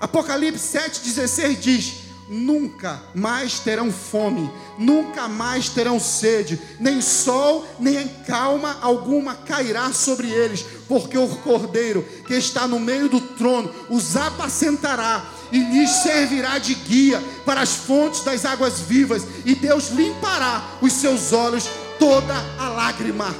Apocalipse 0.00 0.78
7,16 0.78 1.60
diz: 1.60 1.94
Nunca 2.26 3.02
mais 3.14 3.58
terão 3.58 3.92
fome, 3.92 4.50
nunca 4.78 5.28
mais 5.28 5.68
terão 5.68 6.00
sede, 6.00 6.58
nem 6.80 7.02
sol, 7.02 7.66
nem 7.78 8.08
calma 8.26 8.78
alguma 8.80 9.34
cairá 9.34 9.92
sobre 9.92 10.30
eles, 10.30 10.64
porque 10.88 11.18
o 11.18 11.28
cordeiro 11.28 12.02
que 12.26 12.32
está 12.32 12.66
no 12.66 12.80
meio 12.80 13.10
do 13.10 13.20
trono 13.20 13.70
os 13.90 14.16
apacentará 14.16 15.26
e 15.52 15.58
lhes 15.58 15.90
servirá 15.90 16.56
de 16.56 16.74
guia 16.74 17.22
para 17.44 17.60
as 17.60 17.74
fontes 17.74 18.24
das 18.24 18.46
águas 18.46 18.80
vivas, 18.80 19.26
e 19.44 19.54
Deus 19.54 19.90
limpará 19.90 20.78
os 20.80 20.94
seus 20.94 21.30
olhos 21.30 21.68
toda 22.04 22.34
a 22.58 22.68
lágrima. 22.68 23.34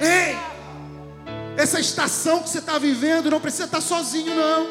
Ei! 0.00 0.38
Essa 1.56 1.80
estação 1.80 2.40
que 2.40 2.48
você 2.48 2.58
está 2.58 2.78
vivendo 2.78 3.28
não 3.28 3.40
precisa 3.40 3.64
estar 3.64 3.80
sozinho, 3.80 4.32
não. 4.32 4.68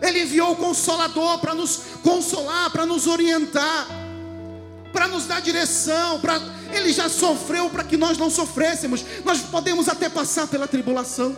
Ele 0.00 0.22
enviou 0.22 0.52
o 0.52 0.56
Consolador 0.56 1.38
para 1.38 1.54
nos 1.54 1.82
consolar, 2.02 2.70
para 2.70 2.86
nos 2.86 3.06
orientar, 3.06 3.86
para 4.90 5.06
nos 5.06 5.26
dar 5.26 5.42
direção. 5.42 6.18
Para... 6.18 6.40
Ele 6.72 6.94
já 6.94 7.10
sofreu 7.10 7.68
para 7.68 7.84
que 7.84 7.98
nós 7.98 8.16
não 8.16 8.30
sofrêssemos. 8.30 9.04
Nós 9.22 9.40
podemos 9.40 9.86
até 9.86 10.08
passar 10.08 10.46
pela 10.46 10.66
tribulação, 10.66 11.36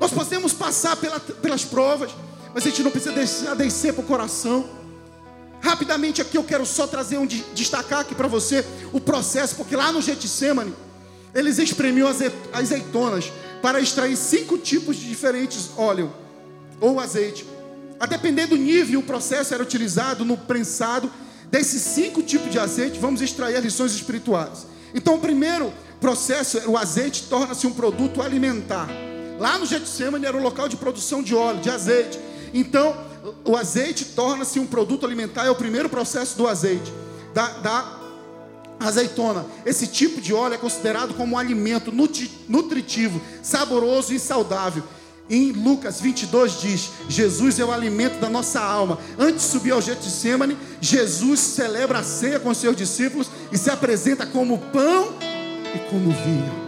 nós 0.00 0.10
podemos 0.10 0.54
passar 0.54 0.96
pela, 0.96 1.20
pelas 1.20 1.62
provas, 1.62 2.10
mas 2.54 2.64
a 2.64 2.70
gente 2.70 2.82
não 2.82 2.90
precisa 2.90 3.14
deixar 3.14 3.54
descer 3.54 3.92
para 3.92 4.02
o 4.02 4.06
coração. 4.06 4.81
Rapidamente 5.62 6.20
aqui 6.20 6.36
eu 6.36 6.42
quero 6.42 6.66
só 6.66 6.88
trazer 6.88 7.18
um 7.18 7.26
destacar 7.26 8.00
aqui 8.00 8.16
para 8.16 8.26
você 8.26 8.66
o 8.92 9.00
processo, 9.00 9.54
porque 9.54 9.76
lá 9.76 9.92
no 9.92 10.02
Getsemane 10.02 10.74
eles 11.32 11.58
espremiam 11.58 12.08
as 12.08 12.18
azeitonas 12.52 13.32
para 13.62 13.80
extrair 13.80 14.16
cinco 14.16 14.58
tipos 14.58 14.96
de 14.96 15.08
diferentes 15.08 15.70
óleo 15.76 16.12
ou 16.80 16.98
azeite. 16.98 17.46
A 18.00 18.06
depender 18.06 18.48
do 18.48 18.56
nível, 18.56 18.98
o 18.98 19.04
processo 19.04 19.54
era 19.54 19.62
utilizado 19.62 20.24
no 20.24 20.36
prensado 20.36 21.08
desses 21.48 21.80
cinco 21.80 22.20
tipos 22.20 22.50
de 22.50 22.58
azeite. 22.58 22.98
Vamos 22.98 23.22
extrair 23.22 23.54
as 23.54 23.64
lições 23.64 23.92
espirituais. 23.92 24.66
Então, 24.92 25.14
o 25.14 25.20
primeiro 25.20 25.72
processo, 26.00 26.58
o 26.68 26.76
azeite 26.76 27.28
torna-se 27.30 27.64
um 27.68 27.72
produto 27.72 28.20
alimentar. 28.20 28.88
Lá 29.38 29.56
no 29.56 29.64
Getsemane 29.64 30.26
era 30.26 30.36
o 30.36 30.42
local 30.42 30.68
de 30.68 30.76
produção 30.76 31.22
de 31.22 31.34
óleo, 31.34 31.60
de 31.60 31.70
azeite. 31.70 32.18
Então, 32.52 32.96
o 33.44 33.56
azeite 33.56 34.04
torna-se 34.06 34.58
um 34.58 34.66
produto 34.66 35.06
alimentar, 35.06 35.46
é 35.46 35.50
o 35.50 35.54
primeiro 35.54 35.88
processo 35.88 36.36
do 36.36 36.48
azeite, 36.48 36.92
da, 37.32 37.48
da 37.58 37.98
azeitona. 38.80 39.46
Esse 39.64 39.86
tipo 39.86 40.20
de 40.20 40.34
óleo 40.34 40.54
é 40.54 40.58
considerado 40.58 41.14
como 41.14 41.34
um 41.34 41.38
alimento 41.38 41.92
nutritivo, 42.48 43.20
saboroso 43.42 44.12
e 44.12 44.18
saudável. 44.18 44.82
Em 45.30 45.52
Lucas 45.52 46.00
22 46.00 46.60
diz: 46.60 46.90
Jesus 47.08 47.58
é 47.58 47.64
o 47.64 47.72
alimento 47.72 48.20
da 48.20 48.28
nossa 48.28 48.60
alma. 48.60 48.98
Antes 49.18 49.44
de 49.44 49.52
subir 49.52 49.70
ao 49.70 49.80
Getsemane, 49.80 50.58
Jesus 50.80 51.40
celebra 51.40 52.00
a 52.00 52.04
ceia 52.04 52.40
com 52.40 52.52
seus 52.52 52.76
discípulos 52.76 53.30
e 53.50 53.56
se 53.56 53.70
apresenta 53.70 54.26
como 54.26 54.58
pão 54.58 55.14
e 55.74 55.78
como 55.90 56.10
vinho. 56.10 56.62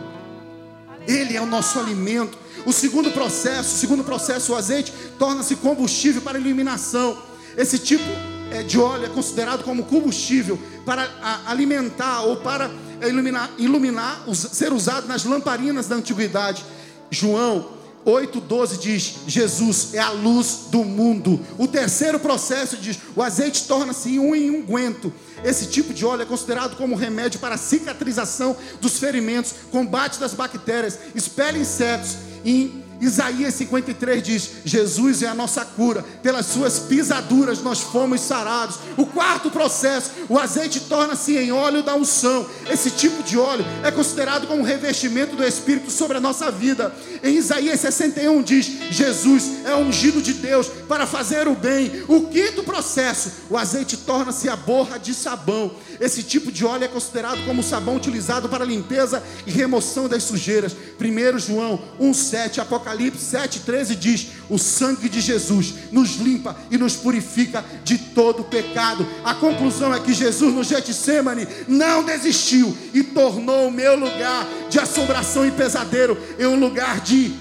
Ele 1.07 1.37
é 1.37 1.41
o 1.41 1.47
nosso 1.47 1.79
alimento. 1.79 2.43
O 2.67 2.73
segundo 2.73 3.11
processo, 3.11 3.75
o 3.75 3.79
segundo 3.79 4.05
processo, 4.05 4.53
o 4.53 4.57
azeite, 4.57 4.93
torna-se 5.19 5.57
combustível 5.57 6.23
para 6.23 6.39
eliminação. 6.39 7.17
Esse 7.57 7.79
tipo 7.79 8.05
é, 8.51 8.62
de 8.62 8.79
óleo 8.79 9.07
é 9.07 9.09
considerado 9.09 9.62
como 9.62 9.85
combustível 9.85 10.59
para 10.85 11.09
alimentar 11.47 12.23
ou 12.23 12.37
para 12.37 12.71
iluminar, 13.03 13.51
iluminar 13.59 14.25
ser 14.35 14.73
usado 14.73 15.07
nas 15.07 15.25
lamparinas 15.25 15.87
da 15.87 15.97
antiguidade. 15.97 16.65
João 17.11 17.69
8,12 18.07 18.79
diz: 18.79 19.15
Jesus 19.27 19.95
é 19.95 19.99
a 19.99 20.11
luz 20.11 20.67
do 20.71 20.85
mundo. 20.85 21.41
O 21.59 21.67
terceiro 21.67 22.19
processo 22.19 22.77
diz: 22.77 22.99
o 23.15 23.23
azeite 23.23 23.67
torna-se 23.67 24.19
um 24.19 24.33
unguento. 24.33 25.12
Esse 25.45 25.67
tipo 25.67 25.93
de 25.93 26.05
óleo 26.05 26.23
é 26.23 26.27
considerado 26.27 26.77
como 26.77 26.95
remédio 26.95 27.41
para 27.41 27.57
cicatrização 27.57 28.57
dos 28.81 28.99
ferimentos, 28.99 29.55
combate 29.71 30.19
das 30.19 30.33
bactérias, 30.33 30.99
expele 31.15 31.59
insetos 31.59 32.17
e 32.45 32.84
Isaías 33.01 33.55
53 33.55 34.22
diz: 34.22 34.51
Jesus 34.64 35.22
é 35.22 35.28
a 35.28 35.34
nossa 35.34 35.64
cura, 35.64 36.05
pelas 36.22 36.47
suas 36.47 36.78
pisaduras 36.78 37.62
nós 37.62 37.80
fomos 37.80 38.20
sarados. 38.20 38.78
O 38.97 39.07
quarto 39.07 39.51
processo, 39.51 40.11
o 40.28 40.38
azeite 40.38 40.80
torna-se 40.80 41.36
em 41.36 41.53
óleo 41.53 41.82
da 41.82 41.95
unção. 41.95 42.47
Esse 42.70 42.90
tipo 42.90 43.22
de 43.22 43.36
óleo 43.36 43.64
é 43.82 43.90
considerado 43.90 44.47
como 44.47 44.62
revestimento 44.62 45.36
do 45.36 45.45
Espírito 45.45 45.90
sobre 45.90 46.16
a 46.16 46.20
nossa 46.20 46.51
vida. 46.51 46.95
Em 47.22 47.36
Isaías 47.36 47.80
61 47.80 48.42
diz: 48.42 48.66
Jesus 48.90 49.64
é 49.64 49.74
ungido 49.74 50.22
de 50.22 50.34
Deus 50.34 50.68
para 50.88 51.07
fazer 51.07 51.49
o 51.49 51.55
bem. 51.55 52.05
O 52.09 52.28
quinto 52.28 52.62
processo, 52.62 53.30
o 53.51 53.59
azeite 53.59 53.97
torna-se 53.97 54.49
a 54.49 54.57
borra 54.57 54.99
de 54.99 55.12
sabão. 55.12 55.72
Esse 56.01 56.22
tipo 56.22 56.51
de 56.51 56.64
óleo 56.64 56.84
é 56.84 56.88
considerado 56.88 57.45
como 57.45 57.62
sabão 57.62 57.97
utilizado 57.97 58.49
para 58.49 58.64
limpeza 58.64 59.22
e 59.47 59.51
remoção 59.51 60.09
das 60.09 60.22
sujeiras. 60.22 60.74
1 61.01 61.38
João 61.38 61.80
1,7, 62.01 62.59
Apocalipse 62.59 62.84
7,13 62.91 63.95
diz: 63.95 64.28
O 64.49 64.59
sangue 64.59 65.09
de 65.09 65.20
Jesus 65.20 65.74
nos 65.91 66.16
limpa 66.16 66.57
e 66.70 66.76
nos 66.76 66.97
purifica 66.97 67.64
de 67.85 67.99
todo 67.99 68.45
pecado. 68.45 69.07
A 69.24 69.35
conclusão 69.35 69.95
é 69.95 70.01
que 70.01 70.12
Jesus 70.12 70.55
no 70.55 70.62
Getsemane 70.64 71.47
não 71.66 72.05
desistiu 72.05 72.76
e 72.93 73.03
tornou 73.03 73.68
o 73.68 73.72
meu 73.72 73.97
lugar 73.97 74.47
de 74.68 74.78
assombração 74.78 75.47
e 75.47 75.51
pesadelo 75.51 76.16
em 76.39 76.47
um 76.47 76.59
lugar 76.59 77.01
de 77.01 77.35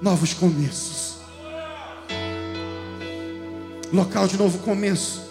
novos 0.00 0.32
começos. 0.32 1.16
Local 3.92 4.26
de 4.26 4.36
novo 4.36 4.58
começo 4.58 5.22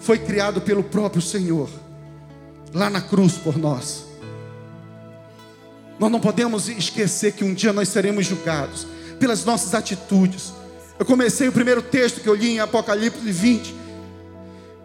foi 0.00 0.18
criado 0.18 0.60
pelo 0.60 0.82
próprio 0.82 1.22
Senhor, 1.22 1.70
lá 2.74 2.90
na 2.90 3.00
cruz 3.00 3.34
por 3.34 3.56
nós. 3.56 4.11
Nós 5.98 6.10
não 6.10 6.20
podemos 6.20 6.68
esquecer 6.68 7.32
que 7.32 7.44
um 7.44 7.54
dia 7.54 7.72
nós 7.72 7.88
seremos 7.88 8.26
julgados 8.26 8.86
pelas 9.18 9.44
nossas 9.44 9.74
atitudes. 9.74 10.52
Eu 10.98 11.06
comecei 11.06 11.48
o 11.48 11.52
primeiro 11.52 11.82
texto 11.82 12.20
que 12.20 12.28
eu 12.28 12.34
li 12.34 12.50
em 12.50 12.60
Apocalipse 12.60 13.20
20. 13.30 13.74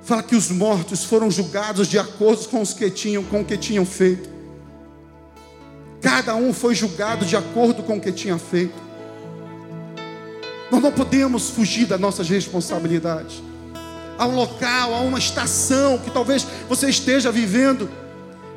Fala 0.03 0.23
que 0.23 0.35
os 0.35 0.49
mortos 0.49 1.03
foram 1.03 1.29
julgados 1.29 1.87
de 1.87 1.99
acordo 1.99 2.47
com 2.49 2.61
os 2.61 2.73
que 2.73 2.89
tinham, 2.89 3.23
com 3.23 3.41
o 3.41 3.45
que 3.45 3.57
tinham 3.57 3.85
feito. 3.85 4.29
Cada 6.01 6.35
um 6.35 6.53
foi 6.53 6.75
julgado 6.75 7.25
de 7.25 7.35
acordo 7.35 7.83
com 7.83 7.97
o 7.97 8.01
que 8.01 8.11
tinha 8.11 8.37
feito. 8.37 8.87
Nós 10.71 10.81
não 10.81 10.91
podemos 10.91 11.49
fugir 11.49 11.85
das 11.85 11.99
nossas 11.99 12.29
responsabilidades 12.29 13.41
a 14.17 14.25
um 14.25 14.35
local, 14.35 14.93
a 14.93 15.01
uma 15.01 15.19
estação 15.19 15.97
que 15.97 16.09
talvez 16.09 16.45
você 16.67 16.89
esteja 16.89 17.31
vivendo 17.31 17.89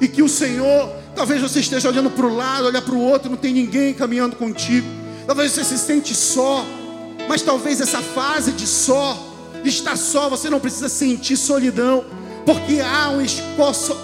e 0.01 0.09
que 0.09 0.23
o 0.23 0.29
Senhor, 0.29 0.91
talvez 1.15 1.43
você 1.43 1.61
esteja 1.61 1.89
olhando 1.89 2.11
para 2.11 2.27
o 2.27 2.35
lado, 2.35 2.67
olhar 2.67 2.83
para 2.83 2.95
o 2.95 3.01
outro, 3.01 3.31
não 3.31 3.37
tem 3.37 3.53
ninguém 3.53 3.93
caminhando 3.93 4.37
contigo. 4.37 4.87
Talvez 5.27 5.53
você 5.53 5.65
se 5.65 5.79
sente 5.79 6.15
só, 6.15 6.65
mas 7.29 7.43
talvez 7.43 7.81
essa 7.81 8.01
fase 8.01 8.53
de 8.53 8.67
só, 8.67 9.17
estar 9.65 9.97
só, 9.97 10.29
você 10.29 10.49
não 10.49 10.59
precisa 10.59 10.89
sentir 10.89 11.37
solidão, 11.37 12.05
porque 12.47 12.81
há 12.81 13.11
um, 13.11 13.25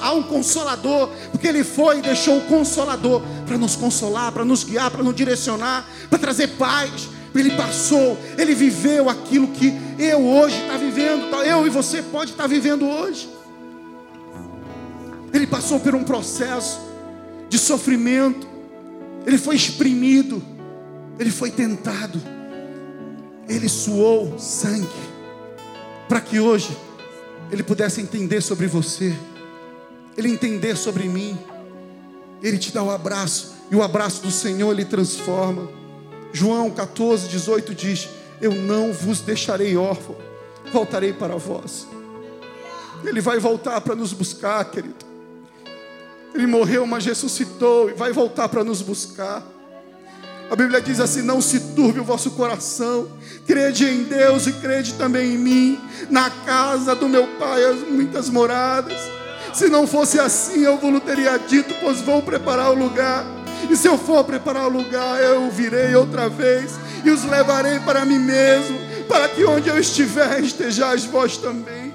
há 0.01 0.12
um 0.12 0.22
consolador, 0.22 1.09
porque 1.32 1.47
Ele 1.47 1.64
foi 1.64 1.99
e 1.99 2.03
deixou 2.03 2.38
o 2.38 2.42
consolador 2.42 3.22
para 3.47 3.57
nos 3.57 3.74
consolar, 3.74 4.30
para 4.32 4.44
nos 4.44 4.62
guiar, 4.62 4.90
para 4.90 5.03
nos 5.03 5.14
direcionar, 5.14 5.88
para 6.11 6.18
trazer 6.18 6.49
paz, 6.49 7.09
ele 7.38 7.51
passou, 7.51 8.18
ele 8.38 8.55
viveu 8.55 9.11
aquilo 9.11 9.49
que 9.49 9.74
eu 9.99 10.24
hoje 10.24 10.57
está 10.59 10.76
vivendo, 10.76 11.30
tá, 11.30 11.44
eu 11.44 11.66
e 11.66 11.70
você 11.70 12.03
pode 12.03 12.30
estar 12.30 12.44
tá 12.44 12.49
vivendo 12.49 12.86
hoje. 12.86 13.28
Ele 15.32 15.46
passou 15.46 15.80
por 15.80 15.94
um 15.94 16.04
processo 16.04 16.80
de 17.48 17.58
sofrimento, 17.58 18.46
ele 19.26 19.38
foi 19.38 19.56
exprimido, 19.56 20.42
ele 21.18 21.30
foi 21.30 21.50
tentado, 21.50 22.20
ele 23.48 23.68
suou 23.68 24.38
sangue, 24.38 24.88
para 26.08 26.20
que 26.20 26.38
hoje 26.38 26.76
ele 27.50 27.62
pudesse 27.62 28.00
entender 28.00 28.40
sobre 28.40 28.66
você, 28.66 29.14
ele 30.16 30.28
entender 30.28 30.76
sobre 30.76 31.08
mim, 31.08 31.38
ele 32.42 32.58
te 32.58 32.72
dá 32.72 32.82
o 32.82 32.86
um 32.86 32.90
abraço, 32.90 33.54
e 33.70 33.76
o 33.76 33.82
abraço 33.82 34.22
do 34.22 34.30
Senhor 34.30 34.70
ele 34.72 34.84
transforma. 34.84 35.68
João 36.32 36.70
14, 36.70 37.28
18 37.28 37.74
diz: 37.74 38.08
Eu 38.40 38.54
não 38.54 38.92
vos 38.92 39.20
deixarei 39.20 39.76
órfão, 39.76 40.16
voltarei 40.72 41.12
para 41.12 41.36
vós. 41.36 41.86
Ele 43.04 43.20
vai 43.20 43.38
voltar 43.38 43.80
para 43.80 43.94
nos 43.94 44.12
buscar, 44.12 44.64
querido. 44.70 45.06
Ele 46.37 46.47
morreu, 46.47 46.87
mas 46.87 47.07
ressuscitou 47.07 47.89
e 47.89 47.95
vai 47.95 48.12
voltar 48.12 48.47
para 48.51 48.62
nos 48.62 48.82
buscar. 48.82 49.43
A 50.51 50.55
Bíblia 50.55 50.82
diz 50.82 51.01
assim: 51.01 51.22
Não 51.22 51.41
se 51.41 51.59
turbe 51.74 51.99
o 51.99 52.05
vosso 52.05 52.32
coração, 52.32 53.09
crede 53.47 53.87
em 53.87 54.03
Deus 54.03 54.47
e 54.47 54.53
crede 54.53 54.93
também 54.95 55.32
em 55.32 55.39
mim. 55.39 55.80
Na 56.11 56.28
casa 56.28 56.95
do 56.95 57.09
meu 57.09 57.26
pai 57.39 57.64
há 57.64 57.72
muitas 57.72 58.28
moradas. 58.28 58.99
Se 59.55 59.70
não 59.70 59.87
fosse 59.87 60.20
assim, 60.20 60.61
eu 60.61 60.76
vos 60.76 61.03
teria 61.03 61.39
dito, 61.39 61.74
pois 61.80 62.03
vou 62.03 62.20
preparar 62.22 62.70
o 62.70 62.74
lugar. 62.74 63.24
E 63.70 63.74
se 63.74 63.89
eu 63.89 63.97
for 63.97 64.22
preparar 64.22 64.66
o 64.66 64.70
lugar, 64.70 65.18
eu 65.22 65.51
virei 65.51 65.95
outra 65.95 66.28
vez 66.28 66.72
e 67.03 67.11
os 67.11 67.24
levarei 67.24 67.80
para 67.80 68.05
mim 68.05 68.18
mesmo, 68.18 68.78
para 69.09 69.26
que 69.26 69.43
onde 69.47 69.70
eu 69.70 69.78
estiver 69.78 70.41
estejais 70.41 71.07
vós 71.07 71.39
também. 71.39 71.86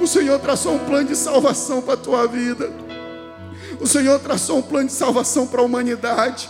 O 0.00 0.06
Senhor 0.06 0.38
traçou 0.38 0.74
um 0.74 0.78
plano 0.78 1.08
de 1.08 1.16
salvação 1.16 1.82
para 1.82 1.94
a 1.94 1.96
tua 1.96 2.26
vida. 2.26 2.72
O 3.80 3.86
Senhor 3.86 4.18
traçou 4.20 4.58
um 4.58 4.62
plano 4.62 4.86
de 4.86 4.92
salvação 4.92 5.46
para 5.46 5.60
a 5.60 5.64
humanidade. 5.64 6.48